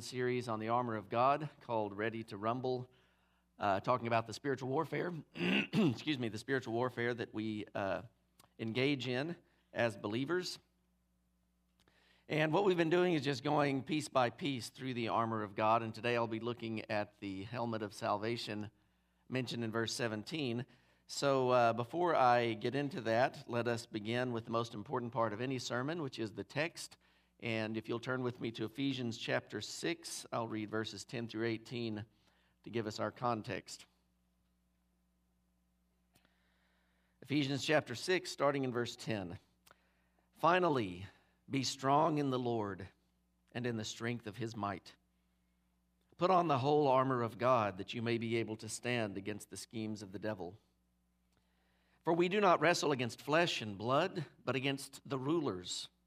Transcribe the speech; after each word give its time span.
series 0.00 0.48
on 0.48 0.60
the 0.60 0.68
armor 0.68 0.96
of 0.96 1.08
God 1.08 1.48
called 1.66 1.96
Ready 1.96 2.22
to 2.24 2.36
Rumble, 2.36 2.88
uh, 3.58 3.80
talking 3.80 4.06
about 4.06 4.26
the 4.26 4.32
spiritual 4.32 4.68
warfare, 4.68 5.12
excuse 5.72 6.18
me, 6.18 6.28
the 6.28 6.38
spiritual 6.38 6.72
warfare 6.72 7.12
that 7.14 7.34
we 7.34 7.66
uh, 7.74 8.02
engage 8.58 9.08
in 9.08 9.36
as 9.72 9.96
believers. 9.96 10.58
And 12.28 12.52
what 12.52 12.64
we've 12.64 12.76
been 12.76 12.90
doing 12.90 13.14
is 13.14 13.22
just 13.22 13.42
going 13.42 13.82
piece 13.82 14.08
by 14.08 14.30
piece 14.30 14.68
through 14.68 14.94
the 14.94 15.08
armor 15.08 15.42
of 15.42 15.54
God. 15.54 15.82
And 15.82 15.94
today 15.94 16.16
I'll 16.16 16.26
be 16.26 16.40
looking 16.40 16.82
at 16.90 17.12
the 17.20 17.44
helmet 17.44 17.82
of 17.82 17.92
salvation 17.92 18.70
mentioned 19.28 19.64
in 19.64 19.70
verse 19.70 19.92
17. 19.94 20.64
So 21.06 21.50
uh, 21.50 21.72
before 21.72 22.14
I 22.14 22.54
get 22.54 22.74
into 22.74 23.00
that, 23.00 23.38
let 23.48 23.66
us 23.66 23.84
begin 23.84 24.32
with 24.32 24.44
the 24.44 24.52
most 24.52 24.74
important 24.74 25.12
part 25.12 25.32
of 25.32 25.40
any 25.40 25.58
sermon, 25.58 26.02
which 26.02 26.18
is 26.18 26.30
the 26.30 26.44
text. 26.44 26.96
And 27.42 27.78
if 27.78 27.88
you'll 27.88 27.98
turn 27.98 28.22
with 28.22 28.38
me 28.40 28.50
to 28.52 28.66
Ephesians 28.66 29.16
chapter 29.16 29.62
6, 29.62 30.26
I'll 30.32 30.48
read 30.48 30.70
verses 30.70 31.04
10 31.04 31.28
through 31.28 31.46
18 31.46 32.04
to 32.64 32.70
give 32.70 32.86
us 32.86 33.00
our 33.00 33.10
context. 33.10 33.86
Ephesians 37.22 37.64
chapter 37.64 37.94
6, 37.94 38.30
starting 38.30 38.64
in 38.64 38.72
verse 38.72 38.94
10. 38.96 39.38
Finally, 40.38 41.06
be 41.48 41.62
strong 41.62 42.18
in 42.18 42.28
the 42.28 42.38
Lord 42.38 42.86
and 43.52 43.66
in 43.66 43.78
the 43.78 43.84
strength 43.84 44.26
of 44.26 44.36
his 44.36 44.54
might. 44.54 44.92
Put 46.18 46.30
on 46.30 46.48
the 46.48 46.58
whole 46.58 46.88
armor 46.88 47.22
of 47.22 47.38
God 47.38 47.78
that 47.78 47.94
you 47.94 48.02
may 48.02 48.18
be 48.18 48.36
able 48.36 48.56
to 48.56 48.68
stand 48.68 49.16
against 49.16 49.48
the 49.48 49.56
schemes 49.56 50.02
of 50.02 50.12
the 50.12 50.18
devil. 50.18 50.54
For 52.04 52.12
we 52.12 52.28
do 52.28 52.40
not 52.40 52.60
wrestle 52.60 52.92
against 52.92 53.22
flesh 53.22 53.62
and 53.62 53.78
blood, 53.78 54.26
but 54.44 54.56
against 54.56 55.00
the 55.06 55.18
rulers 55.18 55.88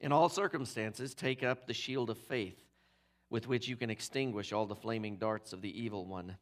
In 0.00 0.12
all 0.12 0.28
circumstances, 0.28 1.14
take 1.14 1.42
up 1.42 1.66
the 1.66 1.74
shield 1.74 2.10
of 2.10 2.18
faith 2.18 2.64
with 3.30 3.46
which 3.46 3.68
you 3.68 3.76
can 3.76 3.90
extinguish 3.90 4.52
all 4.52 4.66
the 4.66 4.74
flaming 4.74 5.16
darts 5.16 5.52
of 5.52 5.62
the 5.62 5.80
evil 5.80 6.04
one, 6.04 6.36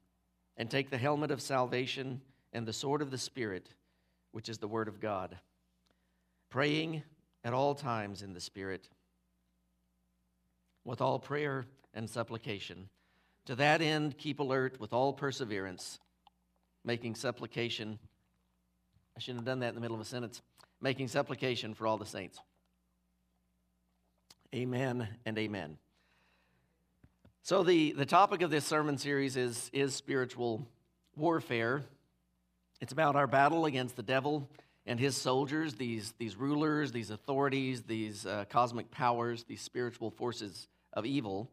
and 0.57 0.71
take 0.71 0.91
the 0.91 0.99
helmet 0.99 1.31
of 1.31 1.43
salvation 1.43 2.21
and 2.53 2.67
the 2.67 2.73
sword 2.73 3.03
of 3.03 3.11
the 3.11 3.19
Spirit, 3.19 3.69
which 4.33 4.49
is 4.49 4.59
the 4.59 4.67
Word 4.67 4.89
of 4.89 5.01
God, 5.01 5.37
praying 6.49 7.03
at 7.45 7.53
all 7.53 7.75
times 7.75 8.23
in 8.23 8.33
the 8.33 8.41
Spirit, 8.41 8.89
with 10.85 11.01
all 11.01 11.19
prayer 11.19 11.67
and 11.93 12.09
supplication. 12.09 12.89
To 13.45 13.55
that 13.57 13.83
end, 13.83 14.17
keep 14.17 14.41
alert 14.41 14.81
with 14.81 14.93
all 14.93 15.13
perseverance, 15.13 15.99
making 16.85 17.17
supplication. 17.17 17.99
I 19.17 19.21
shouldn't 19.21 19.41
have 19.41 19.47
done 19.47 19.61
that 19.61 19.71
in 19.71 19.75
the 19.75 19.81
middle 19.81 19.97
of 19.97 20.01
a 20.01 20.07
sentence. 20.07 20.41
Making 20.81 21.09
supplication 21.09 21.75
for 21.75 21.87
all 21.87 21.99
the 21.99 22.07
saints. 22.07 22.41
Amen 24.55 25.07
and 25.27 25.37
amen. 25.37 25.77
So, 27.43 27.63
the, 27.63 27.93
the 27.93 28.07
topic 28.07 28.41
of 28.41 28.51
this 28.51 28.65
sermon 28.65 28.97
series 28.97 29.37
is, 29.37 29.71
is 29.75 29.95
spiritual 29.95 30.67
warfare. 31.17 31.83
It's 32.81 32.93
about 32.93 33.15
our 33.15 33.27
battle 33.27 33.67
against 33.67 33.97
the 33.97 34.03
devil 34.03 34.49
and 34.87 34.99
his 34.99 35.19
soldiers, 35.19 35.75
these, 35.75 36.15
these 36.17 36.35
rulers, 36.35 36.93
these 36.93 37.11
authorities, 37.11 37.83
these 37.83 38.25
uh, 38.25 38.47
cosmic 38.49 38.91
powers, 38.91 39.45
these 39.45 39.61
spiritual 39.61 40.11
forces 40.11 40.67
of 40.95 41.05
evil. 41.05 41.51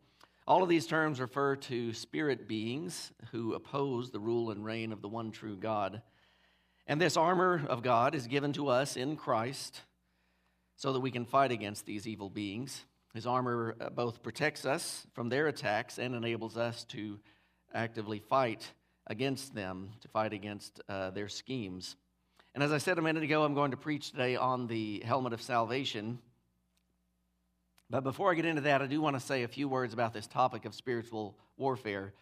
All 0.48 0.64
of 0.64 0.70
these 0.70 0.88
terms 0.88 1.20
refer 1.20 1.58
to 1.58 1.92
spirit 1.92 2.48
beings 2.48 3.12
who 3.32 3.56
oppose 3.56 4.10
the 4.10 4.22
rule 4.22 4.52
and 4.52 4.64
reign 4.64 4.94
of 4.94 5.02
the 5.02 5.10
one 5.10 5.32
true 5.32 5.58
God. 5.58 6.02
And 6.88 7.02
this 7.02 7.18
armor 7.18 7.66
of 7.68 7.84
God 7.84 8.16
is 8.16 8.28
given 8.28 8.54
to 8.54 8.70
us 8.70 8.96
in 8.96 9.18
Christ 9.18 9.82
so 10.76 10.94
that 10.94 11.00
we 11.00 11.12
can 11.12 11.26
fight 11.26 11.52
against 11.52 11.86
these 11.86 12.08
evil 12.08 12.30
beings. 12.30 12.86
His 13.14 13.26
armor 13.26 13.76
uh, 13.80 13.90
both 13.90 14.22
protects 14.22 14.66
us 14.66 15.08
from 15.14 15.30
their 15.30 15.48
attacks 15.48 15.98
and 15.98 16.16
enables 16.16 16.58
us 16.58 16.84
to 16.86 17.20
actively 17.74 18.20
fight 18.20 18.70
against 19.08 19.56
them, 19.56 19.92
to 20.02 20.08
fight 20.08 20.34
against 20.34 20.82
uh, 20.90 21.12
their 21.12 21.30
schemes. 21.30 21.96
And 22.54 22.64
as 22.64 22.72
I 22.72 22.78
said 22.78 22.98
a 22.98 23.02
minute 23.02 23.24
ago, 23.24 23.44
I'm 23.44 23.54
going 23.54 23.72
to 23.72 23.78
preach 23.78 24.12
today 24.12 24.36
on 24.36 24.68
the 24.68 25.02
helmet 25.06 25.34
of 25.34 25.42
salvation. 25.42 26.20
But 27.90 28.04
before 28.04 28.32
I 28.32 28.36
get 28.36 28.46
into 28.46 28.62
that, 28.62 28.82
I 28.82 28.88
do 28.88 29.00
want 29.00 29.16
to 29.16 29.20
say 29.20 29.44
a 29.44 29.48
few 29.48 29.70
words 29.70 29.94
about 29.94 30.14
this 30.14 30.28
topic 30.28 30.66
of 30.66 30.74
spiritual 30.74 31.38
warfare. 31.58 32.14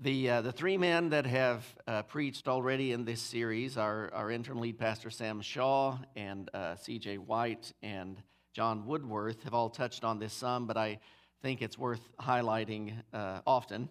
The, 0.00 0.28
uh, 0.28 0.42
the 0.42 0.50
three 0.50 0.76
men 0.76 1.10
that 1.10 1.24
have 1.24 1.64
uh, 1.86 2.02
preached 2.02 2.48
already 2.48 2.90
in 2.90 3.04
this 3.04 3.22
series 3.22 3.78
are 3.78 4.10
our 4.12 4.28
interim 4.28 4.58
lead 4.58 4.76
pastor 4.76 5.08
Sam 5.08 5.40
Shaw 5.40 5.98
and 6.16 6.50
uh, 6.52 6.74
CJ 6.74 7.20
White 7.20 7.72
and 7.80 8.20
John 8.52 8.86
Woodworth 8.86 9.44
have 9.44 9.54
all 9.54 9.70
touched 9.70 10.02
on 10.02 10.18
this 10.18 10.32
some, 10.32 10.66
but 10.66 10.76
I 10.76 10.98
think 11.42 11.62
it's 11.62 11.78
worth 11.78 12.00
highlighting 12.20 12.92
uh, 13.12 13.42
often. 13.46 13.88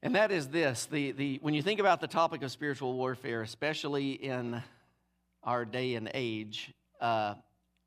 And 0.00 0.14
that 0.14 0.30
is 0.30 0.46
this 0.46 0.86
the, 0.86 1.10
the, 1.10 1.40
when 1.42 1.54
you 1.54 1.62
think 1.62 1.80
about 1.80 2.00
the 2.00 2.06
topic 2.06 2.42
of 2.44 2.52
spiritual 2.52 2.94
warfare, 2.94 3.42
especially 3.42 4.12
in 4.12 4.62
our 5.42 5.64
day 5.64 5.96
and 5.96 6.08
age, 6.14 6.72
uh, 7.00 7.34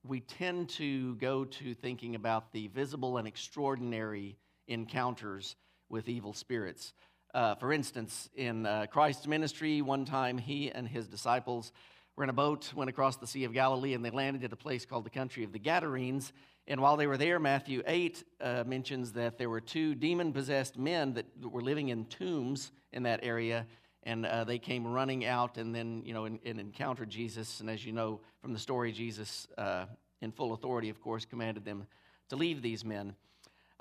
we 0.06 0.20
tend 0.20 0.68
to 0.72 1.16
go 1.16 1.46
to 1.46 1.74
thinking 1.74 2.16
about 2.16 2.52
the 2.52 2.68
visible 2.68 3.18
and 3.18 3.30
extraordinary 3.30 4.38
encounters 4.68 5.56
with 5.92 6.10
evil 6.10 6.34
spirits. 6.34 6.94
Uh, 7.34 7.56
for 7.56 7.72
instance, 7.72 8.30
in 8.36 8.66
uh, 8.66 8.88
Christ's 8.90 9.28
ministry, 9.28 9.82
one 9.82 10.06
time 10.06 10.38
he 10.38 10.72
and 10.72 10.88
his 10.88 11.08
disciples 11.08 11.72
were 12.16 12.24
in 12.24 12.30
a 12.30 12.34
boat, 12.34 12.74
went 12.76 12.90
across 12.90 13.18
the 13.18 13.28
Sea 13.28 13.46
of 13.46 13.54
Galilee, 13.54 13.94
and 13.94 14.04
they 14.04 14.10
landed 14.10 14.44
at 14.44 14.52
a 14.52 14.58
place 14.58 14.86
called 14.86 15.06
the 15.06 15.10
country 15.10 15.44
of 15.44 15.54
the 15.54 15.60
Gadarenes. 15.60 16.34
And 16.68 16.82
while 16.82 16.98
they 16.98 17.08
were 17.08 17.18
there, 17.18 17.40
Matthew 17.40 17.84
8 17.88 18.24
uh, 18.42 18.64
mentions 18.68 19.14
that 19.14 19.38
there 19.38 19.50
were 19.50 19.62
two 19.62 19.96
demon 19.96 20.34
possessed 20.34 20.78
men 20.78 21.14
that 21.14 21.26
were 21.42 21.62
living 21.62 21.90
in 21.90 22.06
tombs 22.06 22.72
in 22.92 23.04
that 23.04 23.22
area. 23.24 23.66
And 24.04 24.26
uh, 24.26 24.44
they 24.44 24.60
came 24.60 24.86
running 24.86 25.26
out 25.26 25.58
and 25.58 25.74
then, 25.74 26.02
you 26.06 26.14
know, 26.14 26.26
and, 26.26 26.40
and, 26.44 26.60
encountered 26.60 27.10
Jesus. 27.10 27.60
And 27.60 27.70
as 27.70 27.86
you 27.86 27.92
know 27.92 28.20
from 28.42 28.52
the 28.52 28.60
story, 28.60 28.92
Jesus, 28.92 29.48
uh, 29.58 29.86
in 30.22 30.32
full 30.32 30.54
authority, 30.54 30.90
of 30.90 31.00
course, 31.02 31.24
commanded 31.24 31.64
them 31.64 31.86
to 32.30 32.36
leave 32.36 32.62
these 32.62 32.84
men. 32.84 33.16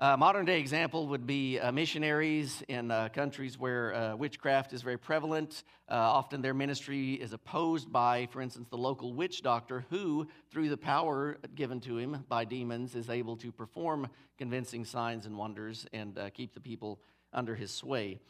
Uh, 0.00 0.16
modern 0.16 0.46
day 0.46 0.58
example 0.58 1.08
would 1.08 1.26
be 1.26 1.58
uh, 1.58 1.70
missionaries 1.70 2.62
in 2.68 2.90
uh, 2.90 3.10
countries 3.10 3.58
where 3.58 3.94
uh, 3.94 4.16
witchcraft 4.16 4.72
is 4.72 4.80
very 4.80 4.96
prevalent. 4.96 5.62
Uh, 5.90 5.94
often 5.94 6.40
their 6.40 6.54
ministry 6.54 7.12
is 7.12 7.34
opposed 7.34 7.92
by, 7.92 8.26
for 8.32 8.40
instance, 8.40 8.66
the 8.70 8.78
local 8.78 9.12
witch 9.12 9.42
doctor, 9.42 9.84
who, 9.90 10.26
through 10.50 10.70
the 10.70 10.76
power 10.78 11.36
given 11.54 11.80
to 11.80 11.98
him 11.98 12.24
by 12.30 12.46
demons, 12.46 12.94
is 12.94 13.10
able 13.10 13.36
to 13.36 13.52
perform 13.52 14.08
convincing 14.38 14.86
signs 14.86 15.26
and 15.26 15.36
wonders 15.36 15.86
and 15.92 16.18
keep 16.32 16.54
the 16.54 16.60
people 16.60 16.98
under 17.34 17.54
his 17.54 17.70
sway. 17.70 18.20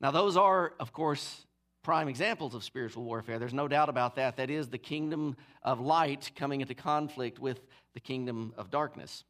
Now, 0.00 0.12
those 0.12 0.38
are, 0.38 0.72
of 0.80 0.94
course, 0.94 1.44
prime 1.82 2.08
examples 2.08 2.54
of 2.54 2.64
spiritual 2.64 3.04
warfare. 3.04 3.38
There's 3.38 3.52
no 3.52 3.68
doubt 3.68 3.90
about 3.90 4.14
that. 4.14 4.38
That 4.38 4.48
is 4.48 4.68
the 4.68 4.78
kingdom 4.78 5.36
of 5.62 5.80
light 5.80 6.30
coming 6.34 6.62
into 6.62 6.74
conflict 6.74 7.38
with 7.38 7.60
the 7.92 8.00
kingdom 8.00 8.54
of 8.56 8.70
darkness. 8.70 9.24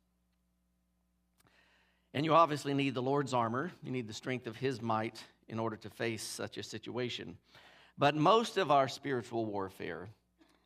And 2.12 2.24
you 2.24 2.34
obviously 2.34 2.74
need 2.74 2.94
the 2.94 3.02
Lord's 3.02 3.32
armor. 3.32 3.70
You 3.82 3.92
need 3.92 4.08
the 4.08 4.14
strength 4.14 4.46
of 4.46 4.56
His 4.56 4.82
might 4.82 5.22
in 5.48 5.58
order 5.58 5.76
to 5.76 5.90
face 5.90 6.22
such 6.22 6.58
a 6.58 6.62
situation. 6.62 7.36
But 7.98 8.16
most 8.16 8.56
of 8.56 8.70
our 8.70 8.88
spiritual 8.88 9.44
warfare 9.46 10.08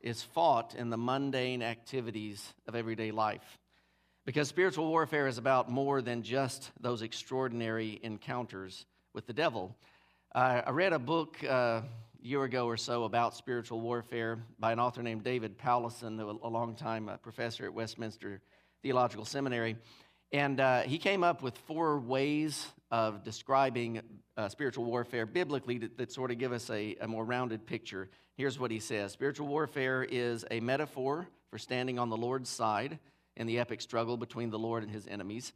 is 0.00 0.23
fought 0.23 0.75
in 0.75 0.91
the 0.91 0.96
mundane 0.96 1.62
activities 1.62 2.55
of 2.69 2.75
everyday 2.75 3.11
life. 3.11 3.58
Because 4.26 4.49
spiritual 4.49 4.87
warfare 4.88 5.26
is 5.26 5.37
about 5.37 5.70
more 5.70 6.00
than 6.00 6.23
just 6.23 6.70
those 6.81 7.02
extraordinary 7.02 8.00
encounters 8.02 8.87
with 9.12 9.26
the 9.26 9.32
devil. 9.32 9.76
Uh, 10.35 10.62
I 10.67 10.70
read 10.70 10.93
a 10.93 10.99
book 10.99 11.37
uh, 11.44 11.82
a 11.82 11.85
year 12.23 12.44
ago 12.44 12.67
or 12.67 12.79
so 12.79 13.05
about 13.05 13.35
spiritual 13.35 13.81
warfare 13.81 14.38
by 14.58 14.73
an 14.73 14.81
author 14.81 15.02
named 15.02 15.25
David 15.25 15.58
Powlison, 15.58 16.20
a 16.20 16.49
long-time 16.49 17.08
uh, 17.08 17.17
professor 17.19 17.67
at 17.67 17.75
Westminster 17.75 18.41
Theological 18.82 19.25
Seminary. 19.25 19.76
And 20.34 20.58
uh, 20.58 20.81
he 20.81 20.98
came 20.98 21.22
up 21.22 21.42
with 21.42 21.56
four 21.58 22.00
ways 22.00 22.66
of 22.90 23.22
describing 23.22 24.00
uh, 24.36 24.48
spiritual 24.48 24.84
warfare 24.84 25.26
biblically 25.26 25.78
that, 25.78 25.96
that, 25.96 26.10
sort 26.10 26.32
of 26.32 26.38
give 26.38 26.50
us 26.50 26.69
a, 26.70 26.96
a 27.00 27.06
more 27.06 27.25
rounded 27.25 27.64
picture. 27.69 28.08
Here's 28.36 28.58
what 28.58 28.72
he 28.72 28.81
says 28.81 29.12
Spiritual 29.12 29.46
warfare 29.46 30.02
is 30.02 30.44
a 30.50 30.58
metaphor 30.58 31.28
for 31.50 31.58
standing 31.58 32.00
on 32.00 32.10
the 32.10 32.16
Lord's 32.16 32.50
side 32.50 32.98
in 33.36 33.46
the 33.46 33.60
epic 33.60 33.81
struggle 33.81 34.16
between 34.16 34.50
the 34.50 34.58
Lord 34.58 34.82
and 34.82 34.90
his 34.90 35.06
enemies. 35.06 35.52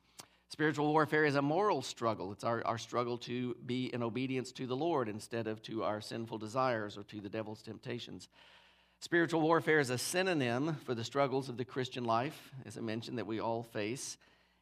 Spiritual 0.48 0.92
warfare 0.92 1.24
is 1.24 1.34
a 1.34 1.42
moral 1.42 1.82
struggle. 1.82 2.30
It's 2.30 2.44
our, 2.44 2.64
our 2.64 2.78
struggle 2.78 3.18
to 3.18 3.56
be 3.66 3.92
in 3.92 4.04
obedience 4.04 4.52
to 4.52 4.66
the 4.68 4.76
Lord 4.76 5.08
instead 5.08 5.48
of 5.48 5.60
to 5.62 5.82
our 5.82 6.00
sinful 6.00 6.38
desires 6.38 6.96
or 6.96 7.02
to 7.02 7.20
the 7.20 7.28
devil's 7.28 7.62
temptations. 7.62 8.28
Spiritual 9.00 9.40
warfare 9.40 9.80
is 9.80 9.90
a 9.90 9.98
synonym 9.98 10.76
for 10.84 10.94
the 10.94 11.02
struggles 11.02 11.48
of 11.48 11.56
the 11.56 11.64
Christian 11.64 12.04
life, 12.04 12.52
as 12.64 12.78
I 12.78 12.80
mentioned, 12.80 13.18
that 13.18 13.26
we 13.26 13.40
all 13.40 13.64
face. 13.64 14.16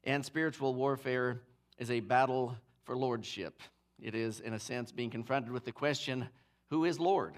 And 0.07 0.25
spiritual 0.25 0.73
warfare 0.77 1.41
is 1.79 1.91
a 1.91 1.99
battle 1.99 2.57
for 2.85 2.97
lordship. 2.97 3.61
It 4.01 4.15
is, 4.15 4.39
in 4.39 4.55
a 4.55 4.61
sense, 4.61 4.93
being 4.93 5.11
confronted 5.11 5.51
with 5.51 5.65
the 5.65 5.73
question 5.73 6.29
who 6.71 6.85
is 6.85 7.01
Lord? 7.01 7.35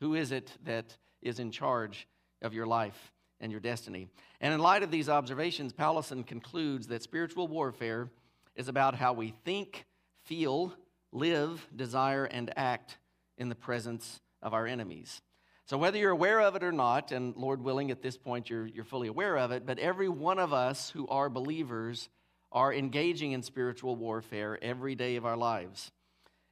Who 0.00 0.14
is 0.14 0.32
it 0.32 0.52
that 0.64 0.96
is 1.22 1.38
in 1.38 1.52
charge 1.52 2.08
of 2.42 2.54
your 2.54 2.66
life 2.66 3.12
and 3.40 3.52
your 3.52 3.60
destiny? 3.60 4.08
And 4.40 4.52
in 4.52 4.60
light 4.60 4.82
of 4.82 4.90
these 4.90 5.08
observations, 5.08 5.72
Powlison 5.72 6.26
concludes 6.26 6.88
that 6.88 7.04
spiritual 7.04 7.46
warfare 7.46 8.10
is 8.56 8.68
about 8.68 8.96
how 8.96 9.12
we 9.12 9.32
think, 9.44 9.86
feel, 10.24 10.74
live, 11.12 11.66
desire, 11.74 12.24
and 12.24 12.52
act 12.56 12.98
in 13.36 13.48
the 13.48 13.54
presence 13.54 14.20
of 14.42 14.54
our 14.54 14.66
enemies. 14.66 15.20
So, 15.68 15.76
whether 15.76 15.98
you're 15.98 16.12
aware 16.12 16.40
of 16.40 16.56
it 16.56 16.64
or 16.64 16.72
not, 16.72 17.12
and 17.12 17.36
Lord 17.36 17.62
willing, 17.62 17.90
at 17.90 18.00
this 18.00 18.16
point 18.16 18.48
you're, 18.48 18.66
you're 18.66 18.86
fully 18.86 19.08
aware 19.08 19.36
of 19.36 19.50
it, 19.50 19.66
but 19.66 19.78
every 19.78 20.08
one 20.08 20.38
of 20.38 20.54
us 20.54 20.88
who 20.88 21.06
are 21.08 21.28
believers 21.28 22.08
are 22.50 22.72
engaging 22.72 23.32
in 23.32 23.42
spiritual 23.42 23.94
warfare 23.94 24.58
every 24.62 24.94
day 24.94 25.16
of 25.16 25.26
our 25.26 25.36
lives. 25.36 25.92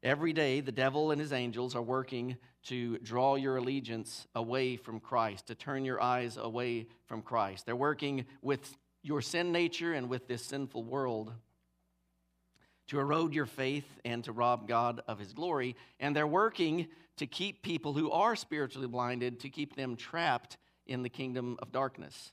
Every 0.03 0.35
day, 0.35 0.61
the 0.61 0.71
devil 0.71 1.13
and 1.13 1.19
his 1.19 1.33
angels 1.33 1.75
are 1.75 1.81
working 1.81 2.37
to 2.65 2.99
draw 2.99 3.37
your 3.37 3.57
allegiance 3.57 4.27
away 4.35 4.77
from 4.77 5.01
Christ, 5.01 5.47
to 5.47 5.55
turn 5.55 5.87
your 5.87 6.03
eyes 6.03 6.37
away 6.37 6.87
from 7.07 7.23
Christ. 7.23 7.65
They're 7.65 7.75
working 7.75 8.27
with 8.43 8.77
your 9.03 9.23
sin 9.23 9.51
nature 9.51 9.95
and 9.95 10.11
with 10.11 10.29
this 10.29 10.43
sinful 10.43 10.85
world 10.85 11.33
to 12.89 13.01
erode 13.01 13.35
your 13.35 13.47
faith 13.47 13.87
and 14.05 14.23
to 14.25 14.33
rob 14.33 14.69
God 14.69 15.01
of 15.09 15.19
his 15.19 15.33
glory. 15.33 15.75
And 15.99 16.15
they're 16.15 16.27
working 16.27 16.89
to 17.17 17.27
keep 17.27 17.63
people 17.63 17.93
who 17.93 18.11
are 18.11 18.37
spiritually 18.37 18.89
blinded, 18.89 19.41
to 19.41 19.49
keep 19.49 19.77
them 19.77 19.97
trapped 19.97 20.57
in 20.87 21.03
the 21.03 21.09
kingdom 21.09 21.57
of 21.61 21.73
darkness. 21.73 22.33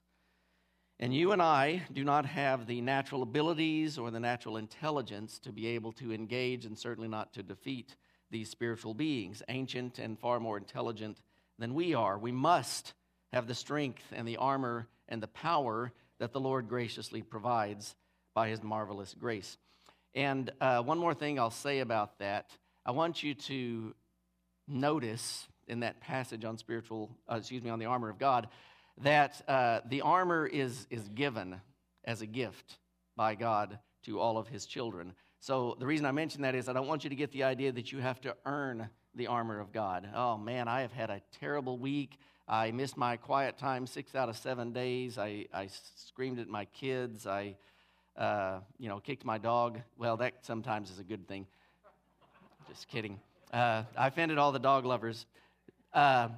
And 1.00 1.14
you 1.14 1.32
and 1.32 1.42
I 1.42 1.84
do 1.92 2.04
not 2.04 2.26
have 2.26 2.68
the 2.68 2.82
natural 2.82 3.24
abilities 3.24 3.98
or 3.98 4.12
the 4.12 4.20
natural 4.20 4.58
intelligence 4.58 5.40
to 5.40 5.52
be 5.52 5.68
able 5.68 5.92
to 5.94 6.14
engage 6.14 6.66
and 6.66 6.78
certainly 6.78 7.10
not 7.10 7.34
to 7.34 7.44
defeat 7.44 7.96
these 8.30 8.50
spiritual 8.50 8.94
beings, 8.94 9.42
ancient 9.50 10.00
and 10.00 10.20
far 10.20 10.40
more 10.40 10.58
intelligent 10.58 11.22
than 11.60 11.74
we 11.74 11.94
are. 11.94 12.18
We 12.18 12.32
must 12.32 12.94
have 13.32 13.48
the 13.48 13.56
strength 13.56 14.04
and 14.12 14.28
the 14.28 14.38
armor 14.38 14.88
and 15.10 15.22
the 15.22 15.28
power 15.28 15.92
that 16.20 16.32
the 16.32 16.40
Lord 16.40 16.70
graciously 16.70 17.22
provides 17.22 17.96
by 18.34 18.50
his 18.50 18.64
marvelous 18.64 19.14
grace. 19.14 19.58
And 20.16 20.52
uh, 20.62 20.82
one 20.84 21.00
more 21.00 21.14
thing 21.14 21.40
I'll 21.40 21.50
say 21.50 21.80
about 21.80 22.20
that 22.20 22.52
I 22.86 22.92
want 22.92 23.24
you 23.24 23.34
to 23.34 23.96
notice 24.68 25.48
in 25.68 25.82
that 25.82 26.02
passage 26.02 26.46
on 26.46 26.58
spiritual, 26.58 27.10
uh, 27.32 27.36
excuse 27.36 27.64
me, 27.64 27.70
on 27.70 27.80
the 27.80 27.86
armor 27.86 28.10
of 28.10 28.18
God 28.18 28.48
that 29.02 29.42
uh, 29.48 29.80
the 29.86 30.02
armor 30.02 30.46
is, 30.46 30.88
is 30.90 31.08
given 31.10 31.60
as 32.06 32.22
a 32.22 32.26
gift 32.26 32.78
by 33.16 33.36
God 33.36 33.80
to 34.04 34.20
all 34.20 34.38
of 34.38 34.48
his 34.48 34.66
children. 34.66 35.14
So 35.40 35.76
the 35.80 35.86
reason 35.86 36.06
I 36.06 36.12
mention 36.12 36.42
that 36.44 36.56
is 36.56 36.70
I 36.70 36.74
don't 36.74 36.88
want 36.88 37.04
you 37.04 37.10
to 37.10 37.16
get 37.16 37.32
the 37.32 37.44
idea 37.44 37.72
that 37.72 37.92
you 37.92 38.00
have 38.00 38.22
to 38.22 38.36
earn 38.46 38.90
the 39.16 39.28
armor 39.28 39.60
of 39.60 39.72
God. 39.72 40.08
Oh 40.16 40.38
man, 40.38 40.68
I 40.68 40.82
have 40.82 40.92
had 40.92 41.10
a 41.10 41.22
terrible 41.40 41.78
week. 41.78 42.18
I 42.48 42.72
missed 42.72 42.98
my 42.98 43.18
quiet 43.18 43.58
time 43.58 43.88
six 43.88 44.16
out 44.16 44.30
of 44.30 44.38
seven 44.38 44.74
days. 44.74 45.18
I, 45.18 45.46
I 45.54 45.70
screamed 45.96 46.40
at 46.40 46.48
my 46.48 46.66
kids. 46.66 47.26
I, 47.26 47.56
uh, 48.18 48.60
you 48.78 48.90
know, 48.90 49.00
kicked 49.00 49.26
my 49.26 49.38
dog. 49.38 49.80
Well, 49.98 50.18
that 50.18 50.34
sometimes 50.42 50.92
is 50.92 51.00
a 51.00 51.04
good 51.04 51.28
thing. 51.28 51.48
Just 52.70 52.88
kidding. 52.88 53.20
Uh, 53.54 53.84
I 53.96 54.08
offended 54.08 54.40
all 54.40 54.52
the 54.52 54.60
dog 54.60 54.84
lovers. 54.84 55.28
Uh, 55.94 56.30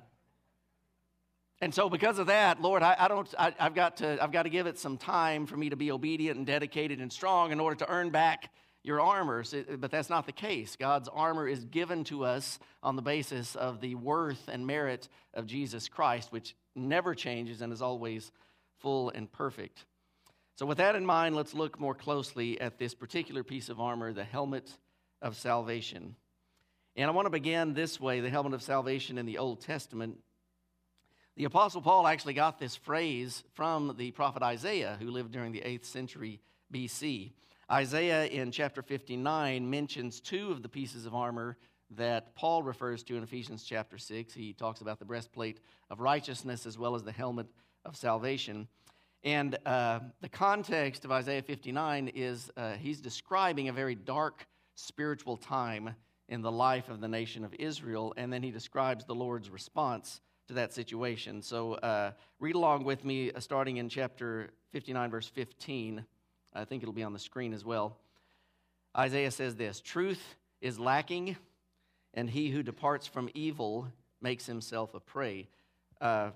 and 1.62 1.74
so, 1.74 1.90
because 1.90 2.20
of 2.20 2.28
that, 2.28 2.62
Lord, 2.62 2.84
I, 2.84 2.96
I 3.00 3.08
don't, 3.08 3.34
I, 3.40 3.54
have 3.58 3.74
got 3.74 3.98
to, 3.98 4.22
I've 4.22 4.34
got 4.34 4.44
to 4.44 4.50
give 4.50 4.68
it 4.68 4.78
some 4.78 4.98
time 4.98 5.46
for 5.46 5.56
me 5.56 5.70
to 5.70 5.78
be 5.78 5.92
obedient 5.92 6.38
and 6.38 6.46
dedicated 6.46 7.00
and 7.00 7.12
strong 7.12 7.54
in 7.54 7.62
order 7.62 7.78
to 7.78 7.90
earn 7.90 8.10
back 8.10 8.52
your 8.84 9.00
armor. 9.00 9.46
But 9.78 9.92
that's 9.92 10.10
not 10.10 10.26
the 10.26 10.34
case. 10.34 10.76
God's 10.76 11.08
armor 11.08 11.48
is 11.48 11.64
given 11.64 12.04
to 12.06 12.26
us 12.26 12.60
on 12.84 12.98
the 12.98 13.02
basis 13.02 13.56
of 13.56 13.80
the 13.80 13.96
worth 13.96 14.50
and 14.50 14.68
merit 14.68 15.08
of 15.34 15.48
Jesus 15.48 15.88
Christ, 15.88 16.34
which 16.34 16.54
never 16.76 17.16
changes 17.16 17.62
and 17.62 17.72
is 17.72 17.82
always 17.82 18.34
full 18.80 19.10
and 19.12 19.32
perfect. 19.32 19.86
So, 20.58 20.66
with 20.66 20.80
that 20.80 20.96
in 20.96 21.06
mind, 21.06 21.34
let's 21.36 21.54
look 21.54 21.80
more 21.80 21.96
closely 21.96 22.60
at 22.60 22.78
this 22.78 22.94
particular 22.94 23.44
piece 23.44 23.70
of 23.70 23.80
armor, 23.80 24.12
the 24.12 24.26
helmet 24.26 24.70
of 25.22 25.38
salvation. 25.38 26.18
And 26.96 27.10
I 27.10 27.14
want 27.14 27.26
to 27.26 27.32
begin 27.32 27.74
this 27.74 28.00
way 28.00 28.20
the 28.22 28.30
helmet 28.30 28.54
of 28.54 28.62
salvation 28.62 29.18
in 29.18 29.26
the 29.26 29.38
Old 29.38 29.62
Testament 29.62 30.18
the 31.38 31.44
Apostle 31.44 31.82
Paul 31.82 32.08
actually 32.08 32.34
got 32.34 32.60
this 32.60 32.78
phrase 32.78 33.44
from 33.56 33.96
the 33.98 34.12
prophet 34.12 34.42
Isaiah, 34.42 34.96
who 35.02 35.12
lived 35.12 35.34
during 35.34 35.52
the 35.52 35.60
8th 35.60 35.84
century 35.84 36.40
BC. 36.74 37.34
Isaiah 37.70 38.24
in 38.28 38.52
chapter 38.52 38.82
59 38.82 39.70
mentions 39.70 40.22
two 40.22 40.52
of 40.52 40.64
the 40.64 40.70
pieces 40.70 41.06
of 41.06 41.14
armor 41.14 41.58
that 41.92 42.36
Paul 42.36 42.64
refers 42.64 43.04
to 43.04 43.18
in 43.18 43.24
Ephesians 43.24 43.66
chapter 43.66 43.98
6. 43.98 44.34
He 44.34 44.54
talks 44.54 44.80
about 44.80 44.98
the 44.98 45.04
breastplate 45.04 45.60
of 45.90 46.00
righteousness 46.00 46.66
as 46.66 46.78
well 46.78 46.96
as 46.96 47.04
the 47.04 47.12
helmet 47.12 47.48
of 47.84 47.98
salvation. 47.98 48.70
And 49.26 49.58
uh, 49.66 50.00
the 50.22 50.30
context 50.30 51.04
of 51.04 51.12
Isaiah 51.12 51.42
59 51.42 52.14
is 52.16 52.50
uh, 52.56 52.76
he's 52.76 53.02
describing 53.02 53.68
a 53.68 53.74
very 53.74 53.96
dark 53.96 54.48
spiritual 54.76 55.36
time 55.36 55.96
in 56.30 56.42
the 56.42 56.52
life 56.52 56.90
of 56.90 57.02
the 57.02 57.08
nation 57.08 57.44
of 57.44 57.54
Israel, 57.60 58.14
and 58.18 58.32
then 58.32 58.42
he 58.42 58.52
describes 58.52 59.06
the 59.06 59.16
Lord's 59.16 59.50
response 59.50 60.22
to 60.48 60.54
that 60.56 60.74
situation. 60.74 61.42
So 61.42 61.74
uh, 61.76 62.12
read 62.40 62.56
along 62.56 62.84
with 62.84 63.04
me, 63.04 63.32
uh, 63.32 63.40
starting 63.40 63.78
in 63.78 63.90
chapter 63.90 64.50
59, 64.72 65.12
verse 65.12 65.28
15. 65.28 66.06
I 66.54 66.66
think 66.66 66.84
it'll 66.84 66.94
be 66.94 67.04
on 67.04 67.14
the 67.14 67.20
screen 67.20 67.54
as 67.54 67.66
well. 67.66 67.98
Isaiah 68.98 69.32
says 69.32 69.56
this 69.56 69.82
Truth 69.82 70.36
is 70.62 70.80
lacking, 70.80 71.36
and 72.14 72.30
he 72.30 72.50
who 72.50 72.64
departs 72.64 73.08
from 73.08 73.30
evil 73.34 73.88
makes 74.22 74.46
himself 74.46 74.94
a 74.94 75.00
prey. 75.00 75.48
Uh, 76.00 76.32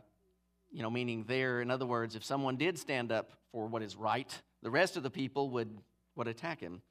you 0.71 0.83
know, 0.83 0.89
meaning 0.89 1.25
there, 1.27 1.62
in 1.62 1.71
other 1.71 1.85
words, 1.85 2.15
if 2.15 2.24
someone 2.24 2.56
did 2.56 2.77
stand 2.77 3.12
up 3.12 3.31
for 3.51 3.65
what 3.68 3.81
is 3.81 3.95
right, 3.95 4.42
the 4.62 4.69
rest 4.69 4.97
of 4.97 5.03
the 5.03 5.09
people 5.09 5.50
would, 5.51 5.75
would 6.15 6.27
attack 6.27 6.59
him. 6.59 6.81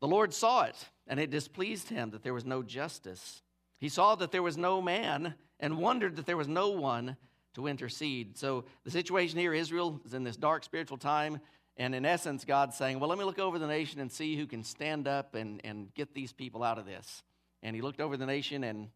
The 0.00 0.08
Lord 0.08 0.34
saw 0.34 0.64
it, 0.64 0.76
and 1.06 1.18
it 1.18 1.30
displeased 1.30 1.88
him 1.88 2.10
that 2.10 2.22
there 2.22 2.34
was 2.34 2.44
no 2.44 2.62
justice. 2.62 3.42
He 3.78 3.88
saw 3.88 4.14
that 4.16 4.32
there 4.32 4.42
was 4.42 4.56
no 4.56 4.82
man 4.82 5.34
and 5.60 5.78
wondered 5.78 6.16
that 6.16 6.26
there 6.26 6.36
was 6.36 6.48
no 6.48 6.70
one 6.70 7.16
to 7.54 7.66
intercede. 7.66 8.36
So 8.36 8.64
the 8.84 8.90
situation 8.90 9.38
here, 9.38 9.54
Israel 9.54 10.00
is 10.04 10.14
in 10.14 10.24
this 10.24 10.36
dark 10.36 10.64
spiritual 10.64 10.98
time. 10.98 11.40
And 11.78 11.94
in 11.94 12.06
essence, 12.06 12.44
God's 12.44 12.76
saying, 12.76 13.00
Well, 13.00 13.08
let 13.08 13.18
me 13.18 13.24
look 13.24 13.38
over 13.38 13.58
the 13.58 13.66
nation 13.66 14.00
and 14.00 14.10
see 14.10 14.36
who 14.36 14.46
can 14.46 14.62
stand 14.62 15.08
up 15.08 15.34
and, 15.34 15.60
and 15.64 15.92
get 15.94 16.14
these 16.14 16.32
people 16.32 16.62
out 16.62 16.78
of 16.78 16.86
this. 16.86 17.22
And 17.62 17.74
he 17.74 17.82
looked 17.82 18.00
over 18.00 18.16
the 18.16 18.26
nation, 18.26 18.64
and 18.64 18.88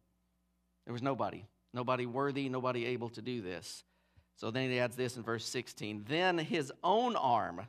there 0.85 0.93
was 0.93 1.01
nobody. 1.01 1.45
Nobody 1.73 2.05
worthy, 2.05 2.49
nobody 2.49 2.85
able 2.85 3.09
to 3.09 3.21
do 3.21 3.41
this. 3.41 3.83
So 4.35 4.49
then 4.49 4.69
he 4.69 4.79
adds 4.79 4.95
this 4.95 5.17
in 5.17 5.23
verse 5.23 5.45
16. 5.45 6.05
Then 6.07 6.37
his 6.37 6.71
own 6.83 7.15
arm, 7.15 7.61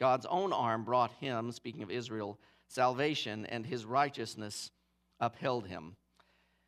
God's 0.00 0.26
own 0.26 0.52
arm, 0.52 0.84
brought 0.84 1.12
him, 1.12 1.52
speaking 1.52 1.82
of 1.82 1.90
Israel, 1.90 2.38
salvation, 2.74 3.46
and 3.46 3.66
his 3.66 3.84
righteousness 3.84 4.70
upheld 5.20 5.66
him. 5.66 5.96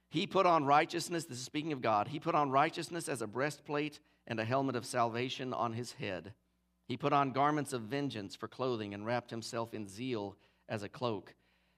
He 0.09 0.27
put 0.27 0.47
on 0.47 0.65
righteousness, 0.65 1.25
this 1.25 1.39
is 1.39 1.45
speaking 1.45 1.73
of 1.73 1.83
God, 1.83 2.09
he 2.09 2.21
put 2.21 2.35
on 2.35 2.51
righteousness 2.51 3.09
as 3.09 3.23
a 3.23 3.27
breastplate 3.27 3.99
and 4.27 4.39
a 4.39 4.45
helmet 4.45 4.77
of 4.77 4.87
salvation 4.87 5.53
on 5.53 5.73
his 5.73 5.93
head. 5.93 6.33
He 6.87 6.97
put 6.97 7.13
on 7.13 7.33
garments 7.33 7.73
of 7.73 7.83
vengeance 7.83 8.37
for 8.37 8.47
clothing 8.47 8.95
and 8.95 9.05
wrapped 9.05 9.31
himself 9.31 9.75
in 9.75 9.89
zeal 9.89 10.37
as 10.69 10.85
a 10.85 10.89
cloak. 10.89 11.35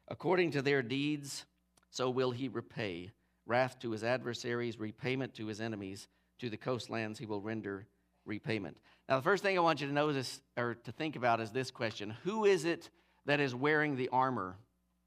According 0.09 0.51
to 0.53 0.63
their 0.63 0.83
deeds, 0.83 1.47
so 1.91 2.11
will 2.11 2.31
he 2.31 2.49
repay 2.49 3.11
wrath 3.49 3.79
to 3.81 3.91
his 3.91 4.05
adversaries, 4.05 4.79
repayment 4.79 5.35
to 5.35 5.47
his 5.47 5.61
enemies. 5.61 6.07
To 6.41 6.49
the 6.49 6.57
coastlands 6.57 7.19
he 7.19 7.27
will 7.27 7.41
render 7.41 7.89
repayment. 8.25 8.77
Now, 9.09 9.17
the 9.17 9.23
first 9.23 9.43
thing 9.43 9.59
I 9.59 9.63
want 9.63 9.81
you 9.81 9.89
to 9.89 9.93
notice 9.93 10.41
or 10.57 10.75
to 10.85 10.93
think 10.93 11.17
about 11.17 11.41
is 11.41 11.51
this 11.51 11.73
question 11.73 12.15
Who 12.23 12.45
is 12.45 12.65
it 12.65 12.91
that 13.29 13.41
is 13.41 13.55
wearing 13.55 13.97
the 13.97 14.09
armor 14.11 14.57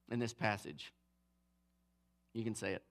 in 0.09 0.19
this 0.19 0.33
passage? 0.33 0.93
You 2.33 2.43
can 2.43 2.55
say 2.55 2.73
it 2.73 2.83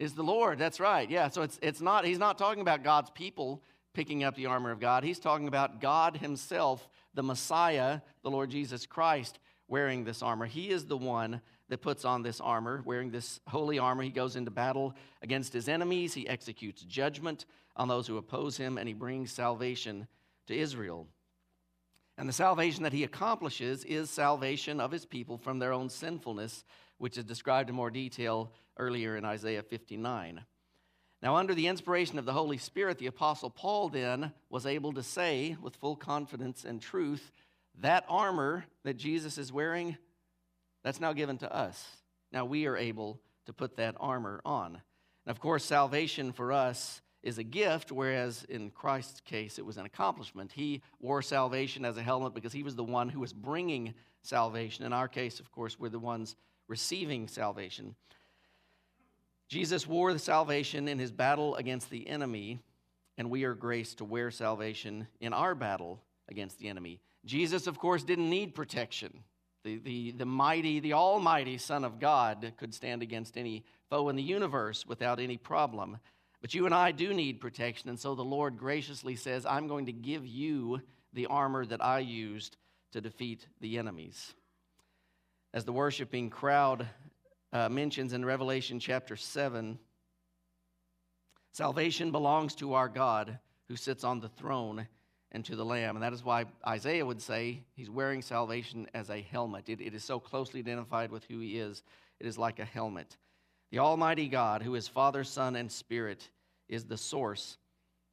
is 0.00 0.14
the 0.14 0.22
Lord. 0.22 0.58
That's 0.58 0.80
right. 0.80 1.08
Yeah. 1.08 1.28
So 1.28 1.42
it's, 1.42 1.58
it's 1.62 1.80
not, 1.80 2.04
he's 2.04 2.18
not 2.18 2.38
talking 2.38 2.62
about 2.62 2.82
God's 2.82 3.10
people 3.10 3.62
picking 3.92 4.24
up 4.24 4.34
the 4.34 4.46
armor 4.46 4.70
of 4.70 4.80
God. 4.80 5.04
He's 5.04 5.18
talking 5.18 5.46
about 5.46 5.80
God 5.80 6.16
himself, 6.16 6.88
the 7.14 7.22
Messiah, 7.22 8.00
the 8.22 8.30
Lord 8.30 8.50
Jesus 8.50 8.86
Christ, 8.86 9.38
wearing 9.68 10.04
this 10.04 10.22
armor. 10.22 10.46
He 10.46 10.70
is 10.70 10.86
the 10.86 10.96
one 10.96 11.42
that 11.68 11.82
puts 11.82 12.04
on 12.04 12.22
this 12.22 12.40
armor, 12.40 12.82
wearing 12.84 13.10
this 13.10 13.40
holy 13.46 13.78
armor. 13.78 14.02
He 14.02 14.10
goes 14.10 14.36
into 14.36 14.50
battle 14.50 14.94
against 15.22 15.52
his 15.52 15.68
enemies. 15.68 16.14
He 16.14 16.26
executes 16.26 16.82
judgment 16.82 17.44
on 17.76 17.86
those 17.86 18.06
who 18.06 18.16
oppose 18.16 18.56
him, 18.56 18.78
and 18.78 18.88
he 18.88 18.94
brings 18.94 19.30
salvation 19.30 20.08
to 20.46 20.56
Israel. 20.56 21.06
And 22.20 22.28
the 22.28 22.34
salvation 22.34 22.82
that 22.82 22.92
he 22.92 23.02
accomplishes 23.02 23.82
is 23.82 24.10
salvation 24.10 24.78
of 24.78 24.90
his 24.90 25.06
people 25.06 25.38
from 25.38 25.58
their 25.58 25.72
own 25.72 25.88
sinfulness, 25.88 26.66
which 26.98 27.16
is 27.16 27.24
described 27.24 27.70
in 27.70 27.74
more 27.74 27.90
detail 27.90 28.52
earlier 28.76 29.16
in 29.16 29.24
Isaiah 29.24 29.62
59. 29.62 30.44
Now, 31.22 31.36
under 31.36 31.54
the 31.54 31.66
inspiration 31.66 32.18
of 32.18 32.26
the 32.26 32.34
Holy 32.34 32.58
Spirit, 32.58 32.98
the 32.98 33.06
Apostle 33.06 33.48
Paul 33.48 33.88
then 33.88 34.32
was 34.50 34.66
able 34.66 34.92
to 34.92 35.02
say 35.02 35.56
with 35.62 35.76
full 35.76 35.96
confidence 35.96 36.66
and 36.66 36.82
truth 36.82 37.32
that 37.78 38.04
armor 38.06 38.66
that 38.84 38.98
Jesus 38.98 39.38
is 39.38 39.50
wearing, 39.50 39.96
that's 40.84 41.00
now 41.00 41.14
given 41.14 41.38
to 41.38 41.50
us. 41.50 41.82
Now 42.32 42.44
we 42.44 42.66
are 42.66 42.76
able 42.76 43.18
to 43.46 43.54
put 43.54 43.76
that 43.76 43.96
armor 43.98 44.42
on. 44.44 44.72
And 45.24 45.30
of 45.30 45.40
course, 45.40 45.64
salvation 45.64 46.32
for 46.32 46.52
us 46.52 47.00
is 47.22 47.38
a 47.38 47.42
gift, 47.42 47.92
whereas 47.92 48.44
in 48.48 48.70
Christ's 48.70 49.20
case, 49.20 49.58
it 49.58 49.66
was 49.66 49.76
an 49.76 49.86
accomplishment. 49.86 50.52
He 50.52 50.82
wore 51.00 51.22
salvation 51.22 51.84
as 51.84 51.96
a 51.96 52.02
helmet 52.02 52.34
because 52.34 52.52
he 52.52 52.62
was 52.62 52.76
the 52.76 52.84
one 52.84 53.08
who 53.08 53.20
was 53.20 53.32
bringing 53.32 53.94
salvation. 54.22 54.84
In 54.84 54.92
our 54.92 55.08
case, 55.08 55.40
of 55.40 55.52
course, 55.52 55.78
we're 55.78 55.88
the 55.90 55.98
ones 55.98 56.36
receiving 56.68 57.28
salvation. 57.28 57.94
Jesus 59.48 59.86
wore 59.86 60.12
the 60.12 60.18
salvation 60.18 60.88
in 60.88 60.98
his 60.98 61.10
battle 61.10 61.56
against 61.56 61.90
the 61.90 62.08
enemy, 62.08 62.60
and 63.18 63.28
we 63.28 63.44
are 63.44 63.54
graced 63.54 63.98
to 63.98 64.04
wear 64.04 64.30
salvation 64.30 65.08
in 65.20 65.32
our 65.32 65.54
battle 65.54 66.00
against 66.28 66.58
the 66.58 66.68
enemy. 66.68 67.00
Jesus, 67.26 67.66
of 67.66 67.78
course, 67.78 68.02
didn't 68.02 68.30
need 68.30 68.54
protection. 68.54 69.24
The, 69.64 69.78
the, 69.78 70.12
the 70.12 70.24
mighty, 70.24 70.80
the 70.80 70.94
almighty 70.94 71.58
Son 71.58 71.84
of 71.84 71.98
God 71.98 72.54
could 72.56 72.72
stand 72.72 73.02
against 73.02 73.36
any 73.36 73.64
foe 73.90 74.08
in 74.08 74.16
the 74.16 74.22
universe 74.22 74.86
without 74.86 75.20
any 75.20 75.36
problem. 75.36 75.98
But 76.40 76.54
you 76.54 76.64
and 76.64 76.74
I 76.74 76.92
do 76.92 77.12
need 77.12 77.40
protection, 77.40 77.90
and 77.90 77.98
so 77.98 78.14
the 78.14 78.24
Lord 78.24 78.56
graciously 78.56 79.16
says, 79.16 79.44
I'm 79.44 79.68
going 79.68 79.86
to 79.86 79.92
give 79.92 80.26
you 80.26 80.80
the 81.12 81.26
armor 81.26 81.66
that 81.66 81.84
I 81.84 81.98
used 81.98 82.56
to 82.92 83.00
defeat 83.00 83.46
the 83.60 83.78
enemies. 83.78 84.34
As 85.52 85.64
the 85.64 85.72
worshiping 85.72 86.30
crowd 86.30 86.88
uh, 87.52 87.68
mentions 87.68 88.12
in 88.12 88.24
Revelation 88.24 88.80
chapter 88.80 89.16
7, 89.16 89.78
salvation 91.52 92.10
belongs 92.10 92.54
to 92.56 92.74
our 92.74 92.88
God 92.88 93.38
who 93.68 93.76
sits 93.76 94.04
on 94.04 94.20
the 94.20 94.28
throne 94.28 94.86
and 95.32 95.44
to 95.44 95.56
the 95.56 95.64
Lamb. 95.64 95.96
And 95.96 96.02
that 96.02 96.12
is 96.12 96.24
why 96.24 96.46
Isaiah 96.66 97.04
would 97.04 97.20
say 97.20 97.62
he's 97.74 97.90
wearing 97.90 98.22
salvation 98.22 98.88
as 98.94 99.10
a 99.10 99.20
helmet. 99.20 99.68
It, 99.68 99.80
it 99.80 99.94
is 99.94 100.04
so 100.04 100.18
closely 100.18 100.60
identified 100.60 101.10
with 101.10 101.24
who 101.24 101.38
he 101.40 101.58
is, 101.58 101.82
it 102.18 102.26
is 102.26 102.38
like 102.38 102.58
a 102.58 102.64
helmet. 102.64 103.16
The 103.70 103.78
Almighty 103.78 104.28
God, 104.28 104.62
who 104.62 104.74
is 104.74 104.88
Father, 104.88 105.22
Son, 105.22 105.54
and 105.54 105.70
Spirit, 105.70 106.28
is 106.68 106.84
the 106.84 106.96
source 106.96 107.56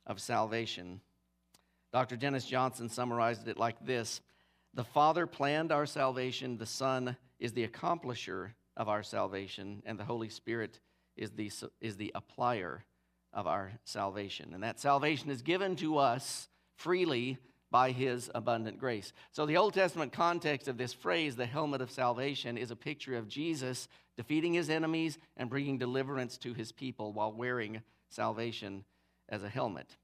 of 0.06 0.22
salvation. 0.22 1.02
Dr. 1.92 2.16
Dennis 2.16 2.46
Johnson 2.46 2.90
summarized 2.90 3.48
it 3.48 3.58
like 3.58 3.84
this 3.86 4.22
The 4.74 4.84
Father 4.84 5.26
planned 5.26 5.72
our 5.72 5.86
salvation, 5.86 6.58
the 6.58 6.66
Son 6.66 7.18
is 7.40 7.54
the 7.54 7.68
accomplisher 7.68 8.52
of 8.76 8.88
our 8.88 9.02
salvation, 9.02 9.82
and 9.86 10.00
the 10.00 10.04
Holy 10.04 10.30
Spirit 10.30 10.80
is 11.16 11.32
the, 11.32 11.52
is 11.82 11.98
the 11.98 12.14
applier 12.16 12.82
of 13.34 13.48
our 13.48 13.74
salvation. 13.84 14.54
And 14.54 14.64
that 14.64 14.80
salvation 14.80 15.32
is 15.32 15.42
given 15.42 15.76
to 15.78 15.98
us 15.98 16.50
freely 16.76 17.40
by 17.72 17.92
his 17.92 18.30
abundant 18.34 18.80
grace. 18.80 19.12
So, 19.32 19.46
the 19.46 19.58
Old 19.58 19.74
Testament 19.74 20.14
context 20.14 20.68
of 20.68 20.78
this 20.78 20.94
phrase, 20.94 21.36
the 21.36 21.46
helmet 21.46 21.82
of 21.82 21.92
salvation, 21.92 22.58
is 22.58 22.72
a 22.72 22.76
picture 22.76 23.16
of 23.18 23.28
Jesus 23.28 23.88
defeating 24.16 24.54
his 24.54 24.70
enemies 24.70 25.18
and 25.36 25.50
bringing 25.50 25.78
deliverance 25.78 26.38
to 26.40 26.54
his 26.54 26.72
people 26.72 27.14
while 27.14 27.32
wearing 27.32 27.82
salvation 28.10 28.84
as 29.30 29.44
a 29.44 29.50
helmet. 29.50 29.98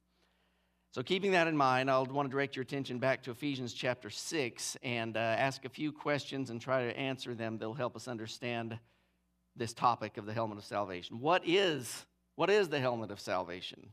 So, 0.91 1.01
keeping 1.01 1.31
that 1.31 1.47
in 1.47 1.57
mind, 1.57 1.89
I'll 1.89 2.05
want 2.05 2.27
to 2.27 2.31
direct 2.31 2.55
your 2.55 2.63
attention 2.63 2.99
back 2.99 3.23
to 3.23 3.31
Ephesians 3.31 3.73
chapter 3.73 4.09
6 4.09 4.77
and 4.83 5.17
uh, 5.17 5.19
ask 5.19 5.65
a 5.65 5.69
few 5.69 5.91
questions 5.91 6.49
and 6.49 6.61
try 6.61 6.85
to 6.85 6.97
answer 6.97 7.33
them. 7.33 7.57
They'll 7.57 7.73
help 7.73 7.95
us 7.95 8.07
understand 8.07 8.77
this 9.55 9.73
topic 9.73 10.17
of 10.17 10.25
the 10.25 10.33
helmet 10.33 10.57
of 10.57 10.65
salvation. 10.65 11.19
What 11.19 11.43
is, 11.45 12.05
what 12.35 12.49
is 12.49 12.69
the 12.69 12.79
helmet 12.79 13.09
of 13.09 13.19
salvation? 13.19 13.89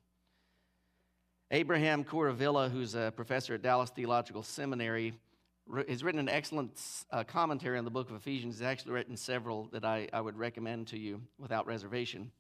Abraham 1.52 2.04
Kuruvilla, 2.04 2.71
who's 2.71 2.95
a 2.95 3.12
professor 3.16 3.54
at 3.54 3.62
Dallas 3.62 3.90
Theological 3.90 4.45
Seminary, 4.45 5.14
has 5.88 6.04
written 6.04 6.21
an 6.21 6.28
excellent 6.28 6.80
uh, 7.11 7.25
commentary 7.25 7.76
on 7.76 7.85
the 7.85 7.90
book 7.90 8.09
of 8.09 8.14
Ephesians. 8.14 8.59
He's 8.59 8.62
actually 8.66 8.92
written 8.92 9.16
several 9.16 9.69
that 9.73 9.85
I, 9.85 10.07
I 10.12 10.21
would 10.21 10.38
recommend 10.38 10.87
to 10.88 10.99
you 10.99 11.21
without 11.38 11.66
reservation. 11.66 12.30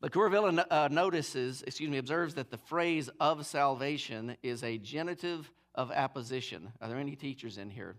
But 0.00 0.10
Kuruvilla 0.10 0.64
uh, 0.70 0.88
notices, 0.90 1.62
excuse 1.66 1.90
me, 1.90 1.98
observes 1.98 2.32
that 2.36 2.50
the 2.50 2.56
phrase 2.56 3.10
of 3.20 3.44
salvation 3.44 4.38
is 4.42 4.64
a 4.64 4.78
genitive 4.78 5.50
of 5.74 5.90
apposition. 5.90 6.72
Are 6.80 6.88
there 6.88 6.98
any 6.98 7.14
teachers 7.14 7.58
in 7.58 7.68
here? 7.68 7.96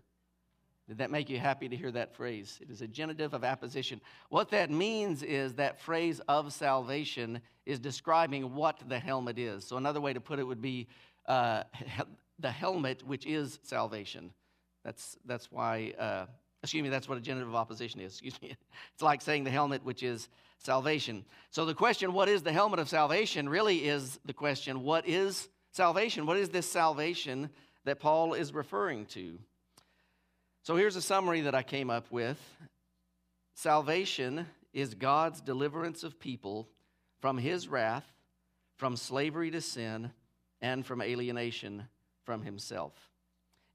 Did 0.88 0.98
that 0.98 1.10
make 1.10 1.30
you 1.30 1.38
happy 1.38 1.68
to 1.68 1.76
hear 1.76 1.90
that 1.92 2.14
phrase? 2.14 2.58
It 2.60 2.70
is 2.70 2.82
a 2.82 2.86
genitive 2.86 3.32
of 3.32 3.42
apposition. 3.42 4.00
What 4.28 4.50
that 4.50 4.70
means 4.70 5.22
is 5.22 5.54
that 5.54 5.80
phrase 5.80 6.20
of 6.28 6.52
salvation 6.52 7.40
is 7.64 7.78
describing 7.78 8.54
what 8.54 8.82
the 8.86 8.98
helmet 8.98 9.38
is. 9.38 9.66
So, 9.66 9.78
another 9.78 10.00
way 10.00 10.12
to 10.12 10.20
put 10.20 10.38
it 10.38 10.44
would 10.44 10.60
be 10.60 10.86
uh, 11.26 11.62
the 12.38 12.50
helmet, 12.50 13.02
which 13.06 13.24
is 13.24 13.58
salvation. 13.62 14.30
That's, 14.84 15.16
that's 15.24 15.50
why, 15.50 15.94
uh, 15.98 16.26
excuse 16.62 16.82
me, 16.82 16.90
that's 16.90 17.08
what 17.08 17.16
a 17.16 17.22
genitive 17.22 17.48
of 17.48 17.54
opposition 17.54 18.00
is. 18.00 18.12
Excuse 18.20 18.40
me. 18.42 18.54
It's 18.92 19.02
like 19.02 19.22
saying 19.22 19.44
the 19.44 19.50
helmet, 19.50 19.82
which 19.84 20.02
is 20.02 20.28
salvation. 20.58 21.24
So, 21.50 21.64
the 21.64 21.72
question, 21.72 22.12
what 22.12 22.28
is 22.28 22.42
the 22.42 22.52
helmet 22.52 22.78
of 22.78 22.90
salvation, 22.90 23.48
really 23.48 23.88
is 23.88 24.18
the 24.26 24.34
question, 24.34 24.82
what 24.82 25.08
is 25.08 25.48
salvation? 25.72 26.26
What 26.26 26.36
is 26.36 26.50
this 26.50 26.70
salvation 26.70 27.48
that 27.86 28.00
Paul 28.00 28.34
is 28.34 28.52
referring 28.52 29.06
to? 29.06 29.38
So 30.64 30.76
here's 30.76 30.96
a 30.96 31.02
summary 31.02 31.42
that 31.42 31.54
I 31.54 31.62
came 31.62 31.90
up 31.90 32.10
with 32.10 32.38
Salvation 33.52 34.46
is 34.72 34.94
God's 34.94 35.42
deliverance 35.42 36.02
of 36.02 36.18
people 36.18 36.70
from 37.20 37.36
his 37.36 37.68
wrath, 37.68 38.06
from 38.78 38.96
slavery 38.96 39.50
to 39.50 39.60
sin, 39.60 40.10
and 40.62 40.86
from 40.86 41.02
alienation 41.02 41.86
from 42.24 42.40
himself. 42.40 42.94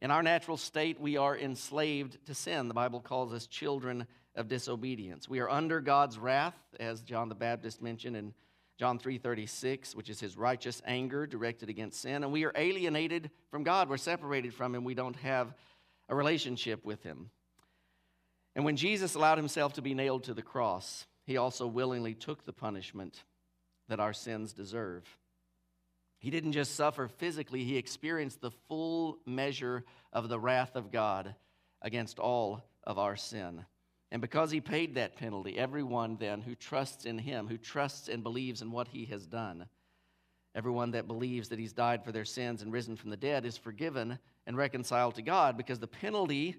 In 0.01 0.09
our 0.09 0.23
natural 0.23 0.57
state, 0.57 0.99
we 0.99 1.15
are 1.15 1.37
enslaved 1.37 2.25
to 2.25 2.33
sin. 2.33 2.67
The 2.67 2.73
Bible 2.73 3.01
calls 3.01 3.33
us 3.33 3.45
children 3.45 4.07
of 4.33 4.47
disobedience. 4.47 5.29
We 5.29 5.41
are 5.41 5.49
under 5.49 5.81
God's 5.81 6.17
wrath, 6.17 6.57
as 6.79 7.03
John 7.03 7.29
the 7.29 7.35
Baptist 7.35 7.83
mentioned 7.83 8.17
in 8.17 8.33
John 8.79 8.97
3:36, 8.97 9.93
which 9.93 10.09
is 10.09 10.19
his 10.19 10.35
righteous 10.35 10.81
anger 10.85 11.27
directed 11.27 11.69
against 11.69 12.01
sin, 12.01 12.23
and 12.23 12.33
we 12.33 12.45
are 12.45 12.53
alienated 12.55 13.29
from 13.51 13.61
God. 13.61 13.89
We're 13.89 13.97
separated 13.97 14.55
from 14.55 14.73
him. 14.73 14.83
We 14.83 14.95
don't 14.95 15.17
have 15.17 15.53
a 16.09 16.15
relationship 16.15 16.83
with 16.83 17.03
him. 17.03 17.29
And 18.55 18.65
when 18.65 18.75
Jesus 18.75 19.15
allowed 19.15 19.37
himself 19.37 19.73
to 19.73 19.81
be 19.81 19.93
nailed 19.93 20.23
to 20.25 20.33
the 20.33 20.41
cross, 20.41 21.05
he 21.25 21.37
also 21.37 21.67
willingly 21.67 22.15
took 22.15 22.43
the 22.43 22.51
punishment 22.51 23.23
that 23.87 23.99
our 23.99 24.13
sins 24.13 24.51
deserve. 24.51 25.03
He 26.17 26.31
didn't 26.31 26.51
just 26.51 26.75
suffer 26.75 27.07
physically, 27.07 27.63
he 27.63 27.77
experienced 27.77 28.41
the 28.41 28.51
full 28.67 29.19
measure 29.25 29.85
of 30.11 30.27
the 30.27 30.39
wrath 30.39 30.75
of 30.75 30.91
God 30.91 31.35
against 31.81 32.19
all 32.19 32.65
of 32.83 32.97
our 32.97 33.15
sin. 33.15 33.65
And 34.11 34.21
because 34.21 34.49
he 34.51 34.59
paid 34.59 34.95
that 34.95 35.15
penalty, 35.15 35.57
everyone 35.57 36.17
then 36.19 36.41
who 36.41 36.55
trusts 36.55 37.05
in 37.05 37.19
him, 37.19 37.47
who 37.47 37.57
trusts 37.57 38.09
and 38.09 38.23
believes 38.23 38.61
in 38.61 38.71
what 38.71 38.87
he 38.87 39.05
has 39.05 39.27
done, 39.27 39.67
everyone 40.55 40.91
that 40.91 41.07
believes 41.07 41.49
that 41.49 41.59
he's 41.59 41.73
died 41.73 42.03
for 42.03 42.11
their 42.11 42.25
sins 42.25 42.63
and 42.63 42.73
risen 42.73 42.95
from 42.95 43.11
the 43.11 43.17
dead 43.17 43.45
is 43.45 43.55
forgiven 43.55 44.17
and 44.49 44.57
reconciled 44.57 45.13
to 45.13 45.21
God 45.21 45.57
because 45.57 45.77
the 45.77 45.85
penalty 45.85 46.55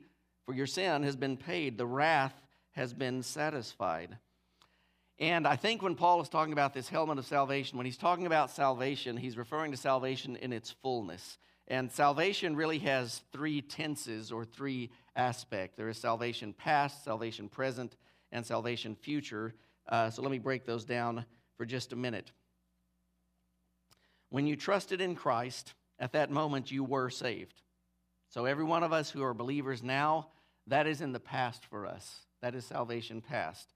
for 0.47 0.55
your 0.55 0.69
sin 0.69 1.03
has 1.03 1.17
been 1.17 1.37
paid, 1.37 1.77
the 1.77 1.85
wrath 1.85 2.41
has 2.71 2.95
been 2.95 3.21
satisfied. 3.21 4.17
And 5.19 5.45
I 5.45 5.57
think 5.57 5.83
when 5.83 5.97
Paul 5.97 6.23
is 6.23 6.29
talking 6.29 6.53
about 6.53 6.73
this 6.73 6.89
helmet 6.89 7.19
of 7.19 7.27
salvation, 7.27 7.77
when 7.77 7.87
he's 7.87 7.97
talking 7.97 8.27
about 8.27 8.53
salvation, 8.53 9.17
he's 9.17 9.37
referring 9.37 9.73
to 9.73 9.77
salvation 9.77 10.37
in 10.37 10.53
its 10.53 10.71
fullness. 10.71 11.37
And 11.67 11.91
salvation 11.91 12.55
really 12.55 12.79
has 12.79 13.23
three 13.33 13.61
tenses 13.61 14.31
or 14.31 14.45
three 14.45 14.91
aspects 15.17 15.77
there 15.77 15.89
is 15.89 15.99
salvation 15.99 16.53
past, 16.53 17.03
salvation 17.03 17.49
present, 17.49 17.97
and 18.31 18.47
salvation 18.47 18.95
future. 18.95 19.53
Uh, 19.89 20.11
so 20.11 20.23
let 20.23 20.31
me 20.31 20.39
break 20.39 20.65
those 20.65 20.85
down 20.85 21.25
for 21.57 21.67
just 21.67 21.93
a 21.93 21.97
minute. 21.97 22.31
When 24.29 24.47
you 24.47 24.55
trusted 24.55 25.01
in 25.01 25.17
Christ, 25.17 25.75
at 25.99 26.13
that 26.13 26.31
moment 26.31 26.71
you 26.71 26.85
were 26.85 27.11
saved. 27.11 27.61
So, 28.31 28.45
every 28.45 28.65
one 28.65 28.83
of 28.83 28.93
us 28.93 29.11
who 29.11 29.23
are 29.23 29.35
believers 29.35 29.83
now, 29.83 30.29
that 30.69 30.87
is 30.87 31.01
in 31.01 31.13
the 31.13 31.21
past 31.21 31.67
for 31.67 31.87
us. 31.87 32.27
That 32.43 32.55
is 32.55 32.65
salvation 32.65 33.21
past. 33.21 33.75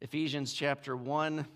Ephesians 0.00 0.52
chapter 0.52 0.96
1 0.96 1.46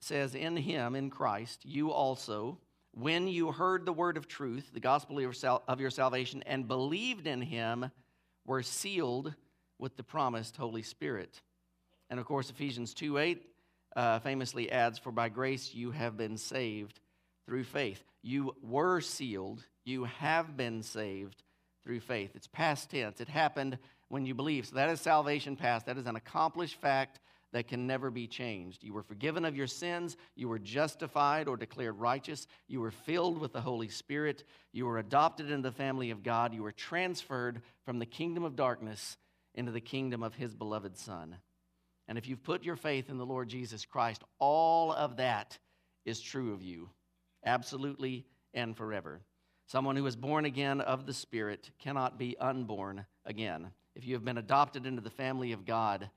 says, 0.00 0.34
In 0.34 0.56
him, 0.56 0.94
in 0.94 1.10
Christ, 1.10 1.64
you 1.64 1.90
also, 1.90 2.58
when 2.92 3.28
you 3.28 3.52
heard 3.52 3.84
the 3.84 3.92
word 3.92 4.16
of 4.16 4.28
truth, 4.28 4.70
the 4.72 4.80
gospel 4.80 5.18
of 5.68 5.80
your 5.80 5.90
salvation, 5.90 6.42
and 6.46 6.68
believed 6.68 7.26
in 7.26 7.42
him, 7.42 7.90
were 8.46 8.62
sealed 8.62 9.34
with 9.78 9.96
the 9.96 10.02
promised 10.02 10.56
Holy 10.56 10.82
Spirit. 10.82 11.40
And 12.10 12.18
of 12.18 12.26
course, 12.26 12.50
Ephesians 12.50 12.94
2 12.94 13.18
8 13.18 13.42
uh, 13.96 14.18
famously 14.20 14.70
adds, 14.70 14.98
For 14.98 15.12
by 15.12 15.28
grace 15.28 15.74
you 15.74 15.90
have 15.90 16.16
been 16.16 16.36
saved 16.36 17.00
through 17.46 17.64
faith. 17.64 18.02
You 18.22 18.54
were 18.62 19.00
sealed, 19.00 19.64
you 19.84 20.04
have 20.04 20.56
been 20.56 20.82
saved 20.82 21.42
through 21.82 22.00
faith. 22.00 22.32
It's 22.34 22.46
past 22.46 22.90
tense, 22.90 23.20
it 23.20 23.28
happened 23.28 23.78
when 24.08 24.26
you 24.26 24.34
believe. 24.34 24.66
So 24.66 24.76
that 24.76 24.90
is 24.90 25.00
salvation 25.00 25.56
past. 25.56 25.86
That 25.86 25.98
is 25.98 26.06
an 26.06 26.16
accomplished 26.16 26.80
fact 26.80 27.20
that 27.52 27.68
can 27.68 27.86
never 27.86 28.10
be 28.10 28.26
changed. 28.26 28.84
You 28.84 28.92
were 28.92 29.02
forgiven 29.02 29.44
of 29.44 29.56
your 29.56 29.66
sins, 29.66 30.16
you 30.36 30.48
were 30.48 30.58
justified 30.58 31.48
or 31.48 31.56
declared 31.56 31.98
righteous, 31.98 32.46
you 32.68 32.80
were 32.80 32.92
filled 32.92 33.38
with 33.38 33.52
the 33.52 33.60
Holy 33.60 33.88
Spirit, 33.88 34.44
you 34.72 34.86
were 34.86 34.98
adopted 34.98 35.50
into 35.50 35.68
the 35.68 35.74
family 35.74 36.10
of 36.10 36.22
God, 36.22 36.54
you 36.54 36.62
were 36.62 36.72
transferred 36.72 37.62
from 37.84 37.98
the 37.98 38.06
kingdom 38.06 38.44
of 38.44 38.56
darkness 38.56 39.16
into 39.54 39.72
the 39.72 39.80
kingdom 39.80 40.22
of 40.22 40.34
his 40.34 40.54
beloved 40.54 40.96
Son. 40.96 41.36
And 42.06 42.18
if 42.18 42.28
you've 42.28 42.42
put 42.42 42.64
your 42.64 42.76
faith 42.76 43.08
in 43.08 43.18
the 43.18 43.26
Lord 43.26 43.48
Jesus 43.48 43.84
Christ, 43.84 44.22
all 44.38 44.92
of 44.92 45.16
that 45.16 45.58
is 46.04 46.20
true 46.20 46.52
of 46.52 46.62
you, 46.62 46.90
absolutely 47.44 48.26
and 48.54 48.76
forever. 48.76 49.20
Someone 49.70 49.94
who 49.94 50.06
is 50.06 50.16
born 50.16 50.46
again 50.46 50.80
of 50.80 51.06
the 51.06 51.14
Spirit 51.14 51.70
cannot 51.78 52.18
be 52.18 52.36
unborn 52.40 53.06
again. 53.24 53.70
If 53.94 54.04
you 54.04 54.14
have 54.14 54.24
been 54.24 54.38
adopted 54.38 54.84
into 54.84 55.00
the 55.00 55.10
family 55.10 55.52
of 55.52 55.64
God, 55.64 56.10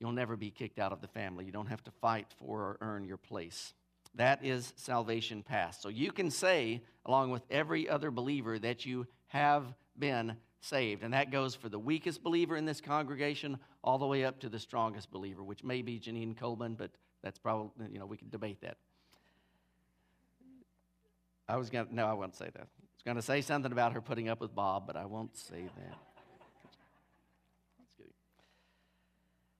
you'll 0.00 0.10
never 0.10 0.36
be 0.36 0.50
kicked 0.50 0.80
out 0.80 0.90
of 0.90 1.00
the 1.00 1.06
family. 1.06 1.44
You 1.44 1.52
don't 1.52 1.68
have 1.68 1.84
to 1.84 1.92
fight 1.92 2.26
for 2.36 2.58
or 2.58 2.78
earn 2.80 3.04
your 3.04 3.16
place. 3.16 3.74
That 4.16 4.44
is 4.44 4.72
salvation 4.74 5.44
past. 5.44 5.82
So 5.82 5.88
you 5.88 6.10
can 6.10 6.32
say, 6.32 6.82
along 7.06 7.30
with 7.30 7.44
every 7.48 7.88
other 7.88 8.10
believer, 8.10 8.58
that 8.58 8.84
you 8.84 9.06
have 9.28 9.72
been 9.96 10.36
saved. 10.58 11.04
And 11.04 11.14
that 11.14 11.30
goes 11.30 11.54
for 11.54 11.68
the 11.68 11.78
weakest 11.78 12.24
believer 12.24 12.56
in 12.56 12.64
this 12.64 12.80
congregation 12.80 13.60
all 13.84 13.98
the 13.98 14.06
way 14.06 14.24
up 14.24 14.40
to 14.40 14.48
the 14.48 14.58
strongest 14.58 15.12
believer, 15.12 15.44
which 15.44 15.62
may 15.62 15.82
be 15.82 16.00
Janine 16.00 16.36
Coleman, 16.36 16.74
but 16.74 16.90
that's 17.22 17.38
probably, 17.38 17.86
you 17.92 18.00
know, 18.00 18.06
we 18.06 18.16
can 18.16 18.30
debate 18.30 18.60
that. 18.62 18.78
I 21.50 21.56
was 21.56 21.68
going 21.68 21.86
to, 21.86 21.94
no, 21.94 22.06
I 22.06 22.12
won't 22.12 22.36
say 22.36 22.44
that. 22.44 22.62
I 22.62 22.66
was 22.94 23.02
going 23.04 23.16
to 23.16 23.22
say 23.22 23.40
something 23.40 23.72
about 23.72 23.92
her 23.94 24.00
putting 24.00 24.28
up 24.28 24.40
with 24.40 24.54
Bob, 24.54 24.86
but 24.86 24.96
I 24.96 25.06
won't 25.06 25.36
say 25.36 25.64
that. 25.76 25.98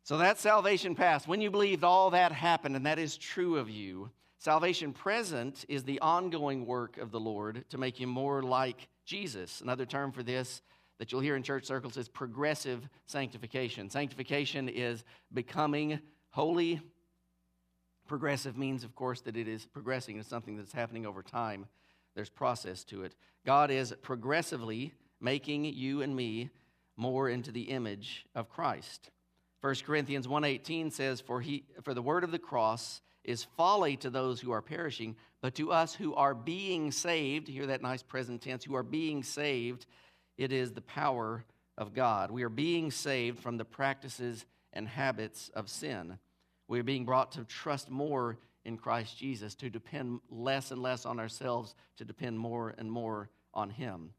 So 0.05 0.17
that's 0.17 0.41
salvation 0.41 0.95
past. 0.95 1.27
When 1.27 1.41
you 1.41 1.51
believed 1.51 1.83
all 1.83 2.11
that 2.11 2.31
happened, 2.31 2.77
and 2.77 2.87
that 2.87 3.01
is 3.01 3.17
true 3.17 3.57
of 3.59 3.69
you, 3.69 4.11
salvation 4.39 4.93
present 4.93 5.65
is 5.69 5.83
the 5.83 6.01
ongoing 6.01 6.65
work 6.65 6.97
of 6.99 7.11
the 7.11 7.21
Lord 7.21 7.65
to 7.71 7.79
make 7.79 7.99
you 7.99 8.07
more 8.07 8.43
like 8.43 8.89
Jesus. 9.05 9.61
Another 9.61 9.85
term 9.87 10.13
for 10.13 10.23
this 10.23 10.63
that 10.99 11.11
you'll 11.11 11.21
hear 11.21 11.35
in 11.35 11.43
church 11.43 11.65
circles 11.65 11.97
is 11.97 12.09
progressive 12.09 12.89
sanctification. 13.07 13.91
Sanctification 13.91 14.69
is 14.69 15.05
becoming 15.33 15.99
holy. 16.31 16.81
Progressive 18.11 18.59
means, 18.59 18.83
of 18.83 18.97
course, 18.97 19.21
that 19.21 19.37
it 19.37 19.47
is 19.47 19.67
progressing. 19.67 20.19
It's 20.19 20.29
something 20.29 20.57
that's 20.57 20.73
happening 20.73 21.07
over 21.07 21.23
time. 21.23 21.67
There's 22.17 22.29
process 22.29 22.83
to 22.87 23.05
it. 23.05 23.15
God 23.47 23.71
is 23.71 23.95
progressively 24.03 24.93
making 25.21 25.65
you 25.67 26.03
and 26.03 26.17
me 26.17 26.51
more 26.97 27.29
into 27.29 27.53
the 27.53 27.71
image 27.71 28.27
of 28.35 28.49
Christ. 28.49 29.13
1 29.61 29.85
Corinthians 29.85 30.27
1:18 30.27 30.91
says 30.91 31.21
for 31.21 31.41
he 31.41 31.63
for 31.85 31.95
the 31.95 32.03
word 32.03 32.25
of 32.25 32.33
the 32.33 32.39
cross 32.41 33.01
is 33.23 33.45
folly 33.57 33.97
to 33.99 34.11
those 34.11 34.41
who 34.41 34.51
are 34.51 34.61
perishing 34.61 35.15
but 35.41 35.55
to 35.55 35.71
us 35.71 35.95
who 35.95 36.13
are 36.17 36.35
being 36.35 36.91
saved 36.91 37.47
hear 37.47 37.67
that 37.67 37.81
nice 37.81 38.03
present 38.03 38.43
tense 38.43 38.65
who 38.65 38.75
are 38.75 38.83
being 38.83 39.23
saved 39.23 39.87
it 40.37 40.53
is 40.53 40.73
the 40.73 40.81
power 40.81 41.45
of 41.79 41.95
God. 41.95 42.33
We 42.33 42.43
are 42.43 42.49
being 42.49 42.91
saved 42.91 43.39
from 43.39 43.57
the 43.57 43.65
practices 43.65 44.47
and 44.73 44.89
habits 44.89 45.49
of 45.55 45.69
sin. 45.69 46.19
We 46.71 46.79
are 46.79 46.85
being 46.85 47.05
brought 47.05 47.33
to 47.33 47.43
trust 47.47 47.91
more 47.91 48.39
in 48.65 48.77
Christ 48.77 49.19
Jesus, 49.19 49.57
to 49.57 49.69
depend 49.69 50.21
less 50.31 50.71
and 50.71 50.81
less 50.81 51.05
on 51.05 51.19
ourselves, 51.19 51.75
to 51.97 52.05
depend 52.05 52.39
more 52.39 52.77
and 52.79 52.89
more 52.89 53.29
on 53.53 53.71
Him. 53.71 54.15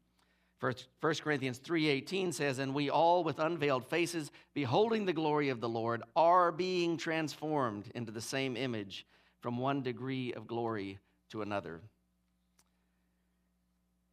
1 0.60 0.74
Corinthians 1.22 1.58
3:18 1.58 2.30
says, 2.30 2.58
"And 2.58 2.74
we 2.74 2.90
all 2.90 3.24
with 3.24 3.38
unveiled 3.38 3.86
faces, 3.86 4.30
beholding 4.52 5.06
the 5.06 5.14
glory 5.14 5.48
of 5.48 5.60
the 5.62 5.68
Lord, 5.68 6.02
are 6.14 6.52
being 6.52 6.98
transformed 6.98 7.90
into 7.94 8.12
the 8.12 8.20
same 8.20 8.54
image 8.58 9.06
from 9.40 9.56
one 9.56 9.80
degree 9.80 10.34
of 10.34 10.46
glory 10.46 10.98
to 11.30 11.40
another." 11.40 11.80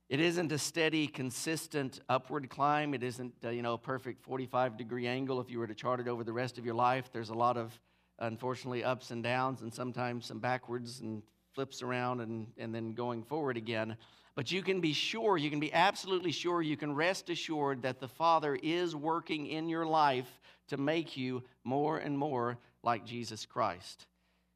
It 0.07 0.21
isn't 0.21 0.53
a 0.53 0.57
steady, 0.57 1.07
consistent 1.07 1.99
upward 2.07 2.49
climb. 2.49 2.93
It 2.93 3.03
isn't, 3.03 3.35
uh, 3.43 3.49
you 3.49 3.63
know, 3.63 3.73
a 3.73 3.77
perfect 3.77 4.21
45 4.21 4.77
degree 4.77 5.07
angle 5.07 5.41
if 5.41 5.49
you 5.49 5.59
were 5.59 5.67
to 5.67 5.75
chart 5.75 5.99
it 5.99 6.07
over 6.07 6.23
the 6.23 6.31
rest 6.31 6.57
of 6.57 6.65
your 6.65 6.75
life. 6.75 7.11
There's 7.11 7.31
a 7.31 7.35
lot 7.35 7.57
of, 7.57 7.77
unfortunately, 8.19 8.83
ups 8.83 9.11
and 9.11 9.23
downs, 9.23 9.61
and 9.61 9.73
sometimes 9.73 10.25
some 10.25 10.39
backwards 10.39 10.99
and 11.01 11.23
flips 11.53 11.81
around 11.81 12.21
and, 12.21 12.47
and 12.57 12.73
then 12.73 12.93
going 12.93 13.23
forward 13.23 13.57
again. 13.57 13.97
But 14.35 14.51
you 14.51 14.61
can 14.61 14.79
be 14.79 14.93
sure, 14.93 15.37
you 15.37 15.49
can 15.49 15.59
be 15.59 15.73
absolutely 15.73 16.31
sure, 16.31 16.61
you 16.61 16.77
can 16.77 16.93
rest 16.93 17.29
assured 17.29 17.81
that 17.81 17.99
the 17.99 18.07
Father 18.07 18.57
is 18.61 18.95
working 18.95 19.47
in 19.47 19.67
your 19.67 19.85
life 19.85 20.39
to 20.67 20.77
make 20.77 21.17
you 21.17 21.43
more 21.63 21.97
and 21.97 22.17
more 22.17 22.57
like 22.83 23.05
Jesus 23.05 23.45
Christ. 23.45 24.05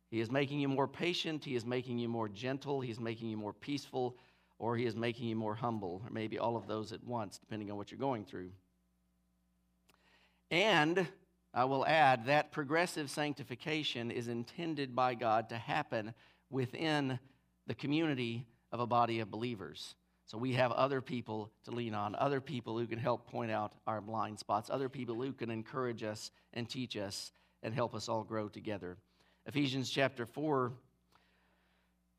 He 0.09 0.21
is 0.21 0.31
making 0.31 0.59
you 0.59 0.67
more 0.67 0.87
patient, 0.87 1.43
He 1.43 1.55
is 1.55 1.65
making 1.65 1.97
you 1.97 2.07
more 2.07 2.29
gentle, 2.29 2.81
He 2.81 2.91
is 2.91 2.99
making 2.99 3.29
you 3.29 3.37
more 3.37 3.53
peaceful 3.53 4.15
or 4.63 4.77
he 4.77 4.85
is 4.85 4.95
making 4.95 5.27
you 5.27 5.35
more 5.35 5.55
humble, 5.55 6.01
or 6.05 6.09
maybe 6.09 6.39
all 6.39 6.55
of 6.55 6.67
those 6.67 6.93
at 6.93 7.03
once, 7.03 7.37
depending 7.37 7.69
on 7.69 7.75
what 7.75 7.91
you're 7.91 7.99
going 7.99 8.23
through. 8.23 8.49
And 10.51 11.05
I 11.53 11.65
will 11.65 11.85
add 11.85 12.25
that 12.25 12.51
progressive 12.51 13.09
sanctification 13.09 14.09
is 14.09 14.27
intended 14.27 14.95
by 14.95 15.13
God 15.13 15.49
to 15.49 15.57
happen 15.57 16.13
within 16.49 17.19
the 17.67 17.75
community 17.75 18.47
of 18.71 18.79
a 18.79 18.87
body 18.87 19.19
of 19.19 19.29
believers. 19.29 19.95
So 20.25 20.37
we 20.37 20.53
have 20.53 20.71
other 20.71 21.01
people 21.01 21.51
to 21.65 21.71
lean 21.71 21.93
on, 21.93 22.15
other 22.15 22.41
people 22.41 22.77
who 22.77 22.87
can 22.87 22.97
help 22.97 23.29
point 23.29 23.51
out 23.51 23.73
our 23.85 24.01
blind 24.01 24.39
spots, 24.39 24.69
other 24.69 24.89
people 24.89 25.21
who 25.21 25.33
can 25.33 25.51
encourage 25.51 26.01
us 26.01 26.31
and 26.53 26.67
teach 26.67 26.97
us 26.97 27.31
and 27.61 27.73
help 27.73 27.93
us 27.93 28.09
all 28.09 28.23
grow 28.23 28.47
together. 28.47 28.97
Ephesians 29.45 29.89
chapter 29.89 30.25
4 30.25 30.71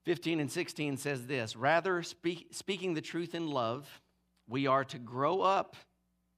15 0.05 0.39
and 0.41 0.53
16 0.53 0.99
says 0.99 1.27
this 1.27 1.57
Rather, 1.57 2.03
speak, 2.03 2.49
speaking 2.51 2.95
the 2.95 3.01
truth 3.01 3.35
in 3.35 3.49
love, 3.49 3.89
we 4.47 4.67
are 4.67 4.85
to 4.85 4.99
grow 4.99 5.41
up. 5.41 5.77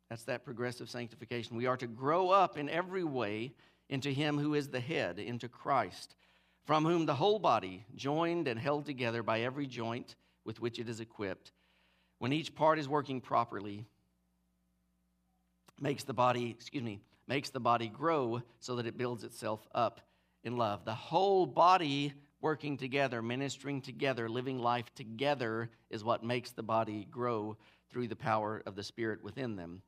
That's 0.08 0.24
that 0.24 0.44
progressive 0.44 0.88
sanctification. 0.88 1.56
We 1.56 1.66
are 1.66 1.76
to 1.78 1.86
grow 1.86 2.30
up 2.30 2.56
in 2.56 2.68
every 2.68 3.04
way 3.04 3.52
into 3.88 4.10
Him 4.10 4.38
who 4.38 4.54
is 4.54 4.68
the 4.68 4.80
head, 4.80 5.18
into 5.18 5.48
Christ, 5.48 6.14
from 6.64 6.84
whom 6.84 7.06
the 7.06 7.14
whole 7.14 7.38
body, 7.38 7.84
joined 7.94 8.48
and 8.48 8.58
held 8.58 8.86
together 8.86 9.22
by 9.22 9.40
every 9.40 9.66
joint 9.66 10.16
with 10.44 10.60
which 10.60 10.78
it 10.78 10.88
is 10.88 11.00
equipped, 11.00 11.52
when 12.18 12.32
each 12.32 12.54
part 12.54 12.78
is 12.78 12.88
working 12.88 13.20
properly, 13.20 13.84
makes 15.80 16.04
the 16.04 16.14
body, 16.14 16.50
excuse 16.50 16.82
me, 16.82 17.00
makes 17.28 17.50
the 17.50 17.60
body 17.60 17.88
grow 17.88 18.42
so 18.60 18.76
that 18.76 18.86
it 18.86 18.96
builds 18.96 19.24
itself 19.24 19.66
up 19.74 20.00
in 20.44 20.56
love. 20.56 20.84
The 20.84 20.94
whole 20.94 21.46
body 21.46 22.14
working 22.40 22.76
together, 22.76 23.22
ministering 23.22 23.80
together, 23.80 24.28
living 24.28 24.58
life 24.58 24.94
together 24.94 25.70
is 25.90 26.04
what 26.04 26.22
makes 26.24 26.52
the 26.52 26.62
body 26.62 27.06
grow 27.10 27.56
through 27.90 28.08
the 28.08 28.16
power 28.16 28.62
of 28.66 28.76
the 28.76 28.82
Spirit 28.82 29.22
within 29.22 29.56
them. 29.56 29.82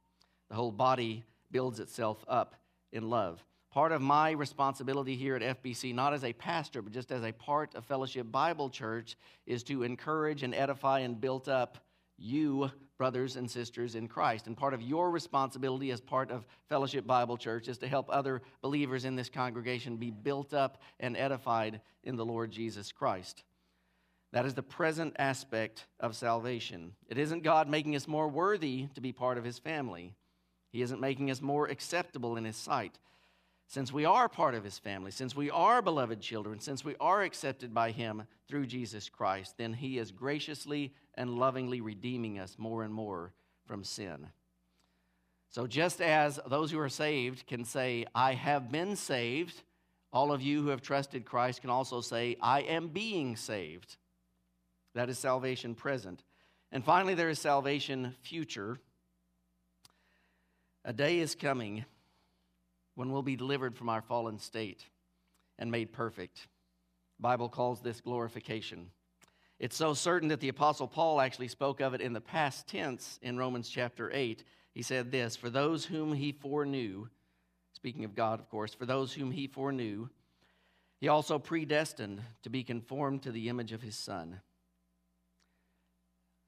The 0.49 0.57
whole 0.57 0.73
body 0.73 1.25
builds 1.51 1.81
itself 1.81 2.25
up 2.29 2.55
in 2.93 3.09
love. 3.09 3.45
Part 3.71 3.93
of 3.93 4.01
my 4.01 4.31
responsibility 4.31 5.15
here 5.15 5.37
at 5.37 5.63
FBC, 5.63 5.95
not 5.95 6.15
as 6.15 6.25
a 6.25 6.33
pastor, 6.33 6.81
but 6.81 6.93
just 6.93 7.13
as 7.13 7.23
a 7.23 7.33
part 7.33 7.75
of 7.75 7.85
Fellowship 7.85 8.31
Bible 8.33 8.71
Church, 8.71 9.17
is 9.47 9.63
to 9.65 9.83
encourage 9.83 10.43
and 10.43 10.55
edify 10.55 11.01
and 11.01 11.21
build 11.21 11.49
up 11.49 11.79
you, 12.17 12.71
brothers 12.97 13.37
and 13.37 13.49
sisters 13.49 13.95
in 13.95 14.09
Christ. 14.09 14.47
And 14.47 14.57
part 14.57 14.75
of 14.75 14.83
your 14.83 15.11
responsibility 15.11 15.91
as 15.91 16.01
part 16.01 16.31
of 16.31 16.47
Fellowship 16.69 17.07
Bible 17.07 17.37
Church 17.37 17.69
is 17.69 17.79
to 17.79 17.89
help 17.89 18.09
other 18.11 18.43
believers 18.63 19.05
in 19.05 19.17
this 19.17 19.29
congregation 19.29 19.97
be 19.97 20.11
built 20.11 20.53
up 20.53 20.83
and 20.99 21.17
edified 21.17 21.81
in 22.03 22.17
the 22.17 22.25
Lord 22.25 22.51
Jesus 22.51 22.91
Christ. 22.91 23.45
That 24.33 24.47
is 24.47 24.55
the 24.55 24.63
present 24.63 25.15
aspect 25.19 25.87
of 26.01 26.17
salvation. 26.17 26.93
It 27.09 27.19
isn't 27.19 27.45
God 27.45 27.69
making 27.69 27.95
us 27.97 28.09
more 28.09 28.29
worthy 28.29 28.89
to 28.95 29.01
be 29.01 29.13
part 29.13 29.39
of 29.39 29.45
His 29.45 29.59
family, 29.59 30.15
He 30.71 30.83
isn't 30.83 31.01
making 31.01 31.31
us 31.31 31.41
more 31.41 31.67
acceptable 31.67 32.37
in 32.37 32.45
His 32.45 32.57
sight. 32.57 32.99
Since 33.69 33.93
we 33.93 34.07
are 34.07 34.31
part 34.31 34.55
of 34.55 34.65
his 34.65 34.79
family, 34.79 35.11
since 35.11 35.37
we 35.37 35.51
are 35.51 35.83
beloved 35.83 36.23
children, 36.23 36.59
since 36.59 36.87
we 36.87 36.97
are 37.01 37.23
accepted 37.23 37.75
by 37.75 37.91
him 37.91 38.23
through 38.49 38.65
Jesus 38.65 39.11
Christ, 39.11 39.57
then 39.59 39.75
he 39.75 39.99
is 39.99 40.11
graciously 40.11 40.95
and 41.17 41.39
lovingly 41.39 41.83
redeeming 41.83 42.39
us 42.39 42.57
more 42.59 42.83
and 42.83 42.95
more 42.95 43.35
from 43.67 43.85
sin. 43.85 44.29
So, 45.51 45.67
just 45.67 46.01
as 46.01 46.41
those 46.47 46.71
who 46.71 46.79
are 46.79 46.89
saved 46.89 47.47
can 47.47 47.63
say, 47.63 48.07
I 48.15 48.33
have 48.33 48.73
been 48.73 48.97
saved, 48.97 49.63
all 50.15 50.33
of 50.33 50.41
you 50.41 50.63
who 50.63 50.69
have 50.69 50.81
trusted 50.81 51.27
Christ 51.27 51.61
can 51.61 51.69
also 51.69 52.01
say, 52.01 52.37
I 52.41 52.63
am 52.63 52.89
being 52.89 53.37
saved. 53.37 53.99
That 54.95 55.11
is 55.11 55.19
salvation 55.19 55.75
present. 55.75 56.23
And 56.73 56.83
finally, 56.83 57.15
there 57.15 57.29
is 57.29 57.39
salvation 57.39 58.15
future. 58.23 58.79
A 60.85 60.93
day 60.93 61.19
is 61.19 61.35
coming 61.35 61.85
when 62.95 63.13
we'll 63.13 63.23
be 63.23 63.37
delivered 63.37 63.77
from 63.77 63.89
our 63.89 64.03
fallen 64.03 64.39
state 64.39 64.85
and 65.59 65.71
made 65.71 65.93
perfect. 65.93 66.49
The 67.19 67.23
Bible 67.23 67.49
calls 67.49 67.81
this 67.81 68.01
glorification. 68.01 68.91
It's 69.59 69.77
so 69.77 69.93
certain 69.93 70.29
that 70.29 70.41
the 70.41 70.49
Apostle 70.49 70.87
Paul 70.87 71.21
actually 71.21 71.49
spoke 71.49 71.81
of 71.81 71.95
it 71.95 72.01
in 72.01 72.13
the 72.13 72.21
past 72.21 72.69
tense 72.69 73.19
in 73.23 73.37
Romans 73.37 73.69
chapter 73.69 74.11
8. 74.13 74.45
He 74.73 74.83
said 74.83 75.11
this 75.11 75.37
For 75.37 75.51
those 75.51 75.85
whom 75.85 76.13
he 76.13 76.31
foreknew, 76.31 77.09
speaking 77.73 78.05
of 78.05 78.15
God, 78.15 78.39
of 78.39 78.49
course, 78.49 78.73
for 78.73 78.87
those 78.87 79.13
whom 79.13 79.33
he 79.33 79.49
foreknew, 79.49 80.09
he 81.01 81.09
also 81.09 81.39
predestined 81.39 82.21
to 82.43 82.51
be 82.51 82.63
conformed 82.63 83.23
to 83.23 83.33
the 83.33 83.49
image 83.49 83.73
of 83.73 83.83
his 83.83 83.97
Son. 83.97 84.41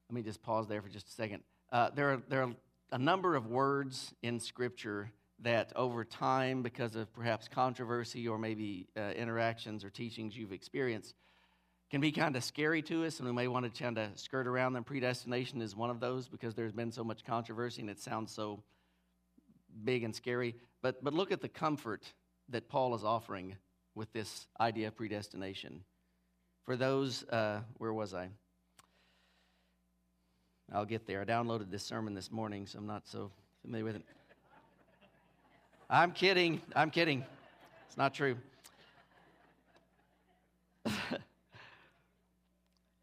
Let 0.09 0.15
me 0.15 0.21
just 0.21 0.43
pause 0.43 0.67
there 0.67 0.81
for 0.81 0.89
just 0.89 1.07
a 1.07 1.11
second. 1.11 1.43
Uh, 1.71 1.89
there, 1.95 2.13
are, 2.13 2.21
there 2.27 2.43
are 2.43 2.51
a 2.91 2.97
number 2.97 3.35
of 3.35 3.47
words 3.47 4.13
in 4.21 4.39
Scripture 4.39 5.11
that 5.39 5.71
over 5.75 6.03
time, 6.03 6.61
because 6.61 6.95
of 6.95 7.11
perhaps 7.13 7.47
controversy 7.47 8.27
or 8.27 8.37
maybe 8.37 8.87
uh, 8.95 9.11
interactions 9.11 9.83
or 9.83 9.89
teachings 9.89 10.37
you've 10.37 10.51
experienced, 10.51 11.15
can 11.89 11.99
be 11.99 12.11
kind 12.11 12.35
of 12.35 12.43
scary 12.43 12.81
to 12.81 13.05
us, 13.05 13.19
and 13.19 13.27
we 13.27 13.33
may 13.33 13.47
want 13.47 13.65
to 13.65 13.83
kind 13.83 13.97
of 13.97 14.17
skirt 14.17 14.47
around 14.47 14.73
them. 14.73 14.83
Predestination 14.83 15.61
is 15.61 15.75
one 15.75 15.89
of 15.89 15.99
those 15.99 16.27
because 16.27 16.53
there's 16.53 16.71
been 16.71 16.91
so 16.91 17.03
much 17.03 17.25
controversy 17.25 17.81
and 17.81 17.89
it 17.89 17.99
sounds 17.99 18.31
so 18.31 18.63
big 19.83 20.03
and 20.03 20.15
scary. 20.15 20.55
But, 20.81 21.03
but 21.03 21.13
look 21.13 21.31
at 21.31 21.41
the 21.41 21.49
comfort 21.49 22.03
that 22.49 22.69
Paul 22.69 22.95
is 22.95 23.03
offering 23.03 23.57
with 23.95 24.11
this 24.13 24.47
idea 24.59 24.87
of 24.87 24.95
predestination. 24.95 25.83
For 26.65 26.75
those, 26.75 27.23
uh, 27.23 27.61
where 27.77 27.93
was 27.93 28.13
I? 28.13 28.29
I'll 30.73 30.85
get 30.85 31.05
there. 31.05 31.21
I 31.21 31.25
downloaded 31.25 31.69
this 31.69 31.83
sermon 31.83 32.13
this 32.13 32.31
morning, 32.31 32.65
so 32.65 32.79
I'm 32.79 32.87
not 32.87 33.05
so 33.05 33.29
familiar 33.61 33.83
with 33.83 33.97
it. 33.97 34.03
I'm 35.89 36.13
kidding. 36.13 36.61
I'm 36.73 36.89
kidding. 36.89 37.25
It's 37.87 37.97
not 37.97 38.13
true. 38.13 38.37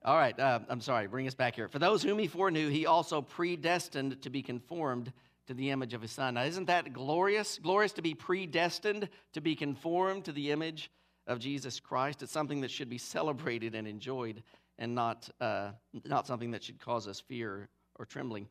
All 0.05 0.17
right, 0.17 0.39
uh, 0.41 0.61
I'm 0.71 0.81
sorry, 0.81 1.07
bring 1.07 1.27
us 1.27 1.35
back 1.35 1.55
here. 1.57 1.69
For 1.69 1.79
those 1.79 2.03
whom 2.03 2.19
he 2.19 2.27
foreknew, 2.27 2.71
he 2.71 2.87
also 2.87 3.21
predestined 3.21 4.23
to 4.23 4.31
be 4.31 4.41
conformed 4.41 5.13
to 5.49 5.53
the 5.53 5.71
image 5.71 5.93
of 5.93 6.01
his 6.01 6.13
son. 6.13 6.35
Now, 6.35 6.45
isn't 6.45 6.67
that 6.67 6.95
glorious? 6.95 7.59
Glorious 7.59 7.93
to 7.93 8.03
be 8.03 8.15
predestined 8.15 9.11
to 9.35 9.43
be 9.43 9.55
conformed 9.55 10.25
to 10.25 10.33
the 10.33 10.51
image 10.51 10.91
of 11.27 11.39
Jesus 11.39 11.81
Christ. 11.81 12.23
It's 12.23 12.33
something 12.33 12.63
that 12.63 12.71
should 12.71 12.89
be 12.89 12.97
celebrated 12.97 13.75
and 13.75 13.87
enjoyed 13.87 14.43
and 14.79 14.95
not, 14.95 15.29
uh, 15.41 15.71
not 16.05 16.27
something 16.27 16.53
that 16.53 16.63
should 16.63 16.79
cause 16.79 17.09
us 17.09 17.21
fear 17.21 17.69
or 17.99 18.05
trembling. 18.05 18.49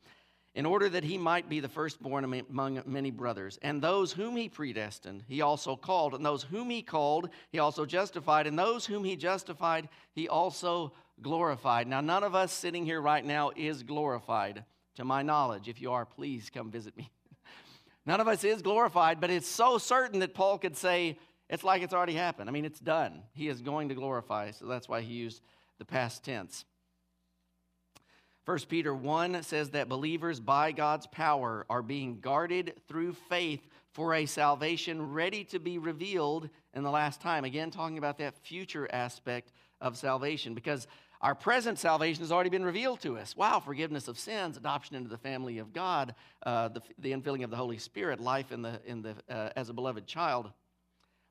In 0.55 0.65
order 0.65 0.89
that 0.89 1.03
he 1.03 1.17
might 1.17 1.49
be 1.49 1.59
the 1.59 1.69
firstborn 1.69 2.23
among 2.23 2.81
many 2.85 3.11
brothers. 3.11 3.59
And 3.61 3.81
those 3.81 4.11
whom 4.11 4.35
he 4.35 4.49
predestined, 4.49 5.23
he 5.27 5.41
also 5.41 5.75
called. 5.75 6.15
And 6.15 6.25
those 6.25 6.43
whom 6.43 6.69
he 6.69 6.81
called, 6.81 7.29
he 7.51 7.59
also 7.59 7.85
justified. 7.85 8.47
And 8.47 8.57
those 8.57 8.85
whom 8.85 9.03
he 9.03 9.15
justified, 9.15 9.87
he 10.13 10.27
also 10.27 10.93
glorified. 11.21 11.87
Now, 11.87 12.01
none 12.01 12.23
of 12.23 12.33
us 12.33 12.51
sitting 12.51 12.85
here 12.85 12.99
right 12.99 13.23
now 13.23 13.51
is 13.55 13.83
glorified, 13.83 14.63
to 14.95 15.05
my 15.05 15.21
knowledge. 15.21 15.67
If 15.67 15.79
you 15.79 15.91
are, 15.91 16.05
please 16.05 16.49
come 16.49 16.71
visit 16.71 16.97
me. 16.97 17.11
None 18.07 18.19
of 18.19 18.27
us 18.27 18.43
is 18.43 18.61
glorified, 18.61 19.19
but 19.19 19.29
it's 19.29 19.47
so 19.47 19.77
certain 19.77 20.21
that 20.21 20.33
Paul 20.33 20.57
could 20.57 20.77
say, 20.77 21.19
it's 21.49 21.63
like 21.63 21.81
it's 21.81 21.93
already 21.93 22.13
happened. 22.13 22.49
I 22.49 22.53
mean, 22.53 22.65
it's 22.65 22.79
done. 22.79 23.21
He 23.33 23.47
is 23.47 23.61
going 23.61 23.89
to 23.89 23.95
glorify, 23.95 24.51
so 24.51 24.65
that's 24.65 24.89
why 24.89 25.01
he 25.01 25.13
used 25.13 25.41
the 25.79 25.85
past 25.85 26.23
tense. 26.23 26.65
1 28.45 28.59
Peter 28.69 28.95
1 28.95 29.43
says 29.43 29.71
that 29.71 29.89
believers, 29.89 30.39
by 30.39 30.71
God's 30.71 31.05
power, 31.07 31.65
are 31.69 31.81
being 31.81 32.21
guarded 32.21 32.75
through 32.87 33.11
faith 33.11 33.67
for 33.91 34.13
a 34.13 34.25
salvation 34.25 35.11
ready 35.11 35.43
to 35.43 35.59
be 35.59 35.77
revealed 35.77 36.49
in 36.73 36.83
the 36.83 36.89
last 36.89 37.19
time. 37.19 37.43
Again, 37.43 37.71
talking 37.71 37.97
about 37.97 38.19
that 38.19 38.37
future 38.37 38.87
aspect 38.89 39.51
of 39.81 39.97
salvation, 39.97 40.53
because 40.53 40.87
our 41.19 41.35
present 41.35 41.77
salvation 41.79 42.21
has 42.21 42.31
already 42.31 42.49
been 42.49 42.63
revealed 42.63 43.01
to 43.01 43.17
us. 43.17 43.35
Wow, 43.35 43.59
forgiveness 43.59 44.07
of 44.07 44.17
sins, 44.17 44.55
adoption 44.55 44.95
into 44.95 45.09
the 45.09 45.17
family 45.17 45.57
of 45.57 45.73
God, 45.73 46.15
uh, 46.43 46.69
the, 46.69 46.81
the 46.99 47.11
infilling 47.11 47.43
of 47.43 47.49
the 47.49 47.57
Holy 47.57 47.79
Spirit, 47.79 48.19
life 48.19 48.51
in 48.51 48.61
the, 48.61 48.79
in 48.85 49.01
the, 49.01 49.15
uh, 49.29 49.49
as 49.55 49.69
a 49.69 49.73
beloved 49.73 50.05
child. 50.05 50.51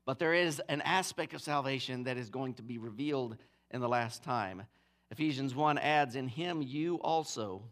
But 0.05 0.19
there 0.19 0.33
is 0.33 0.61
an 0.69 0.81
aspect 0.81 1.33
of 1.33 1.41
salvation 1.41 2.03
that 2.03 2.17
is 2.17 2.29
going 2.29 2.53
to 2.55 2.63
be 2.63 2.77
revealed 2.77 3.37
in 3.71 3.81
the 3.81 3.89
last 3.89 4.23
time. 4.23 4.63
Ephesians 5.11 5.55
1 5.55 5.77
adds, 5.77 6.15
In 6.15 6.27
him 6.27 6.61
you 6.61 6.95
also, 7.01 7.63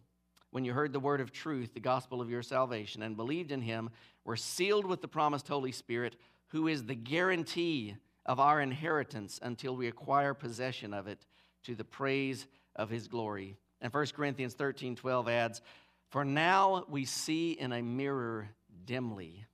when 0.51 0.63
you 0.63 0.73
heard 0.73 0.93
the 0.93 0.99
word 0.99 1.21
of 1.21 1.31
truth, 1.31 1.73
the 1.73 1.79
gospel 1.79 2.21
of 2.21 2.29
your 2.29 2.41
salvation, 2.41 3.01
and 3.01 3.17
believed 3.17 3.51
in 3.51 3.61
him, 3.61 3.89
were 4.23 4.37
sealed 4.37 4.85
with 4.85 5.01
the 5.01 5.07
promised 5.07 5.47
Holy 5.47 5.71
Spirit, 5.71 6.15
who 6.47 6.67
is 6.67 6.85
the 6.85 6.95
guarantee 6.95 7.95
of 8.25 8.39
our 8.39 8.61
inheritance 8.61 9.39
until 9.41 9.75
we 9.75 9.87
acquire 9.87 10.33
possession 10.33 10.93
of 10.93 11.07
it 11.07 11.25
to 11.63 11.75
the 11.75 11.83
praise 11.83 12.47
of 12.75 12.89
his 12.89 13.07
glory. 13.07 13.55
And 13.81 13.93
1 13.93 14.07
Corinthians 14.15 14.53
13 14.53 14.95
12 14.95 15.29
adds, 15.29 15.61
For 16.09 16.25
now 16.25 16.85
we 16.89 17.05
see 17.05 17.51
in 17.51 17.71
a 17.71 17.81
mirror 17.81 18.49
dimly, 18.85 19.45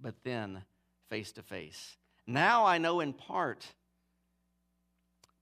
but 0.00 0.14
then 0.22 0.62
face 1.08 1.32
to 1.32 1.42
face. 1.42 1.96
Now 2.26 2.64
I 2.64 2.78
know 2.78 3.00
in 3.00 3.12
part, 3.12 3.66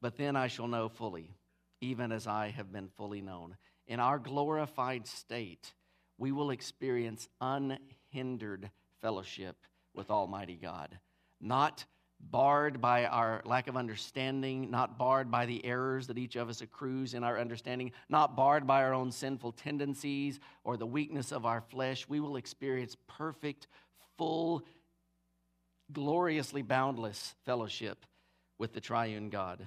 but 0.00 0.16
then 0.16 0.36
I 0.36 0.48
shall 0.48 0.68
know 0.68 0.88
fully, 0.88 1.34
even 1.80 2.12
as 2.12 2.26
I 2.26 2.48
have 2.48 2.72
been 2.72 2.88
fully 2.96 3.20
known. 3.20 3.56
In 3.86 4.00
our 4.00 4.18
glorified 4.18 5.06
state, 5.06 5.72
we 6.18 6.32
will 6.32 6.50
experience 6.50 7.28
unhindered 7.40 8.70
fellowship 9.00 9.56
with 9.94 10.10
Almighty 10.10 10.58
God, 10.60 10.98
not 11.40 11.84
barred 12.20 12.80
by 12.80 13.06
our 13.06 13.40
lack 13.44 13.66
of 13.66 13.76
understanding, 13.76 14.70
not 14.70 14.98
barred 14.98 15.30
by 15.30 15.46
the 15.46 15.64
errors 15.64 16.06
that 16.06 16.18
each 16.18 16.36
of 16.36 16.48
us 16.48 16.60
accrues 16.60 17.14
in 17.14 17.24
our 17.24 17.38
understanding, 17.38 17.90
not 18.08 18.36
barred 18.36 18.66
by 18.66 18.82
our 18.82 18.92
own 18.92 19.10
sinful 19.10 19.52
tendencies 19.52 20.38
or 20.64 20.76
the 20.76 20.86
weakness 20.86 21.32
of 21.32 21.46
our 21.46 21.60
flesh. 21.60 22.06
We 22.08 22.20
will 22.20 22.36
experience 22.36 22.96
perfect, 23.06 23.68
full, 24.18 24.62
gloriously 25.92 26.62
boundless 26.62 27.34
fellowship 27.44 28.04
with 28.58 28.74
the 28.74 28.80
triune 28.80 29.30
God. 29.30 29.66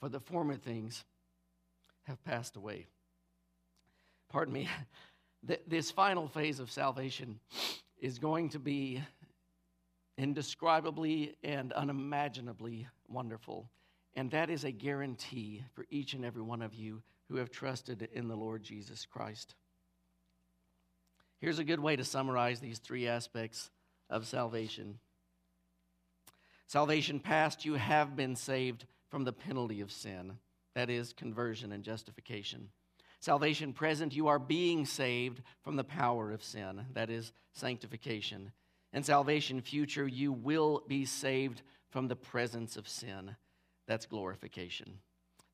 for 0.00 0.08
the 0.08 0.20
former 0.20 0.56
things 0.56 1.04
have 2.04 2.22
passed 2.24 2.56
away. 2.56 2.86
Pardon 4.30 4.54
me. 4.54 4.68
This 5.66 5.90
final 5.90 6.28
phase 6.28 6.60
of 6.60 6.70
salvation 6.70 7.40
is 7.98 8.18
going 8.18 8.50
to 8.50 8.58
be 8.58 9.02
indescribably 10.18 11.34
and 11.42 11.72
unimaginably 11.72 12.86
wonderful. 13.08 13.70
And 14.14 14.30
that 14.32 14.50
is 14.50 14.64
a 14.64 14.70
guarantee 14.70 15.64
for 15.72 15.86
each 15.88 16.12
and 16.12 16.26
every 16.26 16.42
one 16.42 16.60
of 16.60 16.74
you 16.74 17.02
who 17.30 17.36
have 17.36 17.50
trusted 17.50 18.06
in 18.12 18.28
the 18.28 18.36
Lord 18.36 18.62
Jesus 18.62 19.06
Christ. 19.06 19.54
Here's 21.40 21.58
a 21.58 21.64
good 21.64 21.80
way 21.80 21.96
to 21.96 22.04
summarize 22.04 22.60
these 22.60 22.78
three 22.78 23.08
aspects 23.08 23.70
of 24.10 24.26
salvation. 24.26 24.98
Salvation 26.66 27.18
past, 27.18 27.64
you 27.64 27.74
have 27.74 28.14
been 28.14 28.36
saved 28.36 28.84
from 29.10 29.24
the 29.24 29.32
penalty 29.32 29.80
of 29.80 29.92
sin. 29.92 30.38
That 30.74 30.88
is 30.88 31.12
conversion 31.12 31.72
and 31.72 31.84
justification. 31.84 32.68
Salvation 33.20 33.74
present, 33.74 34.14
you 34.14 34.28
are 34.28 34.38
being 34.38 34.86
saved 34.86 35.42
from 35.62 35.76
the 35.76 35.84
power 35.84 36.32
of 36.32 36.42
sin. 36.42 36.86
That 36.94 37.10
is 37.10 37.32
sanctification. 37.52 38.52
And 38.92 39.04
salvation 39.04 39.60
future, 39.60 40.08
you 40.08 40.32
will 40.32 40.82
be 40.88 41.04
saved 41.04 41.62
from 41.90 42.08
the 42.08 42.16
presence 42.16 42.76
of 42.76 42.88
sin. 42.88 43.36
That's 43.86 44.06
glorification. 44.06 44.98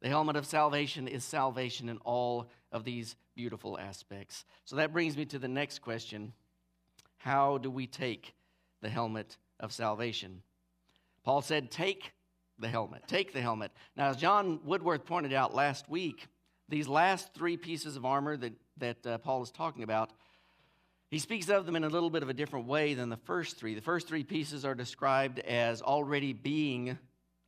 The 0.01 0.09
helmet 0.09 0.37
of 0.37 0.47
salvation 0.47 1.09
is 1.09 1.25
salvation 1.25 1.89
in 1.89 1.99
all 1.99 2.49
of 2.71 2.85
these 2.85 3.17
beautiful 3.35 3.79
aspects. 3.79 4.45
So 4.65 4.77
that 4.77 4.93
brings 4.93 5.17
me 5.17 5.25
to 5.27 5.39
the 5.39 5.49
next 5.49 5.81
question 5.81 6.33
How 7.17 7.59
do 7.59 7.71
we 7.71 7.87
take 7.87 8.35
the 8.83 8.91
helmet 8.91 9.39
of 9.59 9.73
salvation? 9.73 10.43
Paul 11.25 11.43
said, 11.43 11.71
Take 11.71 12.13
the 12.59 12.69
helmet. 12.69 13.03
Take 13.07 13.33
the 13.33 13.41
helmet. 13.41 13.73
Now, 13.97 14.09
as 14.09 14.17
John 14.17 14.61
Woodworth 14.65 15.05
pointed 15.05 15.33
out 15.33 15.55
last 15.55 15.89
week, 15.89 16.27
these 16.69 16.89
last 16.89 17.35
three 17.35 17.57
pieces 17.57 17.97
of 17.97 18.05
armor 18.05 18.37
that, 18.37 18.53
that 18.79 19.07
uh, 19.07 19.19
Paul 19.19 19.43
is 19.43 19.51
talking 19.51 19.83
about, 19.83 20.11
he 21.11 21.19
speaks 21.19 21.49
of 21.49 21.67
them 21.67 21.77
in 21.77 21.85
a 21.85 21.89
little 21.89 22.11
bit 22.11 22.23
of 22.23 22.29
a 22.29 22.35
different 22.35 22.67
way 22.67 22.95
than 22.95 23.09
the 23.09 23.17
first 23.17 23.57
three. 23.57 23.75
The 23.75 23.81
first 23.81 24.09
three 24.09 24.25
pieces 24.25 24.65
are 24.65 24.75
described 24.75 25.39
as 25.39 25.81
already 25.81 26.33
being 26.33 26.99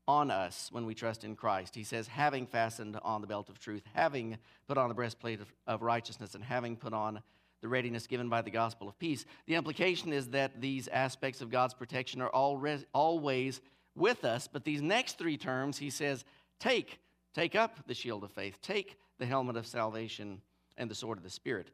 on 0.07 0.31
us 0.31 0.69
when 0.73 0.87
we 0.87 0.95
trust 0.95 1.25
in 1.25 1.35
Christ. 1.35 1.75
He 1.75 1.83
says, 1.83 2.07
having 2.07 2.47
fastened 2.47 2.99
on 3.03 3.21
the 3.21 3.27
belt 3.27 3.49
of 3.51 3.59
truth, 3.59 3.83
having 3.95 4.39
put 4.67 4.79
on 4.79 4.89
the 4.89 4.95
breastplate 4.95 5.41
of, 5.41 5.53
of 5.67 5.83
righteousness, 5.83 6.35
and 6.35 6.45
having 6.45 6.77
put 6.77 6.93
on 6.93 7.21
the 7.61 7.69
readiness 7.69 8.07
given 8.07 8.29
by 8.29 8.41
the 8.41 8.51
gospel 8.51 8.89
of 8.89 8.99
peace. 8.99 9.25
The 9.47 9.57
implication 9.57 10.13
is 10.13 10.29
that 10.29 10.61
these 10.61 10.87
aspects 10.89 11.41
of 11.41 11.51
God's 11.51 11.75
protection 11.75 12.23
are 12.23 12.29
always, 12.29 12.85
always 12.95 13.61
with 13.99 14.25
us, 14.25 14.49
but 14.49 14.65
these 14.65 14.83
next 14.83 15.19
three 15.19 15.37
terms, 15.37 15.79
he 15.79 15.91
says, 15.91 16.25
take, 16.61 17.01
take 17.35 17.55
up 17.55 17.87
the 17.87 17.95
shield 17.95 18.25
of 18.25 18.31
faith, 18.31 18.59
take 18.63 18.97
the 19.19 19.27
helmet 19.27 19.57
of 19.57 19.67
salvation 19.67 20.41
and 20.77 20.91
the 20.91 20.95
sword 20.95 21.19
of 21.19 21.25
the 21.25 21.31
Spirit. 21.31 21.71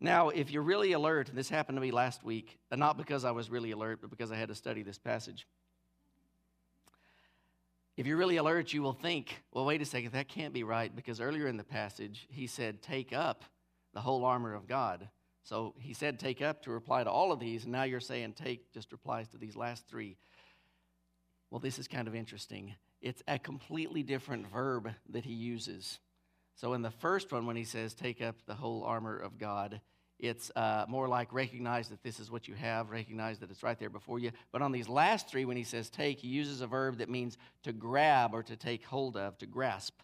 Now, 0.00 0.30
if 0.30 0.50
you're 0.50 0.62
really 0.62 0.92
alert, 0.92 1.28
and 1.28 1.38
this 1.38 1.48
happened 1.48 1.76
to 1.76 1.82
me 1.82 1.90
last 1.90 2.24
week, 2.24 2.58
not 2.70 2.96
because 2.96 3.24
I 3.24 3.30
was 3.30 3.50
really 3.50 3.70
alert, 3.70 4.00
but 4.00 4.10
because 4.10 4.32
I 4.32 4.36
had 4.36 4.48
to 4.48 4.54
study 4.54 4.82
this 4.82 4.98
passage. 4.98 5.46
If 7.96 8.06
you're 8.06 8.16
really 8.16 8.36
alert, 8.36 8.72
you 8.72 8.82
will 8.82 8.94
think, 8.94 9.42
well, 9.52 9.64
wait 9.64 9.82
a 9.82 9.84
second, 9.84 10.12
that 10.12 10.28
can't 10.28 10.52
be 10.52 10.64
right, 10.64 10.94
because 10.94 11.20
earlier 11.20 11.46
in 11.46 11.56
the 11.56 11.64
passage, 11.64 12.26
he 12.30 12.46
said, 12.46 12.82
take 12.82 13.12
up 13.12 13.44
the 13.94 14.00
whole 14.00 14.24
armor 14.24 14.54
of 14.54 14.66
God. 14.66 15.08
So 15.44 15.74
he 15.78 15.92
said, 15.92 16.18
take 16.18 16.40
up 16.40 16.62
to 16.62 16.70
reply 16.70 17.04
to 17.04 17.10
all 17.10 17.32
of 17.32 17.38
these, 17.38 17.64
and 17.64 17.72
now 17.72 17.82
you're 17.82 18.00
saying 18.00 18.32
take 18.32 18.72
just 18.72 18.92
replies 18.92 19.28
to 19.28 19.38
these 19.38 19.56
last 19.56 19.86
three. 19.86 20.16
Well, 21.52 21.60
this 21.60 21.78
is 21.78 21.86
kind 21.86 22.08
of 22.08 22.14
interesting. 22.14 22.74
It's 23.02 23.22
a 23.28 23.38
completely 23.38 24.02
different 24.02 24.50
verb 24.50 24.88
that 25.10 25.26
he 25.26 25.34
uses. 25.34 25.98
So 26.54 26.72
in 26.72 26.80
the 26.80 26.90
first 26.90 27.30
one, 27.30 27.44
when 27.44 27.56
he 27.56 27.64
says 27.64 27.92
take 27.92 28.22
up 28.22 28.36
the 28.46 28.54
whole 28.54 28.84
armor 28.84 29.18
of 29.18 29.36
God, 29.36 29.82
it's 30.18 30.50
uh, 30.56 30.86
more 30.88 31.08
like 31.08 31.30
recognize 31.30 31.90
that 31.90 32.02
this 32.02 32.20
is 32.20 32.30
what 32.30 32.48
you 32.48 32.54
have, 32.54 32.88
recognize 32.88 33.38
that 33.40 33.50
it's 33.50 33.62
right 33.62 33.78
there 33.78 33.90
before 33.90 34.18
you. 34.18 34.30
But 34.50 34.62
on 34.62 34.72
these 34.72 34.88
last 34.88 35.28
three, 35.28 35.44
when 35.44 35.58
he 35.58 35.62
says 35.62 35.90
take, 35.90 36.20
he 36.20 36.28
uses 36.28 36.62
a 36.62 36.66
verb 36.66 36.96
that 36.98 37.10
means 37.10 37.36
to 37.64 37.72
grab 37.74 38.32
or 38.32 38.42
to 38.44 38.56
take 38.56 38.86
hold 38.86 39.18
of, 39.18 39.36
to 39.36 39.46
grasp. 39.46 40.00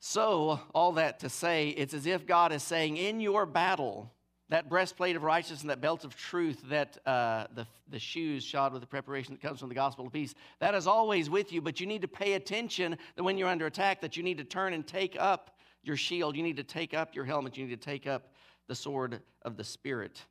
So, 0.00 0.60
all 0.74 0.92
that 0.92 1.20
to 1.20 1.30
say, 1.30 1.70
it's 1.70 1.94
as 1.94 2.04
if 2.04 2.26
God 2.26 2.52
is 2.52 2.62
saying, 2.62 2.98
in 2.98 3.20
your 3.20 3.46
battle, 3.46 4.12
that 4.54 4.68
breastplate 4.68 5.16
of 5.16 5.24
righteousness 5.24 5.62
and 5.62 5.70
that 5.70 5.80
belt 5.80 6.04
of 6.04 6.14
truth, 6.14 6.62
that 6.68 6.96
uh, 7.08 7.44
the, 7.56 7.66
the 7.90 7.98
shoes 7.98 8.44
shod 8.44 8.72
with 8.72 8.80
the 8.80 8.86
preparation 8.86 9.34
that 9.34 9.42
comes 9.42 9.58
from 9.58 9.68
the 9.68 9.74
gospel 9.74 10.06
of 10.06 10.12
peace, 10.12 10.32
that 10.60 10.76
is 10.76 10.86
always 10.86 11.28
with 11.28 11.52
you, 11.52 11.60
but 11.60 11.80
you 11.80 11.88
need 11.88 12.02
to 12.02 12.06
pay 12.06 12.34
attention 12.34 12.96
that 13.16 13.24
when 13.24 13.36
you're 13.36 13.48
under 13.48 13.66
attack, 13.66 14.00
that 14.00 14.16
you 14.16 14.22
need 14.22 14.38
to 14.38 14.44
turn 14.44 14.72
and 14.72 14.86
take 14.86 15.16
up 15.18 15.58
your 15.82 15.96
shield, 15.96 16.36
you 16.36 16.42
need 16.44 16.56
to 16.56 16.62
take 16.62 16.94
up 16.94 17.16
your 17.16 17.24
helmet, 17.24 17.56
you 17.56 17.66
need 17.66 17.80
to 17.80 17.84
take 17.84 18.06
up 18.06 18.30
the 18.68 18.76
sword 18.76 19.20
of 19.42 19.56
the 19.56 19.64
Spirit. 19.64 20.22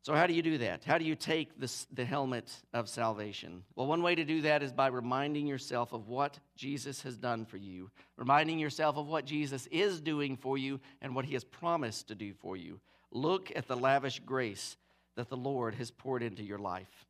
So, 0.00 0.14
how 0.14 0.26
do 0.26 0.32
you 0.32 0.42
do 0.42 0.56
that? 0.58 0.84
How 0.84 0.96
do 0.96 1.04
you 1.04 1.14
take 1.14 1.60
this, 1.60 1.86
the 1.92 2.06
helmet 2.06 2.62
of 2.72 2.88
salvation? 2.88 3.64
Well, 3.74 3.86
one 3.86 4.02
way 4.02 4.14
to 4.14 4.24
do 4.24 4.40
that 4.42 4.62
is 4.62 4.72
by 4.72 4.86
reminding 4.86 5.46
yourself 5.46 5.92
of 5.92 6.08
what 6.08 6.38
Jesus 6.56 7.02
has 7.02 7.18
done 7.18 7.44
for 7.44 7.58
you, 7.58 7.90
reminding 8.16 8.58
yourself 8.58 8.96
of 8.96 9.06
what 9.08 9.26
Jesus 9.26 9.66
is 9.68 10.00
doing 10.00 10.38
for 10.38 10.56
you 10.56 10.80
and 11.02 11.14
what 11.14 11.26
he 11.26 11.34
has 11.34 11.44
promised 11.44 12.08
to 12.08 12.14
do 12.14 12.32
for 12.32 12.56
you. 12.56 12.80
Look 13.14 13.50
at 13.56 13.68
the 13.68 13.76
lavish 13.76 14.20
grace 14.20 14.76
that 15.16 15.30
the 15.30 15.36
Lord 15.36 15.76
has 15.76 15.90
poured 15.90 16.22
into 16.22 16.42
your 16.42 16.58
life. 16.58 17.06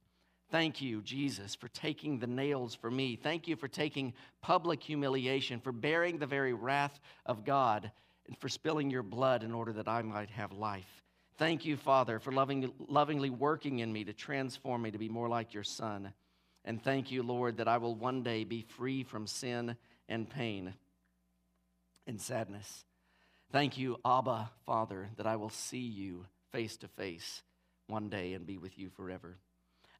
Thank 0.51 0.81
you, 0.81 1.01
Jesus, 1.01 1.55
for 1.55 1.69
taking 1.69 2.19
the 2.19 2.27
nails 2.27 2.75
for 2.75 2.91
me. 2.91 3.17
Thank 3.17 3.49
you 3.49 3.57
for 3.57 3.67
taking 3.67 4.13
public 4.43 4.83
humiliation, 4.83 5.59
for 5.59 5.73
bearing 5.73 6.19
the 6.19 6.27
very 6.27 6.53
wrath 6.53 7.01
of 7.27 7.45
God, 7.45 7.91
and 8.29 8.39
for 8.39 8.49
spilling 8.49 8.91
your 8.91 9.03
blood 9.03 9.43
in 9.43 9.53
order 9.53 9.73
that 9.73 9.89
I 9.89 10.03
might 10.03 10.31
have 10.31 10.53
life. 10.53 11.03
Thank 11.39 11.65
you, 11.65 11.77
Father, 11.77 12.21
for 12.21 12.31
loving, 12.31 12.73
lovingly 12.89 13.31
working 13.31 13.81
in 13.81 13.93
me 13.93 14.05
to 14.05 14.13
transform 14.13 14.83
me 14.83 14.91
to 14.91 14.99
be 14.99 15.09
more 15.09 15.29
like 15.29 15.53
your 15.53 15.65
Son. 15.65 16.13
And 16.65 16.83
thank 16.83 17.11
you, 17.11 17.23
Lord, 17.23 17.57
that 17.57 17.69
I 17.69 17.79
will 17.79 17.95
one 17.95 18.23
day 18.23 18.45
be 18.45 18.63
free 18.63 19.03
from 19.03 19.27
sin 19.27 19.77
and 20.09 20.29
pain 20.29 20.75
and 22.07 22.21
sadness. 22.21 22.85
Thank 23.55 23.79
you, 23.79 23.99
Abba, 24.05 24.51
Father, 24.67 25.11
that 25.17 25.29
I 25.29 25.37
will 25.37 25.49
see 25.49 25.79
you 25.79 26.27
face 26.51 26.77
to 26.79 26.89
face 26.89 27.45
one 27.87 28.09
day 28.09 28.33
and 28.33 28.45
be 28.45 28.59
with 28.59 28.77
you 28.77 28.91
forever. 28.91 29.37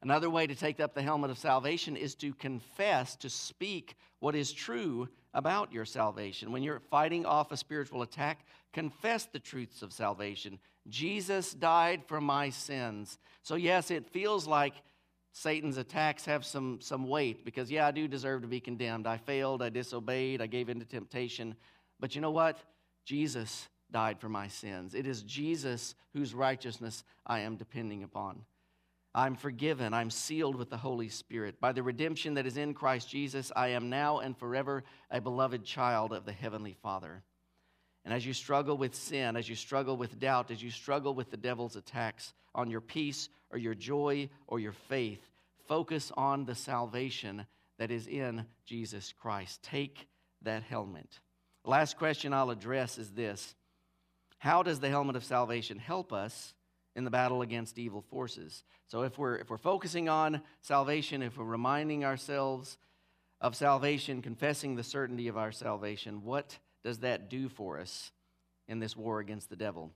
Another 0.01 0.29
way 0.29 0.45
to 0.45 0.53
take 0.53 0.81
up 0.81 0.93
the 0.93 1.01
helmet 1.01 1.31
of 1.31 1.37
salvation 1.37 1.95
is 1.95 2.15
to 2.15 2.33
confess, 2.33 3.15
to 3.15 3.29
speak 3.29 3.95
what 4.19 4.35
is 4.35 4.51
true 4.51 5.07
about 5.33 5.71
your 5.71 5.85
salvation. 5.85 6.51
When 6.51 6.63
you're 6.63 6.81
fighting 6.91 7.25
off 7.25 7.53
a 7.53 7.55
spiritual 7.55 8.01
attack, 8.01 8.45
confess 8.73 9.23
the 9.23 9.39
truths 9.39 9.81
of 9.81 9.93
salvation. 9.93 10.59
Jesus 10.89 11.53
died 11.53 12.01
for 12.07 12.19
my 12.19 12.49
sins. 12.49 13.17
So, 13.41 13.55
yes, 13.55 13.89
it 13.89 14.05
feels 14.09 14.45
like 14.45 14.73
Satan's 15.31 15.77
attacks 15.77 16.25
have 16.25 16.43
some, 16.43 16.81
some 16.81 17.07
weight 17.07 17.45
because, 17.45 17.71
yeah, 17.71 17.87
I 17.87 17.91
do 17.91 18.09
deserve 18.09 18.41
to 18.41 18.49
be 18.49 18.59
condemned. 18.59 19.07
I 19.07 19.15
failed, 19.15 19.63
I 19.63 19.69
disobeyed, 19.69 20.41
I 20.41 20.47
gave 20.47 20.67
in 20.67 20.81
to 20.81 20.85
temptation. 20.85 21.55
But 22.01 22.15
you 22.15 22.19
know 22.19 22.31
what? 22.31 22.59
Jesus 23.05 23.69
died 23.91 24.19
for 24.19 24.29
my 24.29 24.47
sins. 24.47 24.93
It 24.93 25.07
is 25.07 25.21
Jesus 25.21 25.95
whose 26.13 26.33
righteousness 26.33 27.03
I 27.25 27.41
am 27.41 27.55
depending 27.55 28.03
upon. 28.03 28.41
I'm 29.13 29.35
forgiven. 29.35 29.93
I'm 29.93 30.09
sealed 30.09 30.57
with 30.57 30.69
the 30.69 30.77
Holy 30.77 31.07
Spirit. 31.07 31.61
By 31.61 31.71
the 31.71 31.83
redemption 31.83 32.33
that 32.33 32.45
is 32.45 32.57
in 32.57 32.73
Christ 32.73 33.09
Jesus, 33.09 33.51
I 33.55 33.69
am 33.69 33.89
now 33.89 34.19
and 34.19 34.37
forever 34.37 34.83
a 35.09 35.21
beloved 35.21 35.63
child 35.63 36.11
of 36.11 36.25
the 36.25 36.33
Heavenly 36.33 36.75
Father. 36.83 37.23
And 38.03 38.13
as 38.13 38.25
you 38.25 38.33
struggle 38.33 38.77
with 38.77 38.93
sin, 38.93 39.37
as 39.37 39.47
you 39.47 39.55
struggle 39.55 39.95
with 39.95 40.19
doubt, 40.19 40.51
as 40.51 40.61
you 40.61 40.69
struggle 40.69 41.15
with 41.15 41.31
the 41.31 41.37
devil's 41.37 41.77
attacks 41.77 42.33
on 42.53 42.69
your 42.69 42.81
peace 42.81 43.29
or 43.51 43.57
your 43.57 43.73
joy 43.73 44.29
or 44.47 44.59
your 44.59 44.73
faith, 44.73 45.21
focus 45.67 46.11
on 46.17 46.45
the 46.45 46.55
salvation 46.55 47.45
that 47.79 47.91
is 47.91 48.07
in 48.07 48.45
Jesus 48.65 49.13
Christ. 49.13 49.63
Take 49.63 50.07
that 50.41 50.63
helmet. 50.63 51.19
Last 51.65 51.97
question 51.97 52.31
I'll 52.31 52.51
address 52.51 52.97
is 52.97 53.11
this 53.11 53.55
How 54.37 54.63
does 54.63 54.79
the 54.79 54.89
helmet 54.89 55.15
of 55.15 55.23
salvation 55.23 55.79
help 55.79 56.13
us 56.13 56.53
in 56.95 57.03
the 57.03 57.11
battle 57.11 57.41
against 57.41 57.79
evil 57.79 58.01
forces? 58.01 58.63
So, 58.87 59.01
if 59.01 59.17
we're, 59.17 59.37
if 59.37 59.49
we're 59.49 59.57
focusing 59.57 60.07
on 60.07 60.41
salvation, 60.61 61.23
if 61.23 61.37
we're 61.37 61.45
reminding 61.45 62.05
ourselves 62.05 62.77
of 63.41 63.55
salvation, 63.55 64.21
confessing 64.21 64.75
the 64.75 64.83
certainty 64.83 65.27
of 65.27 65.37
our 65.37 65.51
salvation, 65.51 66.23
what 66.23 66.57
does 66.83 66.99
that 66.99 67.29
do 67.29 67.49
for 67.49 67.79
us 67.79 68.11
in 68.67 68.79
this 68.79 68.95
war 68.95 69.19
against 69.19 69.49
the 69.49 69.55
devil? 69.55 69.91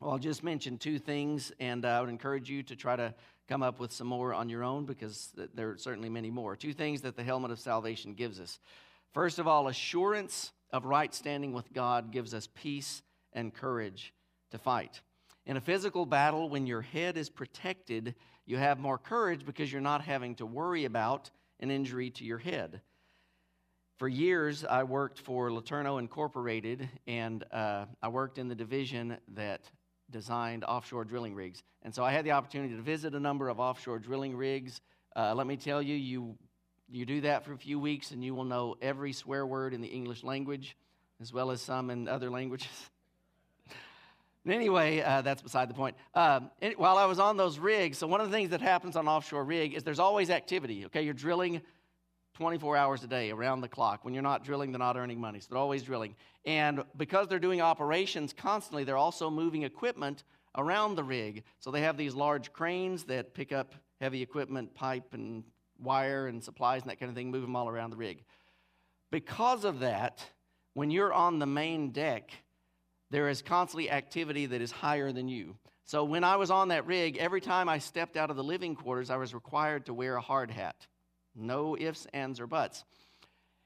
Well, 0.00 0.10
I'll 0.10 0.18
just 0.18 0.42
mention 0.42 0.78
two 0.78 0.98
things, 0.98 1.52
and 1.60 1.84
uh, 1.84 1.88
I 1.88 2.00
would 2.00 2.10
encourage 2.10 2.50
you 2.50 2.64
to 2.64 2.74
try 2.74 2.96
to 2.96 3.14
come 3.48 3.62
up 3.62 3.78
with 3.78 3.92
some 3.92 4.08
more 4.08 4.34
on 4.34 4.48
your 4.48 4.64
own 4.64 4.84
because 4.84 5.32
there 5.54 5.70
are 5.70 5.78
certainly 5.78 6.08
many 6.08 6.30
more. 6.30 6.56
Two 6.56 6.72
things 6.72 7.02
that 7.02 7.16
the 7.16 7.22
helmet 7.22 7.52
of 7.52 7.60
salvation 7.60 8.14
gives 8.14 8.40
us. 8.40 8.58
First 9.12 9.38
of 9.38 9.46
all, 9.46 9.68
assurance 9.68 10.52
of 10.70 10.84
right 10.86 11.14
standing 11.14 11.52
with 11.52 11.72
God 11.72 12.10
gives 12.12 12.32
us 12.32 12.48
peace 12.54 13.02
and 13.32 13.52
courage 13.52 14.14
to 14.50 14.58
fight. 14.58 15.02
In 15.44 15.56
a 15.56 15.60
physical 15.60 16.06
battle, 16.06 16.48
when 16.48 16.66
your 16.66 16.82
head 16.82 17.16
is 17.16 17.28
protected, 17.28 18.14
you 18.46 18.56
have 18.56 18.78
more 18.78 18.98
courage 18.98 19.44
because 19.44 19.72
you're 19.72 19.80
not 19.82 20.02
having 20.02 20.34
to 20.36 20.46
worry 20.46 20.84
about 20.84 21.30
an 21.60 21.70
injury 21.70 22.10
to 22.10 22.24
your 22.24 22.38
head. 22.38 22.80
For 23.98 24.08
years, 24.08 24.64
I 24.64 24.82
worked 24.84 25.18
for 25.18 25.50
LeTourneau 25.50 25.98
Incorporated, 25.98 26.88
and 27.06 27.44
uh, 27.52 27.84
I 28.02 28.08
worked 28.08 28.38
in 28.38 28.48
the 28.48 28.54
division 28.54 29.16
that 29.34 29.70
designed 30.10 30.64
offshore 30.64 31.04
drilling 31.04 31.34
rigs. 31.34 31.62
And 31.82 31.94
so 31.94 32.04
I 32.04 32.12
had 32.12 32.24
the 32.24 32.32
opportunity 32.32 32.74
to 32.74 32.82
visit 32.82 33.14
a 33.14 33.20
number 33.20 33.48
of 33.48 33.60
offshore 33.60 33.98
drilling 33.98 34.36
rigs. 34.36 34.80
Uh, 35.14 35.34
let 35.34 35.46
me 35.46 35.56
tell 35.56 35.82
you, 35.82 35.94
you, 35.94 36.36
you 36.88 37.06
do 37.06 37.22
that 37.22 37.44
for 37.44 37.52
a 37.52 37.58
few 37.58 37.78
weeks, 37.78 38.10
and 38.10 38.24
you 38.24 38.34
will 38.34 38.44
know 38.44 38.76
every 38.82 39.12
swear 39.12 39.46
word 39.46 39.74
in 39.74 39.80
the 39.80 39.88
English 39.88 40.22
language, 40.22 40.76
as 41.20 41.32
well 41.32 41.50
as 41.50 41.60
some 41.60 41.90
in 41.90 42.08
other 42.08 42.30
languages. 42.30 42.68
anyway, 44.46 45.00
uh, 45.00 45.22
that's 45.22 45.42
beside 45.42 45.70
the 45.70 45.74
point. 45.74 45.96
Um, 46.14 46.50
it, 46.60 46.78
while 46.78 46.98
I 46.98 47.06
was 47.06 47.18
on 47.18 47.36
those 47.36 47.58
rigs, 47.58 47.98
so 47.98 48.06
one 48.06 48.20
of 48.20 48.30
the 48.30 48.36
things 48.36 48.50
that 48.50 48.60
happens 48.60 48.96
on 48.96 49.08
offshore 49.08 49.44
rig 49.44 49.74
is 49.74 49.84
there's 49.84 49.98
always 49.98 50.30
activity. 50.30 50.84
Okay, 50.86 51.02
you're 51.02 51.14
drilling 51.14 51.62
24 52.34 52.76
hours 52.76 53.04
a 53.04 53.06
day, 53.06 53.30
around 53.30 53.60
the 53.60 53.68
clock. 53.68 54.04
When 54.04 54.14
you're 54.14 54.22
not 54.22 54.44
drilling, 54.44 54.72
they're 54.72 54.78
not 54.78 54.96
earning 54.96 55.20
money, 55.20 55.40
so 55.40 55.48
they're 55.50 55.58
always 55.58 55.82
drilling. 55.82 56.14
And 56.44 56.82
because 56.96 57.28
they're 57.28 57.38
doing 57.38 57.60
operations 57.60 58.32
constantly, 58.32 58.84
they're 58.84 58.96
also 58.96 59.30
moving 59.30 59.62
equipment 59.62 60.24
around 60.56 60.94
the 60.94 61.04
rig. 61.04 61.44
So 61.60 61.70
they 61.70 61.82
have 61.82 61.96
these 61.96 62.14
large 62.14 62.52
cranes 62.52 63.04
that 63.04 63.34
pick 63.34 63.52
up 63.52 63.74
heavy 64.00 64.22
equipment, 64.22 64.74
pipe 64.74 65.12
and 65.12 65.44
wire 65.78 66.26
and 66.26 66.42
supplies 66.42 66.82
and 66.82 66.90
that 66.90 67.00
kind 67.00 67.10
of 67.10 67.16
thing, 67.16 67.30
move 67.30 67.42
them 67.42 67.56
all 67.56 67.68
around 67.68 67.90
the 67.90 67.96
rig. 67.96 68.24
Because 69.10 69.64
of 69.64 69.80
that, 69.80 70.24
when 70.74 70.90
you're 70.90 71.12
on 71.12 71.38
the 71.38 71.46
main 71.46 71.90
deck, 71.90 72.30
there 73.10 73.28
is 73.28 73.42
constantly 73.42 73.90
activity 73.90 74.46
that 74.46 74.62
is 74.62 74.72
higher 74.72 75.12
than 75.12 75.28
you. 75.28 75.56
So 75.84 76.04
when 76.04 76.24
I 76.24 76.36
was 76.36 76.50
on 76.50 76.68
that 76.68 76.86
rig, 76.86 77.18
every 77.18 77.40
time 77.40 77.68
I 77.68 77.78
stepped 77.78 78.16
out 78.16 78.30
of 78.30 78.36
the 78.36 78.44
living 78.44 78.74
quarters, 78.74 79.10
I 79.10 79.16
was 79.16 79.34
required 79.34 79.86
to 79.86 79.94
wear 79.94 80.16
a 80.16 80.20
hard 80.20 80.50
hat. 80.50 80.86
No 81.34 81.76
ifs, 81.78 82.06
ands, 82.12 82.40
or 82.40 82.46
buts. 82.46 82.84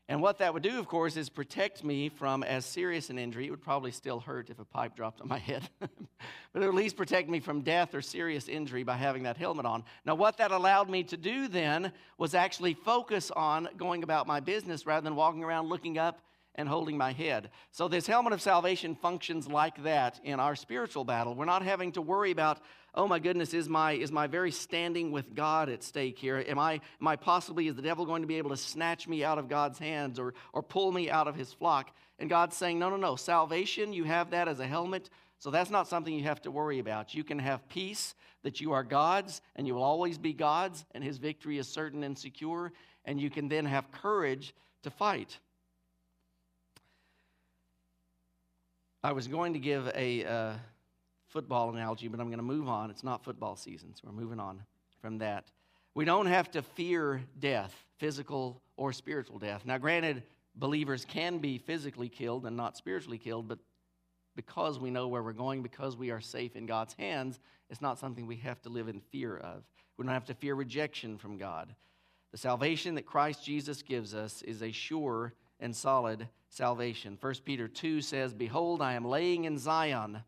And 0.08 0.22
what 0.22 0.38
that 0.38 0.54
would 0.54 0.62
do, 0.62 0.78
of 0.78 0.86
course, 0.86 1.16
is 1.16 1.28
protect 1.28 1.82
me 1.82 2.08
from 2.08 2.44
as 2.44 2.64
serious 2.64 3.10
an 3.10 3.18
injury. 3.18 3.48
It 3.48 3.50
would 3.50 3.62
probably 3.62 3.90
still 3.90 4.20
hurt 4.20 4.50
if 4.50 4.60
a 4.60 4.64
pipe 4.64 4.94
dropped 4.94 5.20
on 5.20 5.26
my 5.26 5.38
head. 5.38 5.68
but 5.80 5.90
it 5.90 6.60
would 6.60 6.68
at 6.68 6.74
least 6.74 6.96
protect 6.96 7.28
me 7.28 7.40
from 7.40 7.62
death 7.62 7.92
or 7.92 8.00
serious 8.00 8.48
injury 8.48 8.84
by 8.84 8.96
having 8.96 9.24
that 9.24 9.36
helmet 9.36 9.66
on. 9.66 9.82
Now, 10.04 10.14
what 10.14 10.36
that 10.36 10.52
allowed 10.52 10.88
me 10.88 11.02
to 11.04 11.16
do 11.16 11.48
then 11.48 11.92
was 12.18 12.34
actually 12.34 12.74
focus 12.74 13.32
on 13.32 13.68
going 13.76 14.04
about 14.04 14.28
my 14.28 14.38
business 14.38 14.86
rather 14.86 15.02
than 15.02 15.16
walking 15.16 15.42
around 15.42 15.68
looking 15.68 15.98
up 15.98 16.20
and 16.54 16.68
holding 16.68 16.96
my 16.96 17.12
head. 17.12 17.50
So, 17.72 17.88
this 17.88 18.06
helmet 18.06 18.32
of 18.32 18.40
salvation 18.40 18.94
functions 18.94 19.48
like 19.48 19.82
that 19.82 20.20
in 20.22 20.38
our 20.38 20.54
spiritual 20.54 21.04
battle. 21.04 21.34
We're 21.34 21.46
not 21.46 21.62
having 21.62 21.92
to 21.92 22.00
worry 22.00 22.30
about, 22.30 22.60
oh 22.96 23.06
my 23.06 23.18
goodness, 23.18 23.52
is 23.52 23.68
my, 23.68 23.92
is 23.92 24.10
my 24.10 24.26
very 24.26 24.50
standing 24.50 25.12
with 25.12 25.34
God 25.34 25.68
at 25.68 25.82
stake 25.82 26.18
here? 26.18 26.42
Am 26.46 26.58
I, 26.58 26.80
am 27.00 27.06
I 27.06 27.16
possibly, 27.16 27.68
is 27.68 27.74
the 27.74 27.82
devil 27.82 28.06
going 28.06 28.22
to 28.22 28.28
be 28.28 28.38
able 28.38 28.50
to 28.50 28.56
snatch 28.56 29.06
me 29.06 29.22
out 29.22 29.38
of 29.38 29.48
God's 29.48 29.78
hands 29.78 30.18
or, 30.18 30.32
or 30.54 30.62
pull 30.62 30.90
me 30.90 31.10
out 31.10 31.28
of 31.28 31.36
his 31.36 31.52
flock? 31.52 31.90
And 32.18 32.30
God's 32.30 32.56
saying, 32.56 32.78
no, 32.78 32.88
no, 32.88 32.96
no. 32.96 33.14
Salvation, 33.14 33.92
you 33.92 34.04
have 34.04 34.30
that 34.30 34.48
as 34.48 34.60
a 34.60 34.66
helmet. 34.66 35.10
So 35.38 35.50
that's 35.50 35.70
not 35.70 35.88
something 35.88 36.14
you 36.14 36.24
have 36.24 36.40
to 36.42 36.50
worry 36.50 36.78
about. 36.78 37.14
You 37.14 37.22
can 37.22 37.38
have 37.38 37.68
peace 37.68 38.14
that 38.42 38.60
you 38.62 38.72
are 38.72 38.82
God's 38.82 39.42
and 39.56 39.66
you 39.66 39.74
will 39.74 39.82
always 39.82 40.16
be 40.16 40.32
God's, 40.32 40.86
and 40.92 41.04
his 41.04 41.18
victory 41.18 41.58
is 41.58 41.68
certain 41.68 42.02
and 42.02 42.16
secure. 42.16 42.72
And 43.04 43.20
you 43.20 43.28
can 43.28 43.48
then 43.48 43.66
have 43.66 43.92
courage 43.92 44.54
to 44.84 44.90
fight. 44.90 45.38
I 49.04 49.12
was 49.12 49.28
going 49.28 49.52
to 49.52 49.58
give 49.58 49.88
a 49.94 50.24
uh, 50.24 50.52
football 51.36 51.68
analogy, 51.68 52.08
but 52.08 52.18
I'm 52.18 52.28
going 52.28 52.38
to 52.38 52.42
move 52.42 52.66
on. 52.66 52.88
It's 52.90 53.04
not 53.04 53.22
football 53.22 53.56
season, 53.56 53.94
so 53.94 54.04
we're 54.06 54.18
moving 54.18 54.40
on 54.40 54.62
from 55.02 55.18
that. 55.18 55.44
We 55.94 56.06
don't 56.06 56.24
have 56.24 56.50
to 56.52 56.62
fear 56.62 57.20
death, 57.38 57.74
physical 57.98 58.62
or 58.78 58.90
spiritual 58.90 59.38
death. 59.38 59.66
Now, 59.66 59.76
granted, 59.76 60.22
believers 60.54 61.04
can 61.04 61.36
be 61.36 61.58
physically 61.58 62.08
killed 62.08 62.46
and 62.46 62.56
not 62.56 62.78
spiritually 62.78 63.18
killed, 63.18 63.48
but 63.48 63.58
because 64.34 64.80
we 64.80 64.90
know 64.90 65.08
where 65.08 65.22
we're 65.22 65.34
going, 65.34 65.62
because 65.62 65.94
we 65.94 66.10
are 66.10 66.22
safe 66.22 66.56
in 66.56 66.64
God's 66.64 66.94
hands, 66.94 67.38
it's 67.68 67.82
not 67.82 67.98
something 67.98 68.26
we 68.26 68.36
have 68.36 68.62
to 68.62 68.70
live 68.70 68.88
in 68.88 69.00
fear 69.00 69.36
of. 69.36 69.62
We 69.98 70.06
don't 70.06 70.14
have 70.14 70.24
to 70.26 70.34
fear 70.34 70.54
rejection 70.54 71.18
from 71.18 71.36
God. 71.36 71.68
The 72.32 72.38
salvation 72.38 72.94
that 72.94 73.04
Christ 73.04 73.44
Jesus 73.44 73.82
gives 73.82 74.14
us 74.14 74.40
is 74.40 74.62
a 74.62 74.72
sure 74.72 75.34
and 75.60 75.76
solid 75.76 76.28
salvation. 76.48 77.18
1 77.20 77.34
Peter 77.44 77.68
2 77.68 78.00
says, 78.00 78.32
Behold, 78.32 78.80
I 78.80 78.94
am 78.94 79.04
laying 79.04 79.44
in 79.44 79.58
Zion 79.58 80.22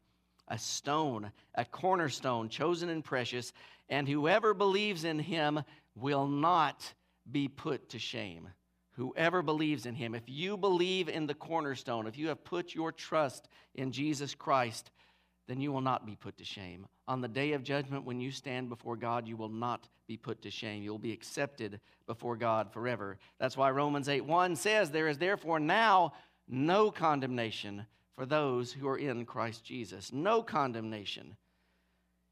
a 0.49 0.59
stone, 0.59 1.31
a 1.55 1.65
cornerstone, 1.65 2.49
chosen 2.49 2.89
and 2.89 3.05
precious, 3.05 3.53
and 3.89 4.09
whoever 4.09 4.55
believes 4.55 5.05
in 5.05 5.19
him 5.19 5.61
will 5.95 6.27
not 6.27 6.93
be 7.31 7.49
put 7.49 7.91
to 7.91 7.99
shame. 7.99 8.49
Whoever 8.93 9.43
believes 9.43 9.87
in 9.87 9.95
him, 9.95 10.15
if 10.15 10.25
you 10.27 10.57
believe 10.57 11.09
in 11.09 11.27
the 11.27 11.35
cornerstone, 11.35 12.07
if 12.07 12.19
you 12.19 12.29
have 12.29 12.43
put 12.43 12.75
your 12.75 12.91
trust 12.91 13.49
in 13.75 13.93
Jesus 13.93 14.35
Christ, 14.35 14.91
then 15.47 15.61
you 15.61 15.73
will 15.73 15.81
not 15.81 16.05
be 16.05 16.17
put 16.17 16.37
to 16.39 16.45
shame. 16.45 16.87
On 17.07 17.21
the 17.21 17.29
day 17.29 17.53
of 17.53 17.63
judgment, 17.63 18.05
when 18.05 18.21
you 18.21 18.31
stand 18.31 18.69
before 18.69 18.97
God, 18.97 19.27
you 19.27 19.37
will 19.37 19.49
not 19.49 19.89
be 20.07 20.17
put 20.17 20.43
to 20.43 20.51
shame. 20.51 20.83
You 20.83 20.91
will 20.91 20.99
be 20.99 21.13
accepted 21.13 21.81
before 22.07 22.37
God 22.37 22.73
forever. 22.73 23.19
That's 23.39 23.57
why 23.57 23.71
Romans 23.71 24.09
8 24.09 24.25
1 24.25 24.57
says, 24.57 24.91
There 24.91 25.09
is 25.09 25.19
therefore 25.19 25.61
now 25.61 26.13
no 26.49 26.91
condemnation 26.91 27.87
for 28.19 28.27
those 28.27 28.73
who 28.73 28.89
are 28.89 28.99
in 28.99 29.25
Christ 29.25 29.65
Jesus. 29.65 30.13
No 30.13 30.43
condemnation. 30.43 31.37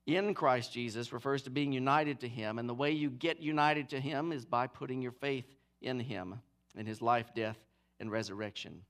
In 0.08 0.34
Christ 0.34 0.72
Jesus 0.72 1.12
refers 1.12 1.42
to 1.42 1.50
being 1.50 1.70
united 1.70 2.18
to 2.20 2.28
Him, 2.28 2.58
and 2.58 2.68
the 2.68 2.74
way 2.74 2.90
you 2.90 3.08
get 3.08 3.40
united 3.40 3.88
to 3.90 4.00
Him 4.00 4.32
is 4.32 4.44
by 4.44 4.66
putting 4.66 5.00
your 5.00 5.12
faith 5.12 5.44
in 5.80 6.00
Him, 6.00 6.40
in 6.76 6.86
His 6.86 7.00
life, 7.00 7.30
death, 7.36 7.56
and 8.00 8.10
resurrection. 8.10 8.82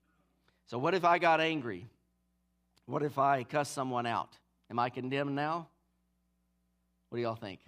So, 0.64 0.78
what 0.78 0.94
if 0.94 1.04
I 1.04 1.18
got 1.18 1.38
angry? 1.38 1.86
What 2.86 3.02
if 3.02 3.18
I 3.18 3.44
cuss 3.44 3.68
someone 3.68 4.06
out? 4.06 4.38
Am 4.70 4.78
I 4.78 4.88
condemned 4.88 5.34
now? 5.34 5.68
What 7.10 7.16
do 7.16 7.22
y'all 7.22 7.34
think? 7.34 7.60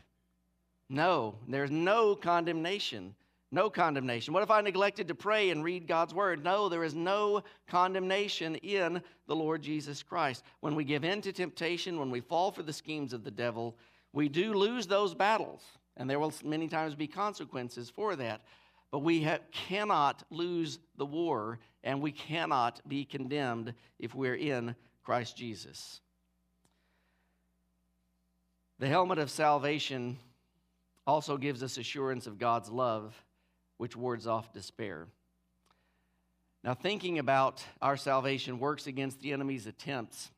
No, 0.88 1.34
there's 1.46 1.70
no 1.70 2.16
condemnation. 2.16 3.14
No 3.50 3.70
condemnation. 3.70 4.34
What 4.34 4.42
if 4.42 4.50
I 4.50 4.61
neglected 4.61 5.08
to 5.08 5.14
pray 5.14 5.48
and 5.50 5.64
read 5.64 5.87
God's 5.87 6.12
word? 6.12 6.44
No, 6.44 6.68
there 6.68 6.84
is 6.84 6.94
no 6.94 7.42
condemnation 7.66 8.56
in 8.56 9.02
the 9.26 9.37
Lord 9.37 9.62
Jesus 9.62 10.02
Christ. 10.02 10.44
When 10.61 10.74
we 10.74 10.84
give 10.84 11.02
in 11.02 11.22
to 11.22 11.32
temptation, 11.32 11.98
when 11.98 12.11
we 12.11 12.20
fall 12.20 12.50
for 12.50 12.62
the 12.62 12.74
schemes 12.74 13.14
of 13.14 13.24
the 13.24 13.30
devil, 13.30 13.74
we 14.12 14.28
do 14.28 14.52
lose 14.52 14.87
those 14.87 15.14
battles, 15.14 15.62
and 15.96 16.08
there 16.08 16.18
will 16.18 16.32
many 16.44 16.68
times 16.68 16.94
be 16.94 17.06
consequences 17.06 17.88
for 17.88 18.16
that. 18.16 18.42
But 18.90 19.00
we 19.00 19.22
ha- 19.22 19.38
cannot 19.50 20.24
lose 20.30 20.78
the 20.96 21.06
war, 21.06 21.58
and 21.82 22.02
we 22.02 22.12
cannot 22.12 22.80
be 22.87 23.04
condemned 23.04 23.72
if 23.98 24.14
we're 24.14 24.34
in 24.34 24.74
Christ 25.04 25.37
Jesus. 25.37 26.00
The 28.78 28.88
helmet 28.88 29.18
of 29.18 29.30
salvation 29.30 30.18
also 31.06 31.38
gives 31.38 31.62
us 31.62 31.78
assurance 31.78 32.26
of 32.26 32.38
God's 32.38 32.70
love, 32.70 33.14
which 33.78 33.96
wards 33.96 34.26
off 34.26 34.52
despair. 34.52 35.06
Now, 36.62 36.74
thinking 36.74 37.18
about 37.18 37.64
our 37.80 37.96
salvation 37.96 38.58
works 38.58 38.86
against 38.86 39.20
the 39.20 39.32
enemy's 39.32 39.66
attempts 39.66 40.30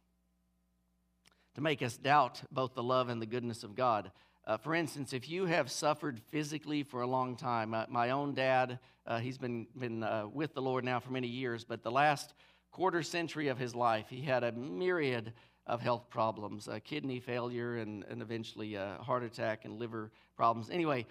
to 1.55 1.61
make 1.61 1.83
us 1.83 1.97
doubt 1.97 2.43
both 2.53 2.75
the 2.75 2.83
love 2.83 3.09
and 3.09 3.21
the 3.21 3.27
goodness 3.27 3.65
of 3.65 3.75
God. 3.75 4.13
Uh, 4.47 4.57
for 4.57 4.75
instance, 4.75 5.13
if 5.13 5.29
you 5.29 5.47
have 5.47 5.71
suffered 5.71 6.21
physically 6.31 6.83
for 6.83 7.03
a 7.03 7.07
long 7.07 7.37
time, 7.37 7.75
uh, 7.75 7.85
my 7.89 8.11
own 8.11 8.35
dad, 8.35 8.79
uh, 9.07 9.19
he's 9.19 9.39
been, 9.39 9.67
been 9.77 10.03
uh, 10.03 10.27
with 10.33 10.55
the 10.55 10.63
Lord 10.63 10.85
now 10.85 11.01
for 11.01 11.11
many 11.11 11.29
years, 11.29 11.65
but 11.65 11.83
the 11.83 11.91
last 11.91 12.35
quarter 12.71 13.03
century 13.03 13.49
of 13.49 13.59
his 13.59 13.75
life, 13.75 14.07
he 14.09 14.23
had 14.23 14.45
a 14.45 14.53
myriad 14.53 15.33
of 15.67 15.81
health 15.81 16.09
problems 16.11 16.69
uh, 16.69 16.79
kidney 16.83 17.21
failure 17.21 17.77
and, 17.77 18.05
and 18.11 18.23
eventually 18.23 18.75
a 18.75 18.99
heart 19.03 19.23
attack 19.23 19.65
and 19.65 19.79
liver 19.79 20.11
problems. 20.37 20.71
Anyway, 20.71 21.07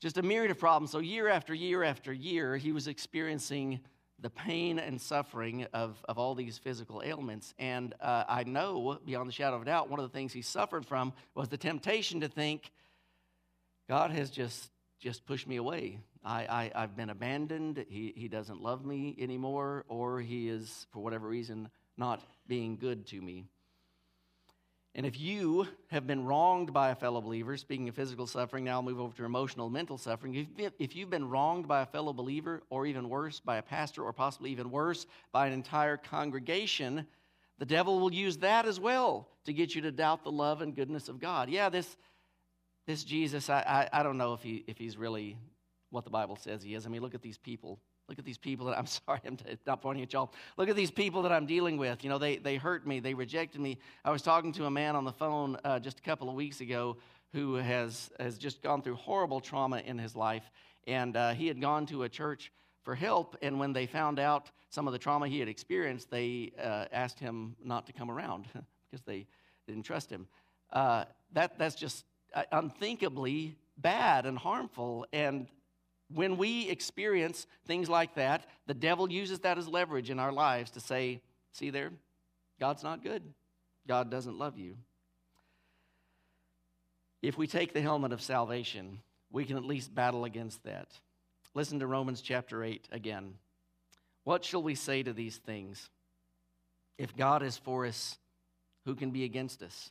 just 0.00 0.18
a 0.18 0.22
myriad 0.22 0.50
of 0.50 0.58
problems. 0.58 0.90
So, 0.90 0.98
year 0.98 1.28
after 1.28 1.54
year 1.54 1.82
after 1.82 2.12
year, 2.12 2.56
he 2.56 2.72
was 2.72 2.86
experiencing 2.86 3.80
the 4.20 4.30
pain 4.30 4.78
and 4.78 5.00
suffering 5.00 5.66
of, 5.72 6.02
of 6.08 6.18
all 6.18 6.34
these 6.34 6.58
physical 6.58 7.02
ailments. 7.04 7.54
And 7.58 7.94
uh, 8.00 8.24
I 8.28 8.44
know, 8.44 8.98
beyond 9.04 9.28
the 9.28 9.32
shadow 9.32 9.56
of 9.56 9.62
a 9.62 9.64
doubt, 9.64 9.88
one 9.88 10.00
of 10.00 10.10
the 10.10 10.16
things 10.16 10.32
he 10.32 10.42
suffered 10.42 10.84
from 10.84 11.12
was 11.34 11.48
the 11.48 11.56
temptation 11.56 12.20
to 12.20 12.28
think, 12.28 12.72
God 13.88 14.10
has 14.10 14.30
just, 14.30 14.70
just 15.00 15.24
pushed 15.24 15.46
me 15.46 15.56
away. 15.56 16.00
I, 16.24 16.70
I, 16.74 16.80
have 16.80 16.96
been 16.96 17.10
abandoned. 17.10 17.84
He, 17.88 18.12
he 18.16 18.28
doesn't 18.28 18.60
love 18.60 18.84
me 18.84 19.16
anymore, 19.18 19.84
or 19.88 20.20
he 20.20 20.48
is, 20.48 20.86
for 20.90 21.00
whatever 21.00 21.28
reason, 21.28 21.70
not 21.96 22.20
being 22.48 22.76
good 22.76 23.06
to 23.08 23.20
me. 23.20 23.46
And 24.98 25.06
if 25.06 25.20
you 25.20 25.68
have 25.92 26.08
been 26.08 26.24
wronged 26.24 26.72
by 26.72 26.90
a 26.90 26.94
fellow 26.96 27.20
believer, 27.20 27.56
speaking 27.56 27.88
of 27.88 27.94
physical 27.94 28.26
suffering, 28.26 28.64
now 28.64 28.72
I'll 28.72 28.82
move 28.82 28.98
over 28.98 29.16
to 29.18 29.24
emotional, 29.24 29.70
mental 29.70 29.96
suffering. 29.96 30.48
If 30.76 30.96
you've 30.96 31.08
been 31.08 31.28
wronged 31.28 31.68
by 31.68 31.82
a 31.82 31.86
fellow 31.86 32.12
believer, 32.12 32.64
or 32.68 32.84
even 32.84 33.08
worse, 33.08 33.38
by 33.38 33.58
a 33.58 33.62
pastor, 33.62 34.02
or 34.02 34.12
possibly 34.12 34.50
even 34.50 34.72
worse, 34.72 35.06
by 35.30 35.46
an 35.46 35.52
entire 35.52 35.98
congregation, 35.98 37.06
the 37.60 37.64
devil 37.64 38.00
will 38.00 38.12
use 38.12 38.38
that 38.38 38.66
as 38.66 38.80
well 38.80 39.28
to 39.44 39.52
get 39.52 39.72
you 39.72 39.82
to 39.82 39.92
doubt 39.92 40.24
the 40.24 40.32
love 40.32 40.62
and 40.62 40.74
goodness 40.74 41.08
of 41.08 41.20
God. 41.20 41.48
Yeah, 41.48 41.68
this, 41.68 41.96
this 42.88 43.04
Jesus, 43.04 43.48
I, 43.48 43.88
I, 43.92 44.00
I 44.00 44.02
don't 44.02 44.18
know 44.18 44.32
if, 44.32 44.42
he, 44.42 44.64
if 44.66 44.78
he's 44.78 44.96
really 44.96 45.36
what 45.90 46.02
the 46.02 46.10
Bible 46.10 46.34
says 46.34 46.60
he 46.64 46.74
is. 46.74 46.86
I 46.86 46.88
mean, 46.88 47.02
look 47.02 47.14
at 47.14 47.22
these 47.22 47.38
people. 47.38 47.78
Look 48.08 48.18
at 48.18 48.24
these 48.24 48.38
people 48.38 48.66
that 48.66 48.78
I'm 48.78 48.86
sorry, 49.06 49.20
I'm 49.26 49.38
not 49.66 49.82
pointing 49.82 50.02
at 50.02 50.12
y'all. 50.12 50.32
Look 50.56 50.68
at 50.68 50.76
these 50.76 50.90
people 50.90 51.22
that 51.22 51.32
I'm 51.32 51.46
dealing 51.46 51.76
with. 51.76 52.02
You 52.02 52.10
know, 52.10 52.18
they, 52.18 52.36
they 52.36 52.56
hurt 52.56 52.86
me, 52.86 53.00
they 53.00 53.14
rejected 53.14 53.60
me. 53.60 53.78
I 54.04 54.10
was 54.10 54.22
talking 54.22 54.52
to 54.54 54.64
a 54.64 54.70
man 54.70 54.96
on 54.96 55.04
the 55.04 55.12
phone 55.12 55.56
uh, 55.64 55.78
just 55.78 55.98
a 55.98 56.02
couple 56.02 56.28
of 56.28 56.34
weeks 56.34 56.60
ago 56.60 56.96
who 57.32 57.54
has, 57.56 58.10
has 58.18 58.38
just 58.38 58.62
gone 58.62 58.82
through 58.82 58.94
horrible 58.94 59.40
trauma 59.40 59.82
in 59.84 59.98
his 59.98 60.16
life. 60.16 60.50
And 60.86 61.16
uh, 61.16 61.34
he 61.34 61.46
had 61.46 61.60
gone 61.60 61.84
to 61.86 62.04
a 62.04 62.08
church 62.08 62.50
for 62.82 62.94
help. 62.94 63.36
And 63.42 63.60
when 63.60 63.74
they 63.74 63.84
found 63.84 64.18
out 64.18 64.50
some 64.70 64.86
of 64.86 64.92
the 64.92 64.98
trauma 64.98 65.28
he 65.28 65.38
had 65.38 65.48
experienced, 65.48 66.10
they 66.10 66.52
uh, 66.62 66.86
asked 66.90 67.20
him 67.20 67.54
not 67.62 67.86
to 67.86 67.92
come 67.92 68.10
around 68.10 68.46
because 68.90 69.04
they 69.04 69.26
didn't 69.66 69.82
trust 69.82 70.10
him. 70.10 70.26
Uh, 70.72 71.04
that, 71.32 71.58
that's 71.58 71.74
just 71.74 72.06
uh, 72.34 72.44
unthinkably 72.52 73.56
bad 73.76 74.24
and 74.24 74.38
harmful. 74.38 75.06
And 75.12 75.46
when 76.12 76.36
we 76.36 76.68
experience 76.68 77.46
things 77.66 77.88
like 77.88 78.14
that, 78.14 78.46
the 78.66 78.74
devil 78.74 79.10
uses 79.10 79.40
that 79.40 79.58
as 79.58 79.68
leverage 79.68 80.10
in 80.10 80.18
our 80.18 80.32
lives 80.32 80.70
to 80.72 80.80
say, 80.80 81.20
see 81.52 81.70
there, 81.70 81.90
God's 82.58 82.82
not 82.82 83.02
good. 83.02 83.22
God 83.86 84.10
doesn't 84.10 84.38
love 84.38 84.58
you. 84.58 84.76
If 87.22 87.36
we 87.36 87.46
take 87.46 87.72
the 87.72 87.80
helmet 87.80 88.12
of 88.12 88.22
salvation, 88.22 89.00
we 89.30 89.44
can 89.44 89.56
at 89.56 89.64
least 89.64 89.94
battle 89.94 90.24
against 90.24 90.62
that. 90.64 90.88
Listen 91.54 91.80
to 91.80 91.86
Romans 91.86 92.20
chapter 92.20 92.62
8 92.62 92.88
again. 92.92 93.34
What 94.24 94.44
shall 94.44 94.62
we 94.62 94.74
say 94.74 95.02
to 95.02 95.12
these 95.12 95.36
things? 95.36 95.90
If 96.96 97.16
God 97.16 97.42
is 97.42 97.56
for 97.56 97.86
us, 97.86 98.18
who 98.84 98.94
can 98.94 99.10
be 99.10 99.24
against 99.24 99.62
us? 99.62 99.90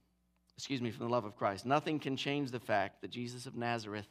excuse 0.61 0.79
me, 0.79 0.91
from 0.91 1.07
the 1.07 1.11
love 1.11 1.25
of 1.25 1.35
Christ. 1.35 1.65
Nothing 1.65 1.97
can 1.97 2.15
change 2.15 2.51
the 2.51 2.59
fact 2.59 3.01
that 3.01 3.09
Jesus 3.09 3.47
of 3.47 3.55
Nazareth 3.55 4.05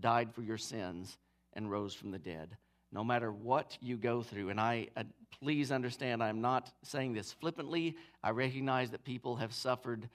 died 0.00 0.34
for 0.34 0.42
your 0.42 0.58
sins 0.58 1.16
and 1.52 1.70
rose 1.70 1.94
from 1.94 2.10
the 2.10 2.18
dead. 2.18 2.56
No 2.90 3.04
matter 3.04 3.30
what 3.30 3.78
you 3.80 3.96
go 3.96 4.20
through, 4.20 4.48
and 4.48 4.60
I 4.60 4.88
uh, 4.96 5.04
please 5.38 5.70
understand, 5.70 6.20
I'm 6.20 6.40
not 6.40 6.72
saying 6.82 7.12
this 7.12 7.32
flippantly. 7.32 7.96
I 8.20 8.30
recognize 8.30 8.90
that 8.90 9.04
people 9.04 9.36
have 9.36 9.54
suffered 9.54 10.08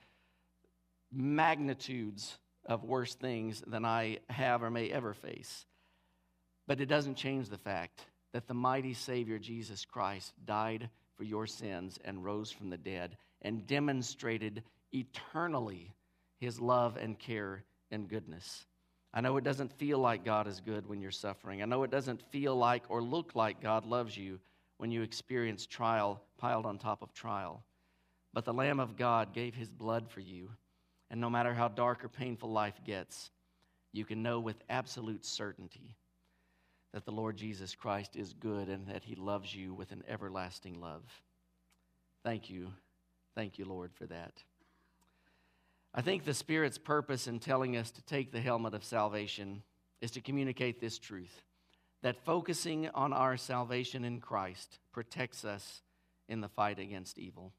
magnitudes 1.10 2.36
of 2.66 2.84
worse 2.84 3.14
things 3.14 3.62
than 3.66 3.86
I 3.86 4.18
have 4.28 4.62
or 4.62 4.70
may 4.70 4.90
ever 4.90 5.14
face. 5.14 5.64
But 6.66 6.82
it 6.82 6.86
doesn't 6.86 7.14
change 7.14 7.48
the 7.48 7.56
fact 7.56 8.02
that 8.34 8.46
the 8.46 8.52
mighty 8.52 8.92
Savior 8.92 9.38
Jesus 9.38 9.86
Christ 9.86 10.34
died 10.44 10.90
for 11.16 11.24
your 11.24 11.46
sins 11.46 11.98
and 12.04 12.22
rose 12.22 12.50
from 12.50 12.68
the 12.68 12.76
dead 12.76 13.16
and 13.40 13.66
demonstrated 13.66 14.62
eternally 14.92 15.94
his 16.38 16.60
love 16.60 16.96
and 16.96 17.18
care 17.18 17.64
and 17.90 18.08
goodness. 18.08 18.66
I 19.12 19.20
know 19.20 19.36
it 19.36 19.44
doesn't 19.44 19.72
feel 19.72 19.98
like 19.98 20.24
God 20.24 20.46
is 20.46 20.60
good 20.60 20.86
when 20.86 21.00
you're 21.00 21.10
suffering. 21.10 21.62
I 21.62 21.66
know 21.66 21.82
it 21.82 21.90
doesn't 21.90 22.22
feel 22.30 22.54
like 22.56 22.84
or 22.88 23.02
look 23.02 23.34
like 23.34 23.60
God 23.60 23.86
loves 23.86 24.16
you 24.16 24.38
when 24.76 24.90
you 24.90 25.02
experience 25.02 25.66
trial 25.66 26.22
piled 26.36 26.66
on 26.66 26.78
top 26.78 27.02
of 27.02 27.12
trial. 27.12 27.64
But 28.32 28.44
the 28.44 28.52
Lamb 28.52 28.80
of 28.80 28.96
God 28.96 29.32
gave 29.32 29.54
his 29.54 29.70
blood 29.70 30.08
for 30.08 30.20
you. 30.20 30.50
And 31.10 31.20
no 31.20 31.30
matter 31.30 31.54
how 31.54 31.68
dark 31.68 32.04
or 32.04 32.08
painful 32.08 32.50
life 32.50 32.78
gets, 32.84 33.30
you 33.92 34.04
can 34.04 34.22
know 34.22 34.38
with 34.40 34.62
absolute 34.68 35.24
certainty 35.24 35.96
that 36.92 37.04
the 37.04 37.10
Lord 37.10 37.36
Jesus 37.36 37.74
Christ 37.74 38.14
is 38.14 38.34
good 38.34 38.68
and 38.68 38.86
that 38.88 39.04
he 39.04 39.14
loves 39.14 39.54
you 39.54 39.72
with 39.74 39.90
an 39.92 40.04
everlasting 40.06 40.80
love. 40.80 41.02
Thank 42.24 42.50
you. 42.50 42.72
Thank 43.34 43.58
you, 43.58 43.64
Lord, 43.64 43.92
for 43.94 44.06
that. 44.06 44.42
I 45.98 46.00
think 46.00 46.24
the 46.24 46.32
Spirit's 46.32 46.78
purpose 46.78 47.26
in 47.26 47.40
telling 47.40 47.76
us 47.76 47.90
to 47.90 48.02
take 48.02 48.30
the 48.30 48.40
helmet 48.40 48.72
of 48.72 48.84
salvation 48.84 49.64
is 50.00 50.12
to 50.12 50.20
communicate 50.20 50.80
this 50.80 50.96
truth 50.96 51.42
that 52.02 52.24
focusing 52.24 52.88
on 52.90 53.12
our 53.12 53.36
salvation 53.36 54.04
in 54.04 54.20
Christ 54.20 54.78
protects 54.92 55.44
us 55.44 55.82
in 56.28 56.40
the 56.40 56.48
fight 56.48 56.78
against 56.78 57.18
evil. 57.18 57.52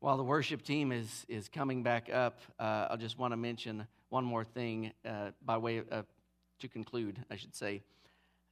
While 0.00 0.16
the 0.16 0.24
worship 0.24 0.62
team 0.62 0.90
is, 0.90 1.26
is 1.28 1.50
coming 1.50 1.82
back 1.82 2.08
up, 2.10 2.38
uh, 2.58 2.86
I 2.88 2.96
just 2.96 3.18
want 3.18 3.32
to 3.32 3.36
mention 3.36 3.86
one 4.08 4.24
more 4.24 4.44
thing 4.44 4.92
uh, 5.04 5.32
by 5.44 5.58
way 5.58 5.76
of, 5.76 5.92
uh, 5.92 6.02
to 6.60 6.68
conclude, 6.68 7.22
I 7.30 7.36
should 7.36 7.54
say. 7.54 7.82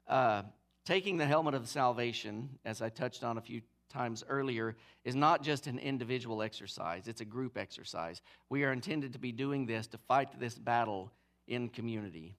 Uh, 0.06 0.42
taking 0.84 1.16
the 1.16 1.24
helmet 1.24 1.54
of 1.54 1.66
salvation, 1.66 2.58
as 2.66 2.82
I 2.82 2.90
touched 2.90 3.24
on 3.24 3.38
a 3.38 3.40
few 3.40 3.62
times 3.92 4.24
earlier, 4.28 4.74
is 5.04 5.14
not 5.14 5.42
just 5.42 5.66
an 5.66 5.78
individual 5.78 6.42
exercise, 6.42 7.08
it's 7.08 7.20
a 7.20 7.26
group 7.26 7.58
exercise. 7.58 8.22
We 8.48 8.64
are 8.64 8.72
intended 8.72 9.12
to 9.12 9.18
be 9.18 9.32
doing 9.32 9.66
this 9.66 9.86
to 9.88 9.98
fight 9.98 10.38
this 10.40 10.58
battle 10.58 11.12
in 11.46 11.68
community. 11.68 12.36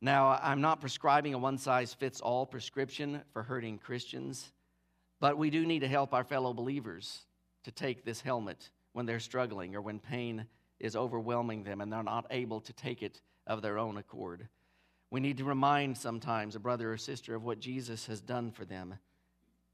Now, 0.00 0.38
I'm 0.42 0.60
not 0.60 0.80
prescribing 0.80 1.34
a 1.34 1.38
one 1.38 1.58
size 1.58 1.94
fits 1.94 2.20
all 2.20 2.46
prescription 2.46 3.22
for 3.32 3.42
hurting 3.42 3.78
Christians, 3.78 4.52
but 5.20 5.38
we 5.38 5.50
do 5.50 5.64
need 5.64 5.80
to 5.80 5.88
help 5.88 6.12
our 6.12 6.24
fellow 6.24 6.52
believers 6.52 7.24
to 7.64 7.70
take 7.70 8.04
this 8.04 8.20
helmet 8.20 8.70
when 8.92 9.06
they're 9.06 9.20
struggling 9.20 9.74
or 9.74 9.80
when 9.80 9.98
pain 9.98 10.46
is 10.78 10.96
overwhelming 10.96 11.64
them 11.64 11.80
and 11.80 11.92
they're 11.92 12.02
not 12.02 12.26
able 12.30 12.60
to 12.60 12.72
take 12.72 13.02
it 13.02 13.20
of 13.46 13.62
their 13.62 13.78
own 13.78 13.96
accord. 13.96 14.48
We 15.10 15.20
need 15.20 15.38
to 15.38 15.44
remind 15.44 15.96
sometimes 15.96 16.56
a 16.56 16.60
brother 16.60 16.92
or 16.92 16.96
sister 16.96 17.34
of 17.34 17.44
what 17.44 17.60
Jesus 17.60 18.06
has 18.06 18.20
done 18.20 18.50
for 18.50 18.64
them 18.64 18.96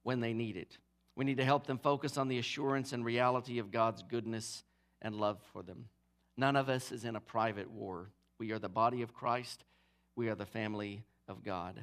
when 0.02 0.20
they 0.20 0.32
need 0.32 0.56
it. 0.56 0.78
We 1.14 1.24
need 1.24 1.36
to 1.36 1.44
help 1.44 1.66
them 1.66 1.78
focus 1.78 2.16
on 2.16 2.28
the 2.28 2.38
assurance 2.38 2.92
and 2.92 3.04
reality 3.04 3.58
of 3.58 3.70
God's 3.70 4.02
goodness 4.02 4.64
and 5.00 5.14
love 5.14 5.38
for 5.52 5.62
them. 5.62 5.88
None 6.36 6.56
of 6.56 6.68
us 6.68 6.92
is 6.92 7.04
in 7.04 7.16
a 7.16 7.20
private 7.20 7.70
war. 7.70 8.10
We 8.38 8.52
are 8.52 8.58
the 8.58 8.68
body 8.68 9.02
of 9.02 9.12
Christ, 9.12 9.64
we 10.16 10.28
are 10.28 10.34
the 10.34 10.46
family 10.46 11.04
of 11.28 11.44
God. 11.44 11.82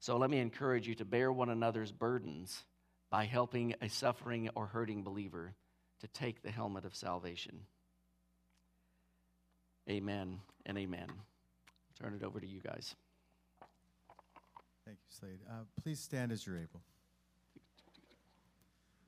So 0.00 0.16
let 0.16 0.30
me 0.30 0.38
encourage 0.38 0.86
you 0.86 0.94
to 0.96 1.04
bear 1.04 1.32
one 1.32 1.48
another's 1.48 1.92
burdens 1.92 2.64
by 3.10 3.24
helping 3.24 3.74
a 3.80 3.88
suffering 3.88 4.48
or 4.54 4.66
hurting 4.66 5.02
believer 5.02 5.54
to 6.00 6.06
take 6.08 6.42
the 6.42 6.50
helmet 6.50 6.84
of 6.84 6.94
salvation. 6.94 7.60
Amen 9.88 10.40
and 10.66 10.78
amen. 10.78 11.08
Turn 12.00 12.14
it 12.14 12.24
over 12.24 12.38
to 12.38 12.46
you 12.46 12.60
guys. 12.60 12.94
Thank 14.84 14.98
you, 14.98 15.16
Slade. 15.18 15.40
Uh, 15.48 15.64
please 15.82 15.98
stand 15.98 16.30
as 16.30 16.46
you're 16.46 16.58
able. 16.58 16.80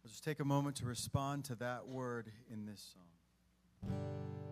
Let's 0.02 0.14
just 0.14 0.24
take 0.24 0.40
a 0.40 0.44
moment 0.44 0.76
to 0.76 0.86
respond 0.86 1.44
to 1.46 1.54
that 1.56 1.86
word 1.86 2.32
in 2.50 2.64
this 2.64 2.94
song. 2.94 4.49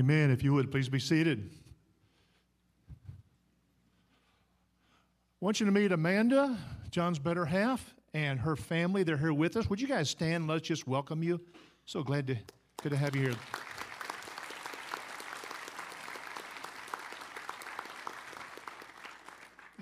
Amen. 0.00 0.30
If 0.30 0.42
you 0.42 0.54
would, 0.54 0.70
please 0.70 0.88
be 0.88 0.98
seated. 0.98 1.50
I 2.88 5.44
want 5.44 5.60
you 5.60 5.66
to 5.66 5.72
meet 5.72 5.92
Amanda, 5.92 6.56
John's 6.90 7.18
better 7.18 7.44
half, 7.44 7.94
and 8.14 8.40
her 8.40 8.56
family. 8.56 9.02
They're 9.02 9.18
here 9.18 9.34
with 9.34 9.58
us. 9.58 9.68
Would 9.68 9.78
you 9.78 9.86
guys 9.86 10.08
stand? 10.08 10.48
Let's 10.48 10.66
just 10.66 10.86
welcome 10.86 11.22
you. 11.22 11.38
So 11.84 12.02
glad 12.02 12.28
to 12.28 12.36
good 12.82 12.92
to 12.92 12.96
have 12.96 13.14
you 13.14 13.24
here. 13.24 13.34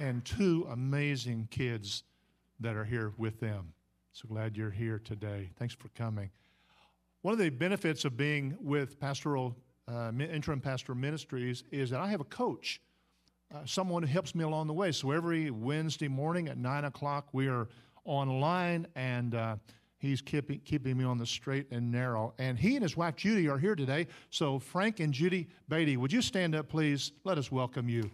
And 0.00 0.24
two 0.24 0.66
amazing 0.68 1.46
kids 1.52 2.02
that 2.58 2.74
are 2.74 2.84
here 2.84 3.12
with 3.18 3.38
them. 3.38 3.72
So 4.10 4.26
glad 4.26 4.56
you're 4.56 4.72
here 4.72 4.98
today. 4.98 5.50
Thanks 5.60 5.74
for 5.74 5.90
coming. 5.90 6.30
One 7.22 7.34
of 7.34 7.38
the 7.38 7.50
benefits 7.50 8.04
of 8.04 8.16
being 8.16 8.56
with 8.60 8.98
pastoral 8.98 9.54
uh, 9.88 10.12
interim 10.18 10.60
pastoral 10.60 10.98
ministries 10.98 11.64
is 11.70 11.90
that 11.90 12.00
I 12.00 12.08
have 12.08 12.20
a 12.20 12.24
coach 12.24 12.80
uh, 13.54 13.64
someone 13.64 14.02
who 14.02 14.08
helps 14.08 14.34
me 14.34 14.44
along 14.44 14.66
the 14.66 14.72
way. 14.74 14.92
So 14.92 15.10
every 15.10 15.50
Wednesday 15.50 16.08
morning 16.08 16.48
at 16.48 16.58
9 16.58 16.84
o'clock, 16.84 17.28
we 17.32 17.48
are 17.48 17.68
online, 18.04 18.86
and 18.94 19.34
uh, 19.34 19.56
he's 19.98 20.20
keeping, 20.20 20.60
keeping 20.60 20.98
me 20.98 21.04
on 21.04 21.16
the 21.16 21.24
straight 21.24 21.66
and 21.70 21.90
narrow. 21.90 22.34
And 22.38 22.58
he 22.58 22.74
and 22.74 22.82
his 22.82 22.96
wife 22.96 23.16
Judy 23.16 23.48
are 23.48 23.58
here 23.58 23.74
today. 23.74 24.06
So, 24.30 24.58
Frank 24.58 25.00
and 25.00 25.14
Judy 25.14 25.48
Beatty, 25.68 25.96
would 25.96 26.12
you 26.12 26.20
stand 26.20 26.54
up, 26.54 26.68
please? 26.68 27.12
Let 27.24 27.38
us 27.38 27.50
welcome 27.50 27.88
you. 27.88 28.10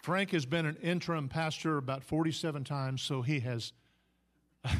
Frank 0.00 0.32
has 0.32 0.44
been 0.44 0.66
an 0.66 0.76
interim 0.82 1.28
pastor 1.28 1.76
about 1.76 2.02
47 2.02 2.64
times, 2.64 3.02
so 3.02 3.22
he 3.22 3.38
has. 3.40 3.72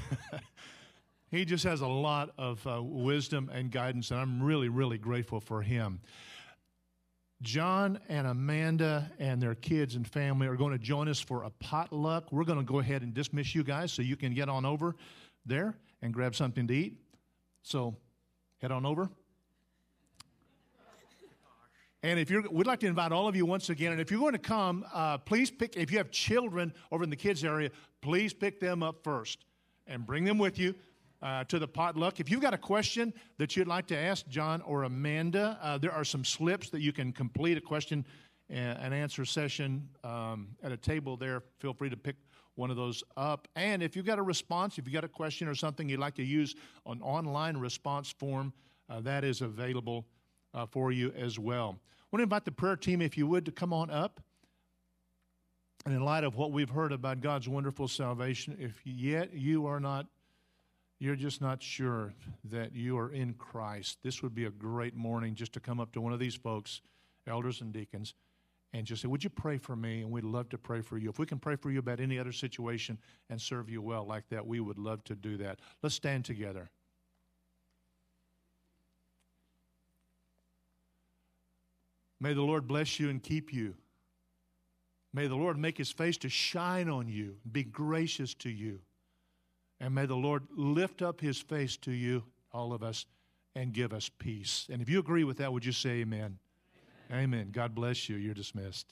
he 1.33 1.47
just 1.47 1.65
has 1.65 1.81
a 1.81 1.87
lot 1.87 2.31
of 2.37 2.65
uh, 2.67 2.83
wisdom 2.83 3.51
and 3.53 3.71
guidance, 3.71 4.11
and 4.11 4.21
I'm 4.21 4.43
really, 4.43 4.69
really 4.69 4.99
grateful 4.99 5.41
for 5.41 5.63
him. 5.63 6.01
John 7.41 7.99
and 8.11 8.27
Amanda 8.27 9.11
and 9.19 9.43
their 9.43 9.55
kids 9.55 9.97
and 9.97 10.07
family 10.07 10.47
are 10.47 10.57
going 10.57 10.73
to 10.73 10.79
join 10.79 11.09
us 11.09 11.21
for 11.21 11.45
a 11.45 11.51
potluck. 11.51 12.31
We're 12.31 12.45
going 12.45 12.59
to 12.59 12.65
go 12.65 12.81
ahead 12.81 13.01
and 13.01 13.15
dismiss 13.15 13.55
you 13.55 13.65
guys 13.65 13.93
so 13.93 14.03
you 14.03 14.15
can 14.15 14.35
get 14.35 14.51
on 14.51 14.67
over 14.67 14.95
there 15.47 15.75
and 16.03 16.13
grab 16.13 16.37
something 16.37 16.69
to 16.69 16.75
eat. 16.75 16.99
So 17.63 17.97
head 18.61 18.71
on 18.71 18.85
over. 18.85 19.09
And 22.03 22.21
if 22.21 22.31
you're, 22.31 22.43
we'd 22.51 22.67
like 22.67 22.81
to 22.81 22.87
invite 22.87 23.11
all 23.11 23.27
of 23.27 23.35
you 23.35 23.47
once 23.47 23.71
again. 23.71 23.93
And 23.93 24.01
if 24.03 24.11
you're 24.11 24.21
going 24.21 24.33
to 24.33 24.39
come, 24.39 24.85
uh, 24.93 25.17
please 25.17 25.51
pick, 25.51 25.77
if 25.77 25.91
you 25.91 25.97
have 25.97 26.11
children 26.11 26.75
over 26.91 27.03
in 27.03 27.11
the 27.11 27.17
kids' 27.17 27.43
area, 27.43 27.71
please 28.03 28.35
pick 28.35 28.61
them 28.61 28.83
up 28.83 29.03
first 29.03 29.47
and 29.87 30.05
bring 30.05 30.25
them 30.25 30.37
with 30.37 30.59
you 30.59 30.75
uh, 31.23 31.45
to 31.45 31.59
the 31.59 31.69
potluck. 31.69 32.21
If 32.21 32.31
you've 32.31 32.41
got 32.41 32.55
a 32.55 32.59
question 32.59 33.15
that 33.39 33.57
you'd 33.57 33.69
like 33.69 33.87
to 33.89 33.97
ask 33.97 34.27
John 34.29 34.61
or 34.63 34.83
Amanda, 34.83 35.59
uh, 35.63 35.79
there 35.79 35.93
are 35.93 36.05
some 36.05 36.25
slips 36.25 36.71
that 36.71 36.81
you 36.81 36.93
can 36.93 37.13
complete 37.13 37.57
a 37.57 37.61
question 37.61 38.05
and 38.49 38.93
answer 38.93 39.25
session 39.25 39.89
um, 40.05 40.49
at 40.63 40.73
a 40.73 40.77
table 40.77 41.17
there. 41.17 41.43
Feel 41.59 41.73
free 41.73 41.89
to 41.89 41.97
pick 41.97 42.17
one 42.55 42.71
of 42.71 42.77
those 42.77 43.03
up. 43.17 43.49
And 43.57 43.83
if 43.83 43.97
you've 43.97 44.05
got 44.05 44.19
a 44.19 44.23
response, 44.23 44.77
if 44.77 44.87
you've 44.87 44.93
got 44.93 45.05
a 45.05 45.09
question 45.09 45.49
or 45.49 45.55
something 45.55 45.89
you'd 45.89 46.01
like 46.01 46.17
to 46.17 46.25
use 46.25 46.55
an 46.87 47.01
online 47.01 47.57
response 47.57 48.11
form, 48.11 48.53
uh, 48.91 49.01
that 49.01 49.25
is 49.25 49.41
available 49.41 50.05
uh, 50.53 50.67
for 50.67 50.93
you 50.93 51.13
as 51.17 51.39
well. 51.39 51.79
I 51.79 52.05
want 52.13 52.21
to 52.21 52.23
invite 52.25 52.45
the 52.45 52.53
prayer 52.53 52.77
team, 52.77 53.01
if 53.01 53.17
you 53.17 53.27
would, 53.27 53.47
to 53.47 53.53
come 53.53 53.73
on 53.73 53.89
up. 53.91 54.21
And 55.87 55.95
in 55.95 56.05
light 56.05 56.25
of 56.25 56.37
what 56.37 56.53
we've 56.53 56.69
heard 56.69 56.93
about 56.93 57.23
God's 57.23 57.49
wonderful 57.49 57.89
salvation, 57.89 58.57
if 58.61 58.81
yet 58.85 59.33
you 59.33 59.67
are 59.67 59.81
not, 59.81 60.07
you're 61.03 61.17
just 61.17 61.41
not 61.41 61.61
sure 61.61 62.15
that 62.45 62.77
you 62.77 62.97
are 62.97 63.13
in 63.13 63.35
Christ, 63.35 63.99
this 64.05 64.23
would 64.23 64.37
be 64.37 64.45
a 64.45 64.51
great 64.51 64.95
morning 64.95 65.35
just 65.35 65.53
to 65.55 65.59
come 65.61 65.81
up 65.81 65.91
to 65.95 66.01
one 66.01 66.13
of 66.13 66.21
these 66.21 66.37
folks, 66.37 66.81
elders 67.27 67.61
and 67.61 67.73
deacons, 67.73 68.15
and 68.73 68.87
just 68.87 69.03
say, 69.03 69.09
Would 69.09 69.25
you 69.25 69.31
pray 69.31 69.59
for 69.59 69.75
me? 69.75 70.03
And 70.03 70.13
we'd 70.13 70.23
love 70.23 70.49
to 70.51 70.59
pray 70.59 70.81
for 70.81 70.99
you. 70.99 71.11
If 71.11 71.19
we 71.19 71.27
can 71.27 71.41
pray 71.41 71.57
for 71.57 71.73
you 71.73 71.81
about 71.81 71.99
any 71.99 72.21
other 72.21 72.31
situation 72.31 72.99
and 73.29 73.41
serve 73.41 73.69
you 73.69 73.83
well 73.83 74.07
like 74.07 74.29
that, 74.29 74.47
we 74.47 74.61
would 74.61 74.79
love 74.79 75.03
to 75.05 75.17
do 75.17 75.37
that. 75.39 75.59
Let's 75.83 75.97
stand 75.97 76.25
together. 76.25 76.71
May 82.21 82.33
the 82.33 82.43
Lord 82.43 82.69
bless 82.69 83.01
you 83.01 83.11
and 83.11 83.21
keep 83.21 83.53
you. 83.53 83.75
May 85.13 85.27
the 85.27 85.35
Lord 85.35 85.59
make 85.59 85.79
his 85.79 85.91
face 85.91 86.17
to 86.19 86.29
shine 86.29 86.89
on 86.89 87.09
you, 87.09 87.35
and 87.43 87.53
be 87.53 87.65
gracious 87.65 88.35
to 88.35 88.51
you. 88.51 88.79
And 89.83 89.97
may 89.97 90.07
the 90.07 90.15
Lord 90.15 90.45
lift 90.57 91.03
up 91.03 91.21
his 91.21 91.39
face 91.39 91.77
to 91.79 91.91
you, 91.91 92.23
all 92.53 92.73
of 92.73 92.85
us, 92.85 93.05
and 93.57 93.73
give 93.73 93.93
us 93.93 94.09
peace. 94.09 94.69
And 94.71 94.81
if 94.81 94.89
you 94.89 95.01
agree 95.01 95.25
with 95.25 95.39
that, 95.39 95.53
would 95.53 95.65
you 95.65 95.73
say 95.73 96.01
amen? 96.03 96.39
Amen. 97.11 97.25
amen. 97.25 97.49
God 97.51 97.75
bless 97.75 98.09
you. 98.09 98.15
You're 98.17 98.33
dismissed. 98.33 98.87